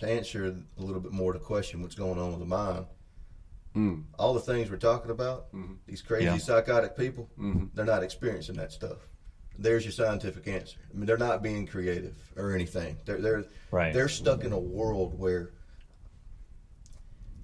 to 0.00 0.08
answer 0.08 0.46
a 0.46 0.80
little 0.82 1.00
bit 1.00 1.12
more 1.12 1.32
to 1.32 1.38
question 1.38 1.82
what's 1.82 1.94
going 1.94 2.18
on 2.18 2.30
with 2.30 2.40
the 2.40 2.46
mind, 2.46 2.86
Mm. 3.74 4.04
all 4.18 4.32
the 4.34 4.40
things 4.40 4.70
we're 4.70 4.76
talking 4.76 5.10
about, 5.10 5.48
these 5.86 6.02
crazy 6.02 6.24
Yeah. 6.24 6.38
psychotic 6.38 6.96
people, 6.96 7.28
Mhm. 7.38 7.70
they're 7.74 7.84
not 7.84 8.02
experiencing 8.02 8.56
that 8.56 8.72
stuff. 8.72 9.08
There's 9.58 9.84
your 9.84 9.92
scientific 9.92 10.46
answer. 10.48 10.78
I 10.90 10.96
mean, 10.96 11.06
they're 11.06 11.18
not 11.18 11.42
being 11.42 11.66
creative 11.66 12.16
or 12.36 12.52
anything. 12.54 12.96
They're 13.04 13.20
they're 13.20 13.44
Right. 13.70 13.92
they're 13.92 14.08
stuck 14.08 14.44
in 14.44 14.52
a 14.52 14.58
world 14.58 15.18
where 15.18 15.50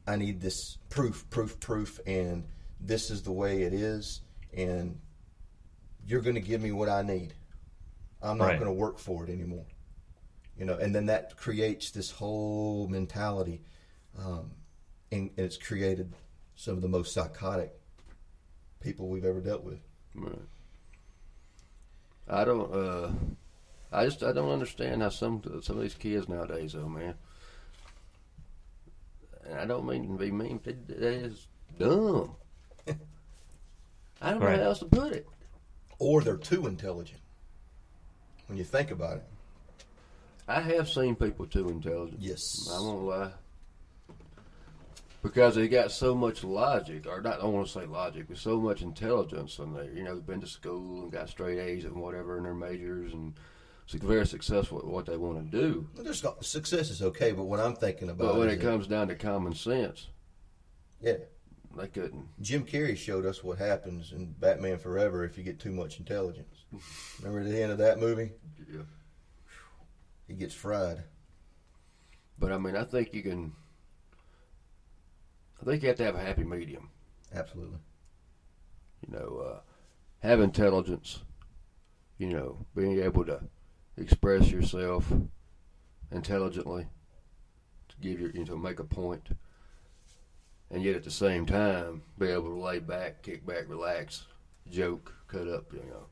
I 0.06 0.16
need 0.16 0.40
this 0.40 0.78
proof, 0.90 1.28
proof, 1.30 1.58
proof, 1.60 1.98
and 2.06 2.44
this 2.80 3.10
is 3.10 3.22
the 3.22 3.32
way 3.32 3.62
it 3.62 3.72
is, 3.72 4.20
and 4.52 5.00
you're 6.06 6.20
going 6.20 6.34
to 6.34 6.40
give 6.40 6.60
me 6.62 6.72
what 6.72 6.88
I 6.88 7.02
need. 7.02 7.34
I'm 8.22 8.38
not 8.38 8.46
Right. 8.46 8.58
going 8.58 8.68
to 8.70 8.72
work 8.78 8.98
for 8.98 9.24
it 9.24 9.30
anymore. 9.30 9.66
You 10.58 10.64
know, 10.64 10.74
and 10.74 10.94
then 10.94 11.06
that 11.06 11.36
creates 11.36 11.90
this 11.90 12.10
whole 12.10 12.86
mentality, 12.88 13.62
um, 14.18 14.52
and, 15.10 15.30
and 15.36 15.46
it's 15.46 15.56
created 15.56 16.12
some 16.54 16.74
of 16.74 16.82
the 16.82 16.88
most 16.88 17.12
psychotic 17.12 17.72
people 18.80 19.08
we've 19.08 19.24
ever 19.24 19.40
dealt 19.40 19.64
with. 19.64 19.80
Right. 20.14 20.38
I 22.28 22.44
don't. 22.44 22.72
uh 22.72 23.10
I 23.92 24.04
just 24.06 24.22
I 24.22 24.32
don't 24.32 24.50
understand 24.50 25.02
how 25.02 25.08
some 25.08 25.42
some 25.62 25.76
of 25.76 25.82
these 25.82 25.94
kids 25.94 26.28
nowadays, 26.28 26.72
though, 26.72 26.88
man. 26.88 27.14
And 29.46 29.60
I 29.60 29.66
don't 29.66 29.86
mean 29.86 30.08
to 30.08 30.18
be 30.18 30.30
mean. 30.30 30.60
But 30.62 30.86
they, 30.88 30.94
they 30.94 31.14
is 31.16 31.46
dumb. 31.78 32.34
I 34.20 34.30
don't 34.30 34.40
know 34.40 34.46
how 34.46 34.54
else 34.54 34.78
to 34.78 34.86
put 34.86 35.12
it. 35.12 35.28
Or 35.98 36.22
they're 36.22 36.36
too 36.36 36.66
intelligent. 36.66 37.20
When 38.46 38.58
you 38.58 38.64
think 38.64 38.90
about 38.90 39.18
it, 39.18 39.24
I 40.46 40.60
have 40.60 40.88
seen 40.88 41.14
people 41.14 41.46
too 41.46 41.68
intelligent. 41.68 42.20
Yes. 42.20 42.68
I 42.72 42.80
won't 42.80 43.04
lie. 43.04 43.30
Because 45.22 45.54
they 45.54 45.68
got 45.68 45.90
so 45.90 46.14
much 46.14 46.44
logic, 46.44 47.06
or 47.06 47.22
not, 47.22 47.38
I 47.38 47.42
don't 47.42 47.54
want 47.54 47.66
to 47.66 47.72
say 47.72 47.86
logic, 47.86 48.26
but 48.28 48.36
so 48.36 48.60
much 48.60 48.82
intelligence, 48.82 49.58
and 49.58 49.74
they, 49.74 49.88
you 49.96 50.04
know, 50.04 50.16
been 50.16 50.42
to 50.42 50.46
school 50.46 51.02
and 51.02 51.10
got 51.10 51.30
straight 51.30 51.58
A's 51.58 51.86
and 51.86 51.96
whatever 51.96 52.36
in 52.36 52.44
their 52.44 52.52
majors, 52.52 53.14
and 53.14 53.32
very 53.90 54.26
successful 54.26 54.78
at 54.78 54.84
what 54.84 55.06
they 55.06 55.16
want 55.16 55.50
to 55.50 55.58
do. 55.58 55.88
there's 55.96 56.24
success 56.40 56.90
is 56.90 57.00
okay, 57.00 57.32
but 57.32 57.44
what 57.44 57.60
I'm 57.60 57.74
thinking 57.74 58.10
about, 58.10 58.32
But 58.32 58.38
when 58.38 58.48
it 58.50 58.60
comes 58.60 58.86
down 58.86 59.08
to 59.08 59.14
common 59.14 59.54
sense, 59.54 60.08
yeah, 61.00 61.16
they 61.76 61.88
couldn't. 61.88 62.28
Jim 62.42 62.64
Carrey 62.64 62.96
showed 62.96 63.24
us 63.24 63.42
what 63.42 63.58
happens 63.58 64.12
in 64.12 64.32
Batman 64.38 64.78
Forever 64.78 65.24
if 65.24 65.38
you 65.38 65.44
get 65.44 65.58
too 65.58 65.72
much 65.72 65.98
intelligence. 65.98 66.64
Remember 67.22 67.48
the 67.48 67.62
end 67.62 67.72
of 67.72 67.78
that 67.78 67.98
movie? 67.98 68.32
Yeah. 68.70 68.82
He 70.26 70.34
gets 70.34 70.54
fried. 70.54 71.04
But 72.38 72.52
I 72.52 72.58
mean, 72.58 72.76
I 72.76 72.84
think 72.84 73.14
you 73.14 73.22
can. 73.22 73.52
I 75.60 75.64
think 75.64 75.82
you 75.82 75.88
have 75.88 75.98
to 75.98 76.04
have 76.04 76.16
a 76.16 76.20
happy 76.20 76.44
medium. 76.44 76.90
Absolutely. 77.34 77.78
you 79.06 79.12
know, 79.16 79.38
uh, 79.38 79.60
have 80.20 80.40
intelligence, 80.40 81.22
you 82.18 82.28
know, 82.28 82.66
being 82.74 83.00
able 83.00 83.24
to 83.24 83.40
express 83.96 84.50
yourself 84.50 85.12
intelligently, 86.10 86.86
to 87.88 87.96
give 88.00 88.20
your, 88.20 88.30
you 88.30 88.44
know, 88.44 88.56
make 88.56 88.78
a 88.78 88.84
point, 88.84 89.28
and 90.70 90.82
yet 90.82 90.96
at 90.96 91.04
the 91.04 91.10
same 91.10 91.46
time 91.46 92.02
be 92.18 92.28
able 92.28 92.50
to 92.54 92.60
lay 92.60 92.78
back, 92.78 93.22
kick 93.22 93.46
back, 93.46 93.64
relax, 93.68 94.26
joke, 94.70 95.12
cut 95.28 95.48
up, 95.48 95.72
you 95.72 95.84
know. 95.88 96.06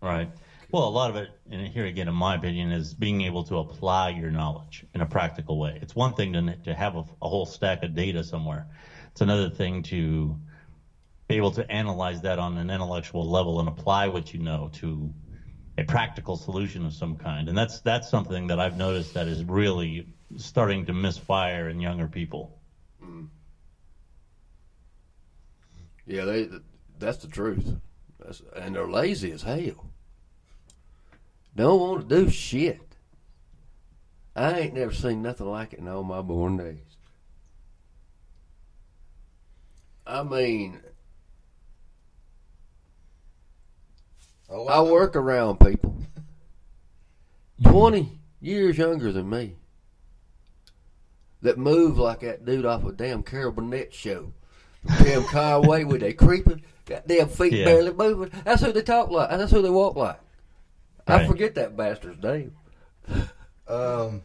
Right. 0.00 0.30
Well, 0.70 0.86
a 0.86 0.90
lot 0.90 1.08
of 1.08 1.16
it, 1.16 1.30
and 1.50 1.66
here 1.66 1.86
again, 1.86 2.08
in 2.08 2.14
my 2.14 2.34
opinion, 2.34 2.72
is 2.72 2.92
being 2.92 3.22
able 3.22 3.42
to 3.44 3.58
apply 3.58 4.10
your 4.10 4.30
knowledge 4.30 4.84
in 4.94 5.00
a 5.00 5.06
practical 5.06 5.58
way. 5.58 5.78
It's 5.80 5.94
one 5.96 6.12
thing 6.12 6.34
to, 6.34 6.56
to 6.64 6.74
have 6.74 6.94
a, 6.94 7.04
a 7.22 7.28
whole 7.28 7.46
stack 7.46 7.82
of 7.82 7.94
data 7.94 8.22
somewhere. 8.22 8.66
It's 9.10 9.22
another 9.22 9.48
thing 9.48 9.82
to 9.84 10.38
be 11.26 11.36
able 11.36 11.52
to 11.52 11.70
analyze 11.70 12.20
that 12.22 12.38
on 12.38 12.58
an 12.58 12.68
intellectual 12.68 13.28
level 13.28 13.60
and 13.60 13.68
apply 13.68 14.08
what 14.08 14.34
you 14.34 14.40
know 14.40 14.68
to 14.74 15.10
a 15.78 15.84
practical 15.84 16.36
solution 16.36 16.84
of 16.84 16.92
some 16.92 17.16
kind. 17.16 17.48
And 17.48 17.56
that's 17.56 17.80
that's 17.80 18.10
something 18.10 18.48
that 18.48 18.60
I've 18.60 18.76
noticed 18.76 19.14
that 19.14 19.26
is 19.26 19.44
really 19.44 20.06
starting 20.36 20.84
to 20.86 20.92
misfire 20.92 21.70
in 21.70 21.80
younger 21.80 22.08
people. 22.08 22.60
Mm-hmm. 23.02 23.26
Yeah, 26.06 26.24
they. 26.24 26.48
That's 26.98 27.18
the 27.18 27.28
truth. 27.28 27.76
That's, 28.18 28.42
and 28.56 28.74
they're 28.74 28.88
lazy 28.88 29.30
as 29.30 29.42
hell. 29.42 29.92
Don't 31.58 31.80
want 31.80 32.08
to 32.08 32.14
do 32.24 32.30
shit. 32.30 32.80
I 34.36 34.60
ain't 34.60 34.74
never 34.74 34.92
seen 34.94 35.22
nothing 35.22 35.48
like 35.50 35.72
it 35.72 35.80
in 35.80 35.88
all 35.88 36.04
my 36.04 36.22
born 36.22 36.56
days. 36.56 36.78
I 40.06 40.22
mean, 40.22 40.78
Oh, 44.48 44.68
I 44.68 44.76
know. 44.76 44.92
work 44.92 45.16
around 45.16 45.58
people 45.58 45.96
20 47.64 48.18
years 48.40 48.78
younger 48.78 49.10
than 49.10 49.28
me 49.28 49.56
that 51.42 51.58
move 51.58 51.98
like 51.98 52.20
that 52.20 52.44
dude 52.44 52.64
off 52.64 52.84
a 52.84 52.92
damn 52.92 53.24
Carol 53.24 53.50
Burnett 53.50 53.92
show. 53.92 54.32
Damn 55.00 55.24
Conway 55.24 55.82
with 55.82 56.00
they 56.02 56.12
creeping, 56.12 56.62
goddamn 56.86 57.28
feet 57.28 57.52
Yeah. 57.52 57.64
barely 57.64 57.92
moving. 57.92 58.30
That's 58.44 58.62
who 58.62 58.70
they 58.72 58.82
talk 58.82 59.10
like. 59.10 59.32
And 59.32 59.40
that's 59.40 59.50
who 59.50 59.60
they 59.60 59.68
walk 59.70 59.96
like. 59.96 60.20
I 61.08 61.26
forget 61.26 61.54
that 61.56 61.76
bastard's 61.76 62.22
name. 62.22 62.52
Um, 63.68 64.22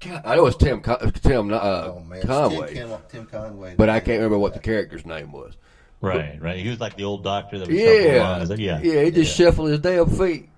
God, 0.00 0.20
I 0.22 0.36
know 0.36 0.44
it's 0.44 0.56
Tim 0.58 0.82
Con- 0.82 1.12
Tim 1.12 1.50
uh, 1.50 1.56
oh 1.94 2.00
man, 2.00 2.18
It's 2.18 2.26
Conway, 2.26 2.74
Tim, 2.74 2.88
Tim, 2.90 2.98
Tim 3.08 3.24
Conway. 3.26 3.74
but 3.74 3.88
I 3.88 4.00
can't 4.00 4.18
remember 4.18 4.36
what 4.36 4.52
the 4.52 4.58
character's 4.60 5.06
name 5.06 5.32
was. 5.32 5.56
Right, 6.02 6.38
right. 6.42 6.58
He 6.58 6.68
was 6.68 6.78
like 6.78 6.94
the 6.98 7.04
old 7.04 7.24
doctor 7.24 7.58
that 7.58 7.66
was 7.68 7.74
Yeah, 7.74 8.36
along. 8.36 8.42
Is? 8.42 8.60
Yeah, 8.60 8.80
yeah. 8.82 9.02
He 9.04 9.10
just 9.10 9.34
shuffled 9.34 9.70
his 9.70 9.78
damn 9.80 10.10
feet. 10.10 10.50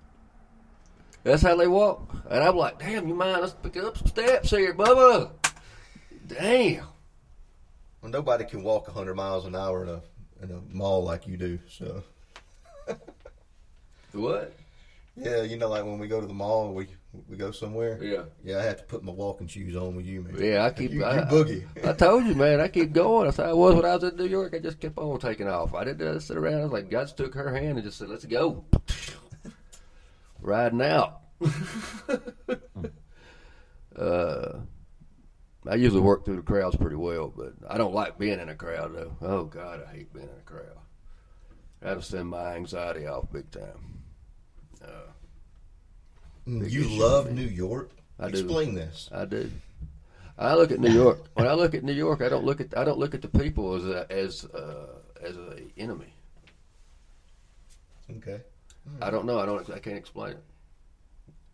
That's 1.23 1.41
how 1.41 1.55
they 1.55 1.67
walk. 1.67 2.13
And 2.29 2.43
I'm 2.43 2.57
like, 2.57 2.77
damn, 2.79 3.07
you 3.07 3.13
mind 3.13 3.39
Let's 3.39 3.53
picking 3.53 3.85
up 3.85 3.97
some 3.97 4.07
steps 4.07 4.49
here, 4.49 4.73
Bubba? 4.73 5.31
Damn. 6.27 6.83
Well, 8.01 8.11
nobody 8.11 8.43
can 8.43 8.63
walk 8.63 8.89
hundred 8.89 9.15
miles 9.15 9.45
an 9.45 9.55
hour 9.55 9.83
in 9.83 9.89
a 9.89 10.01
in 10.43 10.51
a 10.51 10.59
mall 10.75 11.05
like 11.05 11.25
you 11.25 11.37
do. 11.37 11.57
So 11.69 12.03
What? 14.11 14.53
Yeah, 15.17 15.41
you 15.41 15.57
know, 15.57 15.67
like 15.69 15.83
when 15.83 15.97
we 15.97 16.07
go 16.07 16.21
to 16.21 16.27
the 16.27 16.33
mall, 16.33 16.73
we 16.73 16.87
we 17.27 17.37
go 17.37 17.51
somewhere. 17.51 17.99
Yeah. 18.01 18.23
Yeah, 18.43 18.59
I 18.59 18.63
have 18.63 18.77
to 18.77 18.83
put 18.83 19.03
my 19.03 19.11
walking 19.11 19.47
shoes 19.47 19.75
on 19.75 19.95
with 19.95 20.05
you, 20.05 20.21
man. 20.21 20.35
Yeah, 20.39 20.65
I 20.65 20.69
keep. 20.69 20.91
You, 20.91 20.99
you 20.99 21.05
I, 21.05 21.21
boogie. 21.21 21.65
I 21.83 21.93
told 21.93 22.25
you, 22.25 22.35
man. 22.35 22.59
I 22.61 22.67
keep 22.67 22.93
going. 22.93 23.25
That's 23.25 23.37
how 23.37 23.45
I 23.45 23.53
was 23.53 23.75
when 23.75 23.85
I 23.85 23.95
was 23.95 24.03
in 24.03 24.15
New 24.15 24.27
York. 24.27 24.53
I 24.53 24.59
just 24.59 24.79
kept 24.79 24.97
on 24.97 25.19
taking 25.19 25.47
off. 25.47 25.73
I 25.73 25.83
didn't 25.83 26.13
just 26.13 26.27
sit 26.27 26.37
around. 26.37 26.59
I 26.59 26.63
was 26.63 26.71
like, 26.71 26.91
God 26.91 27.03
just 27.03 27.17
took 27.17 27.33
her 27.33 27.53
hand 27.53 27.77
and 27.77 27.83
just 27.83 27.97
said, 27.97 28.09
"Let's 28.09 28.25
go." 28.25 28.63
Riding 30.39 30.83
out. 30.83 31.21
uh, 33.95 34.59
I 35.67 35.75
usually 35.75 36.01
work 36.01 36.25
through 36.25 36.37
the 36.37 36.41
crowds 36.43 36.75
pretty 36.75 36.95
well, 36.95 37.33
but 37.35 37.53
I 37.67 37.77
don't 37.77 37.93
like 37.93 38.19
being 38.19 38.39
in 38.39 38.49
a 38.49 38.55
crowd 38.55 38.93
though. 38.93 39.17
Oh 39.21 39.45
God, 39.45 39.81
I 39.87 39.91
hate 39.95 40.13
being 40.13 40.29
in 40.29 40.39
a 40.39 40.43
crowd. 40.43 40.77
That'll 41.81 42.01
send 42.01 42.29
my 42.29 42.55
anxiety 42.55 43.07
off 43.07 43.31
big 43.31 43.49
time. 43.51 43.97
Mm, 46.47 46.69
you 46.69 46.83
love 46.99 47.31
New 47.31 47.41
York. 47.41 47.91
I 48.19 48.29
do. 48.31 48.39
Explain 48.39 48.73
this. 48.73 49.09
I 49.11 49.25
do. 49.25 49.51
I 50.37 50.55
look 50.55 50.71
at 50.71 50.79
New 50.79 50.91
York. 50.91 51.19
When 51.33 51.47
I 51.47 51.53
look 51.53 51.73
at 51.73 51.83
New 51.83 51.93
York, 51.93 52.21
I 52.21 52.29
don't 52.29 52.45
look 52.45 52.61
at 52.61 52.77
I 52.77 52.83
don't 52.83 52.99
look 52.99 53.13
at 53.13 53.21
the 53.21 53.27
people 53.27 53.73
as 53.73 53.85
a, 53.85 54.11
as 54.11 54.45
uh, 54.45 54.87
as 55.21 55.35
a 55.35 55.59
enemy. 55.77 56.13
Okay. 58.17 58.41
I 59.01 59.09
don't 59.09 59.25
know. 59.25 59.39
I 59.39 59.45
don't. 59.45 59.69
I 59.69 59.79
can't 59.79 59.97
explain 59.97 60.31
it. 60.31 60.43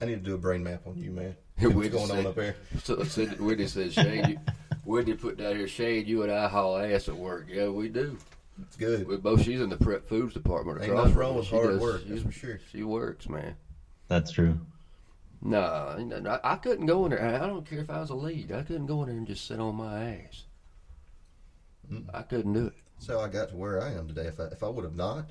I 0.01 0.05
need 0.05 0.15
to 0.15 0.21
do 0.21 0.36
a 0.36 0.38
brain 0.38 0.63
map 0.63 0.86
on 0.86 0.97
you, 0.97 1.11
man. 1.11 1.36
What's 1.59 1.74
going 1.74 1.89
just 1.89 2.11
on 2.11 2.26
up 2.28 2.36
there? 2.36 2.55
So, 2.84 3.03
said, 3.03 3.39
Whitney 3.39 3.67
said, 3.67 3.93
Shane, 3.93 4.28
you, 4.28 4.39
Whitney 4.86 5.13
put 5.13 5.38
down 5.38 5.55
here, 5.55 5.67
Shane, 5.67 6.05
you 6.05 6.24
and 6.24 6.32
I 6.32 6.49
haul 6.49 6.78
ass 6.78 7.07
at 7.07 7.15
work. 7.15 7.45
Yeah, 7.47 7.69
we 7.69 7.88
do. 7.88 8.17
It's 8.62 8.76
good. 8.76 9.08
We 9.08 9.18
both. 9.18 9.41
She's 9.41 9.60
in 9.62 9.70
the 9.70 9.78
prep 9.78 10.08
foods 10.08 10.34
department. 10.34 10.82
Ain't 10.82 10.91
across 10.91 11.06
nothing 11.08 11.18
wrong 11.20 11.36
with 11.38 11.45
She 11.47 11.56
hard 11.56 11.68
does- 11.70 11.82
work, 11.82 12.01
she- 12.04 12.10
that's 12.10 12.22
for 12.22 12.32
sure. 12.32 12.60
She 12.72 12.84
works, 12.84 13.28
man. 13.28 13.56
that's 14.08 14.32
true. 14.32 14.60
No, 15.41 15.60
I, 15.62 16.54
I 16.54 16.56
couldn't 16.56 16.86
go 16.86 17.04
in 17.06 17.12
there. 17.12 17.41
I 17.43 17.47
don't 17.47 17.66
care 17.70 17.80
if 17.80 17.89
I 17.89 17.99
was 17.99 18.12
a 18.12 18.16
lead. 18.16 18.51
I 18.54 18.62
couldn't 18.62 18.86
go 18.86 19.01
in 19.04 19.10
there 19.10 19.18
and 19.18 19.28
just 19.28 19.45
sit 19.45 19.60
on 19.60 19.76
my 19.76 20.06
ass. 20.12 20.43
I 22.14 22.22
couldn't 22.22 22.54
do 22.54 22.68
it. 22.68 22.74
So 22.99 23.20
I 23.20 23.28
got 23.28 23.49
to 23.49 23.56
where 23.58 23.82
I 23.82 23.91
am 23.91 24.08
today. 24.08 24.28
If 24.28 24.39
I 24.39 24.43
if 24.45 24.64
I 24.64 24.70
would 24.70 24.86
have 24.86 24.95
not 24.95 25.26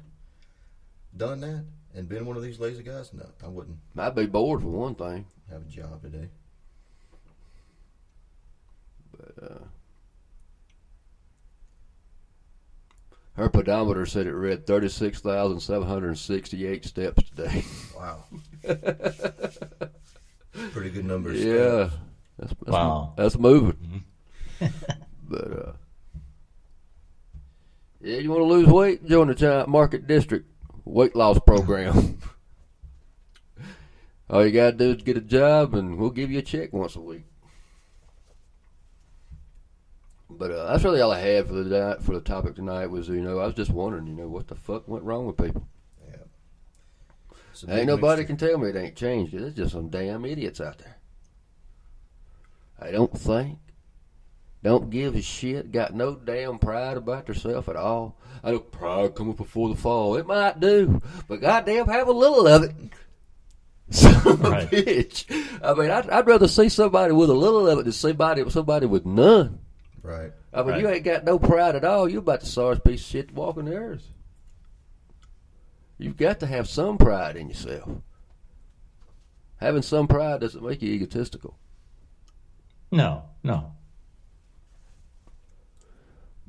done 1.17 1.41
that 1.41 1.65
and 1.95 2.09
been 2.09 2.27
one 2.27 2.37
of 2.37 2.43
these 2.43 2.59
lazy 2.61 2.83
guys, 2.83 3.15
no, 3.15 3.27
I 3.43 3.49
wouldn't 3.49 3.79
I'd 3.97 4.15
be 4.15 4.27
bored 4.27 4.61
for 4.61 4.69
one 4.69 4.95
thing. 4.95 5.25
have 5.49 5.63
a 5.63 5.65
job 5.65 6.03
today. 6.03 6.29
Uh, 9.41 9.59
Her 13.35 13.49
pedometer 13.49 14.05
said 14.05 14.27
it 14.27 14.35
read 14.35 14.67
36,768 14.67 16.85
steps 16.85 17.23
today. 17.31 17.65
Wow. 17.97 18.25
Pretty 20.73 20.91
good 20.91 21.05
numbers. 21.05 21.41
yeah. 21.43 21.91
That's, 22.37 22.53
that's, 22.61 22.67
Wow. 22.67 23.13
That's 23.17 23.39
moving. 23.39 24.03
but, 25.29 25.53
uh, 25.53 25.73
yeah, 28.01 28.17
you 28.17 28.29
want 28.31 28.41
to 28.41 28.47
lose 28.47 28.67
weight? 28.67 29.07
Join 29.07 29.29
the 29.29 29.37
Giant 29.37 29.69
Market 29.69 30.09
District 30.09 30.45
weight 30.85 31.15
loss 31.15 31.39
program. 31.47 32.19
All 34.29 34.45
you 34.45 34.51
got 34.51 34.73
to 34.73 34.77
do 34.77 34.91
is 34.91 35.03
get 35.03 35.17
a 35.17 35.21
job, 35.21 35.75
and 35.75 35.97
we'll 35.97 36.11
give 36.11 36.29
you 36.31 36.41
a 36.41 36.43
check 36.43 36.73
once 36.73 36.97
a 36.97 37.01
week. 37.01 37.23
But 40.43 40.51
uh, 40.51 40.73
that's 40.73 40.83
really 40.83 41.01
all 41.01 41.13
I 41.13 41.21
had 41.21 41.47
for 41.47 41.53
the 41.55 41.99
for 42.01 42.15
the 42.15 42.21
topic 42.21 42.57
tonight. 42.57 42.89
Was 42.89 43.09
you 43.09 43.21
know 43.21 43.39
I 43.39 43.47
was 43.47 43.55
just 43.55 43.71
wondering 43.71 44.09
you 44.09 44.15
know 44.15 44.27
what 44.27 44.49
the 44.49 44.57
fuck 44.57 44.89
went 44.89 45.05
wrong 45.05 45.25
with 45.25 45.37
people. 45.37 45.69
Yeah. 46.11 47.77
Ain't 47.77 47.87
nobody 47.87 48.23
mixture. 48.23 48.27
can 48.27 48.49
tell 48.49 48.59
me 48.59 48.71
it 48.71 48.75
ain't 48.77 48.97
changed. 48.97 49.35
There's 49.35 49.55
just 49.55 49.71
some 49.71 49.89
damn 49.89 50.25
idiots 50.25 50.61
out 50.61 50.79
there. 50.79 50.97
I 52.81 52.91
don't 52.91 53.17
think, 53.17 53.61
don't 54.65 54.91
give 54.91 55.15
a 55.15 55.23
shit, 55.23 55.71
got 55.71 55.95
no 55.95 56.17
damn 56.17 56.59
pride 56.59 56.97
about 56.97 57.29
yourself 57.29 57.69
at 57.69 57.77
all. 57.77 58.19
I 58.43 58.51
know 58.51 58.59
pride 58.59 59.15
coming 59.15 59.35
before 59.35 59.69
the 59.69 59.77
fall. 59.81 60.17
It 60.17 60.27
might 60.27 60.59
do, 60.59 61.01
but 61.29 61.41
goddamn, 61.41 61.87
have 61.87 62.09
a 62.09 62.13
little 62.13 62.49
of 62.49 62.65
it. 62.65 62.73
Son 63.91 64.17
of 64.27 64.45
a 64.45 64.51
Right. 64.51 64.69
bitch. 64.69 65.25
I 65.63 65.73
mean, 65.75 65.93
I'd, 65.93 66.11
I'd 66.11 66.27
rather 66.27 66.49
see 66.49 66.69
somebody 66.69 67.13
with 67.13 67.31
a 67.31 67.35
little 67.35 67.69
of 67.69 67.79
it 67.79 67.83
than 67.85 67.93
somebody 67.93 68.51
somebody 68.51 68.87
with 68.87 69.07
none. 69.07 69.61
Right. 70.03 70.33
I 70.53 70.63
mean, 70.63 70.81
you 70.81 70.89
ain't 70.89 71.05
got 71.05 71.25
no 71.25 71.39
pride 71.39 71.77
at 71.77 71.85
all. 71.85 72.09
You 72.09 72.19
about 72.19 72.41
the 72.41 72.47
sorriest 72.47 72.85
piece 72.85 73.01
of 73.01 73.07
shit 73.07 73.33
walking 73.33 73.67
the 73.67 73.77
earth. 73.77 74.09
You've 75.99 76.17
got 76.17 76.41
to 76.41 76.47
have 76.47 76.69
some 76.69 76.99
pride 76.99 77.37
in 77.37 77.49
yourself. 77.49 77.89
Having 79.59 79.83
some 79.83 80.09
pride 80.09 80.41
doesn't 80.41 80.65
make 80.65 80.83
you 80.83 80.93
egotistical. 80.93 81.57
No, 82.91 83.23
no. 83.45 83.73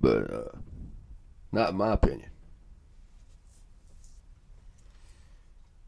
But 0.01 0.33
uh, 0.33 0.57
not 1.51 1.69
in 1.69 1.75
my 1.77 1.93
opinion. 1.93 2.29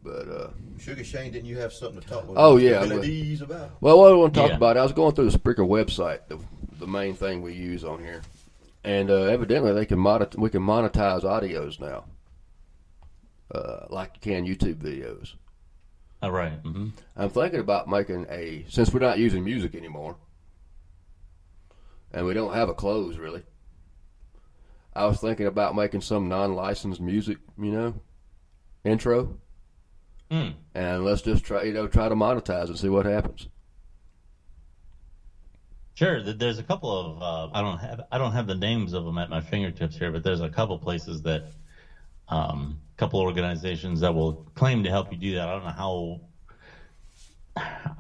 But 0.04 0.30
uh, 0.30 0.48
Sugar 0.80 1.04
Shane, 1.04 1.32
didn't 1.32 1.48
you 1.50 1.58
have 1.58 1.74
something 1.74 2.00
to 2.00 2.08
talk 2.08 2.28
with 2.28 2.38
Oh, 2.38 2.58
yeah, 2.58 2.82
I 2.82 2.86
about? 2.86 3.72
well, 3.82 3.98
what 3.98 4.12
I 4.12 4.16
want 4.16 4.34
to 4.36 4.40
talk 4.40 4.50
Yeah. 4.52 4.58
about, 4.58 4.78
I 4.78 4.84
was 4.84 4.94
going 4.94 5.16
through 5.16 5.32
the 5.32 5.38
Spreaker 5.38 5.68
website, 5.68 6.20
the, 6.28 6.38
the 6.80 6.88
main 6.88 7.14
thing 7.16 7.42
we 7.42 7.54
use 7.54 7.84
on 7.84 8.00
here, 8.00 8.22
and 8.84 9.10
uh, 9.10 9.24
evidently 9.24 9.74
they 9.74 9.86
can 9.86 10.00
monet- 10.00 10.36
we 10.38 10.50
can 10.50 10.62
monetize 10.62 11.24
audios 11.24 11.80
now, 11.80 12.06
uh, 13.54 13.86
like 13.90 14.12
you 14.16 14.22
can 14.22 14.46
YouTube 14.46 14.76
videos. 14.76 15.34
All 16.22 16.32
right. 16.32 16.54
hmm 16.64 16.90
I'm 17.16 17.30
thinking 17.30 17.60
about 17.60 17.88
making 17.88 18.26
a 18.30 18.66
since 18.70 18.94
we're 18.94 19.00
not 19.00 19.20
using 19.20 19.44
music 19.44 19.76
anymore, 19.76 20.16
and 22.12 22.26
we 22.26 22.34
don't 22.34 22.54
have 22.54 22.70
a 22.70 22.74
close 22.74 23.18
really. 23.18 23.44
I 24.94 25.06
was 25.08 25.20
thinking 25.20 25.46
about 25.46 25.76
making 25.76 26.02
some 26.02 26.30
non-licensed 26.30 27.02
music, 27.02 27.38
you 27.58 27.72
know, 27.72 27.94
intro, 28.86 29.38
Mm. 30.32 30.54
and 30.74 31.04
let's 31.06 31.22
just 31.22 31.44
try, 31.44 31.64
you 31.64 31.74
know, 31.74 31.86
try 31.88 32.10
to 32.10 32.16
monetize 32.16 32.68
and 32.68 32.80
see 32.80 32.90
what 32.90 33.06
happens. 33.06 33.48
Sure. 35.96 36.22
There's 36.22 36.60
a 36.60 36.64
couple 36.64 36.92
of 36.92 37.22
uh, 37.22 37.58
I 37.58 37.62
don't 37.62 37.78
have 37.78 38.02
I 38.12 38.18
don't 38.18 38.34
have 38.34 38.48
the 38.48 38.56
names 38.56 38.92
of 38.94 39.06
them 39.06 39.18
at 39.18 39.30
my 39.30 39.40
fingertips 39.40 39.98
here, 39.98 40.12
but 40.12 40.24
there's 40.24 40.42
a 40.42 40.50
couple 40.50 40.78
places 40.78 41.22
that 41.22 41.42
um, 42.28 42.78
couple 42.98 43.20
organizations 43.22 44.02
that 44.02 44.14
will 44.14 44.38
claim 44.56 44.84
to 44.84 44.90
help 44.90 45.12
you 45.12 45.18
do 45.18 45.36
that. 45.36 45.48
I 45.48 45.54
don't 45.54 45.64
know 45.64 45.70
how. 45.70 46.20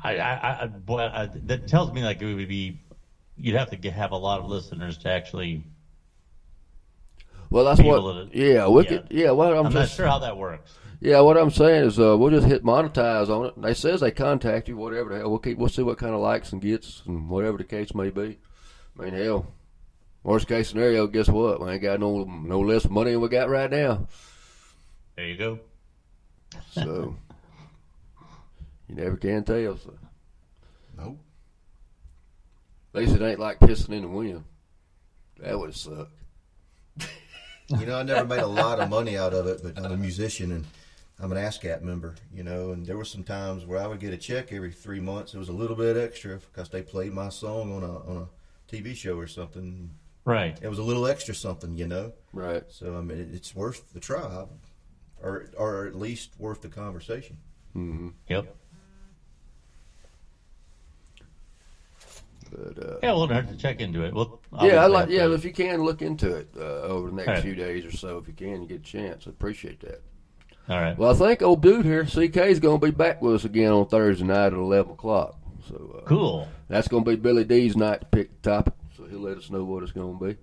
I, 0.03 0.17
I, 0.17 0.63
I, 0.63 0.65
boy, 0.67 0.99
I 1.01 1.29
that 1.43 1.67
tells 1.67 1.91
me 1.91 2.03
like 2.03 2.21
it 2.21 2.33
would 2.33 2.47
be 2.49 2.75
you'd 3.37 3.55
have 3.55 3.69
to 3.69 3.77
get, 3.77 3.93
have 3.93 4.11
a 4.11 4.17
lot 4.17 4.39
of 4.39 4.45
listeners 4.45 4.97
to 4.99 5.09
actually. 5.09 5.61
Well, 7.49 7.63
that's 7.63 7.79
Be 7.79 7.87
what. 7.87 7.97
able 7.99 8.25
to- 8.25 8.37
yeah, 8.37 8.67
we 8.67 8.83
could. 8.83 9.07
Yeah, 9.09 9.31
what 9.31 9.55
I'm, 9.55 9.67
I'm 9.67 9.73
not 9.73 9.87
sure 9.87 10.05
how 10.07 10.19
that 10.19 10.35
works. 10.35 10.77
Yeah, 11.01 11.19
what 11.21 11.37
I'm 11.37 11.51
saying 11.51 11.85
is, 11.85 11.99
uh, 11.99 12.17
we'll 12.17 12.31
just 12.31 12.47
hit 12.47 12.63
monetize 12.63 13.29
on 13.29 13.47
it. 13.47 13.61
They 13.61 13.73
says 13.73 13.99
they 14.01 14.11
contact 14.11 14.67
you, 14.67 14.77
whatever 14.77 15.09
the 15.09 15.17
hell. 15.19 15.29
We'll 15.29 15.39
keep. 15.39 15.57
We'll 15.57 15.69
see 15.69 15.83
what 15.83 15.97
kind 15.97 16.13
of 16.15 16.21
likes 16.21 16.51
and 16.53 16.61
gets 16.61 17.03
and 17.05 17.29
whatever 17.29 17.57
the 17.57 17.63
case 17.63 17.93
may 17.93 18.09
be. 18.09 18.37
I 18.97 19.03
mean, 19.03 19.13
hell, 19.13 19.53
worst 20.23 20.47
case 20.47 20.69
scenario, 20.69 21.05
guess 21.07 21.27
what? 21.27 21.61
We 21.61 21.69
ain't 21.71 21.81
got 21.81 21.99
no 21.99 22.23
no 22.23 22.59
less 22.61 22.89
money 22.89 23.11
than 23.11 23.21
we 23.21 23.27
got 23.29 23.49
right 23.49 23.69
now. 23.69 24.07
There 25.15 25.27
you 25.27 25.37
go. 25.37 25.59
So 26.71 27.15
you 28.87 28.95
never 28.95 29.17
can 29.17 29.43
tell. 29.43 29.77
So 29.77 29.93
Nope. 30.97 31.19
at 32.93 33.01
least 33.01 33.15
it 33.15 33.21
ain't 33.21 33.39
like 33.39 33.59
pissing 33.59 33.89
in 33.95 34.03
the 34.03 34.07
wind. 34.07 34.43
That 35.39 35.59
would 35.59 35.75
suck. 35.75 36.09
You 37.67 37.85
know, 37.87 37.97
I 37.99 38.03
never 38.03 38.25
made 38.27 38.39
a 38.39 38.47
lot 38.47 38.79
of 38.79 38.89
money 38.89 39.17
out 39.17 39.33
of 39.33 39.47
it, 39.47 39.59
but 39.63 39.77
I'm 39.83 39.91
a 39.91 39.97
musician 39.97 40.51
and 40.51 40.65
I'm 41.19 41.31
an 41.31 41.37
ASCAP 41.37 41.81
member. 41.81 42.15
You 42.33 42.43
know, 42.43 42.71
and 42.71 42.85
there 42.85 42.97
were 42.97 43.05
some 43.05 43.23
times 43.23 43.65
where 43.65 43.79
I 43.79 43.87
would 43.87 43.99
get 43.99 44.13
a 44.13 44.17
check 44.17 44.51
every 44.51 44.71
three 44.71 44.99
months. 44.99 45.33
It 45.33 45.37
was 45.37 45.49
a 45.49 45.53
little 45.53 45.75
bit 45.75 45.97
extra 45.97 46.37
because 46.37 46.69
they 46.69 46.81
played 46.81 47.13
my 47.13 47.29
song 47.29 47.75
on 47.75 47.83
a 47.83 47.99
on 47.99 48.27
a 48.27 48.73
TV 48.73 48.95
show 48.95 49.17
or 49.17 49.27
something. 49.27 49.91
Right. 50.25 50.57
It 50.61 50.67
was 50.67 50.79
a 50.79 50.83
little 50.83 51.05
extra 51.07 51.35
something, 51.35 51.77
you 51.77 51.87
know. 51.87 52.13
Right. 52.33 52.63
So 52.69 52.97
I 52.97 53.01
mean, 53.01 53.19
it, 53.19 53.29
it's 53.33 53.55
worth 53.55 53.93
the 53.93 53.99
try, 53.99 54.45
or 55.21 55.45
or 55.57 55.85
at 55.85 55.95
least 55.95 56.31
worth 56.37 56.61
the 56.61 56.69
conversation. 56.69 57.37
Hmm. 57.73 58.09
Yep. 58.27 58.53
But 62.51 62.83
uh, 62.83 62.97
Yeah, 63.03 63.13
we'll 63.13 63.27
have 63.27 63.49
to 63.49 63.57
check 63.57 63.81
into 63.81 64.03
it. 64.03 64.13
Well, 64.13 64.39
yeah, 64.51 64.57
I 64.57 64.85
obviously 64.85 64.91
like. 64.91 65.09
Yeah, 65.09 65.33
if 65.33 65.45
you 65.45 65.51
can 65.53 65.83
look 65.83 66.01
into 66.01 66.35
it 66.35 66.49
uh, 66.57 66.81
over 66.83 67.09
the 67.09 67.15
next 67.15 67.27
All 67.27 67.33
right. 67.35 67.43
few 67.43 67.55
days 67.55 67.85
or 67.85 67.91
so, 67.91 68.17
if 68.17 68.27
you 68.27 68.33
can, 68.33 68.61
you 68.61 68.67
get 68.67 68.79
a 68.79 68.83
chance. 68.83 69.27
I 69.27 69.31
appreciate 69.31 69.79
that. 69.81 70.01
All 70.67 70.79
right. 70.79 70.97
Well, 70.97 71.11
I 71.11 71.13
think 71.13 71.41
old 71.41 71.61
dude 71.61 71.85
here, 71.85 72.05
CK, 72.05 72.37
is 72.37 72.59
going 72.59 72.79
to 72.79 72.85
be 72.85 72.91
back 72.91 73.21
with 73.21 73.35
us 73.35 73.45
again 73.45 73.71
on 73.71 73.87
Thursday 73.87 74.25
night 74.25 74.47
at 74.47 74.53
eleven 74.53 74.93
o'clock. 74.93 75.37
So 75.67 75.99
uh, 76.01 76.07
Cool. 76.07 76.47
That's 76.67 76.87
going 76.87 77.03
to 77.05 77.09
be 77.11 77.15
Billy 77.15 77.43
D's 77.43 77.75
night 77.75 78.01
to 78.01 78.05
pick 78.07 78.41
the 78.41 78.49
topic. 78.49 78.73
So 78.97 79.05
he'll 79.05 79.19
let 79.19 79.37
us 79.37 79.49
know 79.51 79.63
what 79.63 79.83
it's 79.83 79.91
going 79.91 80.17
to 80.17 80.25
be. 80.25 80.37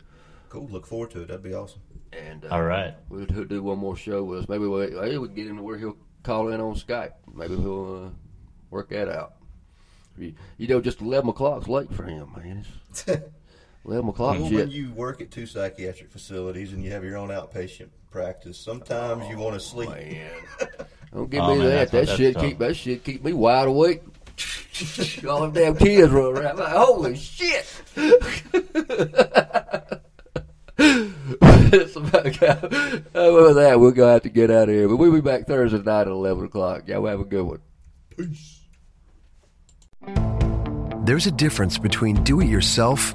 Cool. 0.48 0.68
Look 0.68 0.86
forward 0.86 1.10
to 1.12 1.22
it. 1.22 1.28
That'd 1.28 1.42
be 1.42 1.54
awesome. 1.54 1.80
And 2.12 2.44
uh, 2.44 2.48
All 2.50 2.62
right. 2.62 2.94
we'll 3.08 3.24
do 3.26 3.44
do 3.44 3.62
one 3.62 3.78
more 3.78 3.96
show 3.96 4.22
with 4.22 4.40
us. 4.40 4.48
Maybe 4.48 4.66
we'll, 4.66 5.02
hey, 5.02 5.16
we 5.18 5.26
can 5.28 5.34
get 5.34 5.46
into 5.48 5.62
where 5.62 5.78
he'll 5.78 5.96
call 6.22 6.48
in 6.48 6.60
on 6.60 6.74
Skype. 6.74 7.12
Maybe 7.34 7.56
he'll 7.56 8.06
uh, 8.06 8.10
work 8.70 8.90
that 8.90 9.08
out. 9.08 9.34
You, 10.18 10.34
you 10.58 10.68
know, 10.68 10.80
just 10.80 11.00
eleven 11.00 11.30
o'clock's 11.30 11.68
late 11.68 11.92
for 11.92 12.04
him, 12.04 12.30
man. 12.36 12.64
It's 13.84 13.90
eleven 13.90 14.10
o'clock. 14.10 14.38
Well, 14.38 14.50
when 14.52 14.70
you 14.70 14.92
work 14.92 15.20
at 15.20 15.30
two 15.30 15.46
psychiatric 15.46 16.10
facilities 16.12 16.72
and 16.72 16.84
you 16.84 16.90
have 16.92 17.02
your 17.04 17.16
own 17.16 17.28
outpatient 17.30 17.88
practice, 18.10 18.58
sometimes 18.58 19.28
you 19.28 19.36
oh, 19.36 19.42
want 19.42 19.54
to 19.54 19.60
sleep. 19.60 19.88
Man. 19.90 20.30
Don't 21.12 21.30
give 21.30 21.42
Oh, 21.42 21.54
me 21.54 21.58
man, 21.60 21.68
that. 21.68 21.90
That 21.90 22.08
shit 22.08 22.34
tough. 22.34 22.42
keep 22.44 22.58
that 22.58 22.74
shit 22.74 23.04
keep 23.04 23.24
me 23.24 23.32
wide 23.32 23.68
awake. 23.68 24.02
All 25.28 25.42
them 25.42 25.52
damn 25.52 25.76
kids 25.76 26.10
run 26.12 26.36
around. 26.38 26.58
Like, 26.58 26.72
Holy 26.72 27.16
shit! 27.16 27.66
It's 31.74 31.96
about 31.96 32.34
time. 32.34 33.04
Oh, 33.14 33.46
with 33.46 33.56
that, 33.56 33.80
we're 33.80 33.92
gonna 33.92 34.12
have 34.12 34.22
to 34.22 34.28
get 34.28 34.50
out 34.50 34.68
of 34.68 34.74
here. 34.74 34.88
But 34.88 34.96
we'll 34.96 35.12
be 35.12 35.20
back 35.22 35.46
Thursday 35.46 35.78
night 35.78 36.02
at 36.02 36.06
eleven 36.08 36.44
o'clock. 36.44 36.86
Y'all 36.88 37.06
have 37.06 37.20
a 37.20 37.24
good 37.24 37.44
one. 37.44 37.60
Peace. 38.10 38.60
There's 41.04 41.26
a 41.26 41.30
difference 41.30 41.78
between 41.78 42.22
do 42.24 42.40
it 42.40 42.46
yourself 42.46 43.14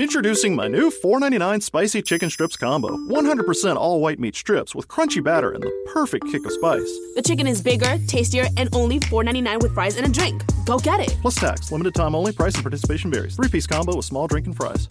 Introducing 0.00 0.56
my 0.56 0.66
new 0.66 0.90
$4.99 0.90 1.62
spicy 1.62 2.00
chicken 2.00 2.30
strips 2.30 2.56
combo. 2.56 2.88
100% 2.88 3.76
all 3.76 4.00
white 4.00 4.18
meat 4.18 4.34
strips 4.34 4.74
with 4.74 4.88
crunchy 4.88 5.22
batter 5.22 5.50
and 5.52 5.62
the 5.62 5.70
perfect 5.92 6.24
kick 6.32 6.42
of 6.46 6.52
spice. 6.52 6.90
The 7.16 7.22
chicken 7.22 7.46
is 7.46 7.60
bigger, 7.60 7.98
tastier, 8.06 8.46
and 8.56 8.70
only 8.74 8.98
$4.99 8.98 9.60
with 9.60 9.74
fries 9.74 9.98
and 9.98 10.06
a 10.06 10.08
drink. 10.08 10.42
Go 10.64 10.78
get 10.78 11.00
it. 11.00 11.14
Plus 11.20 11.34
tax, 11.34 11.70
limited 11.70 11.94
time 11.94 12.14
only, 12.14 12.32
price 12.32 12.54
and 12.54 12.62
participation 12.62 13.10
varies. 13.10 13.36
Three 13.36 13.50
piece 13.50 13.66
combo 13.66 13.94
with 13.94 14.06
small 14.06 14.26
drink 14.26 14.46
and 14.46 14.56
fries. 14.56 14.88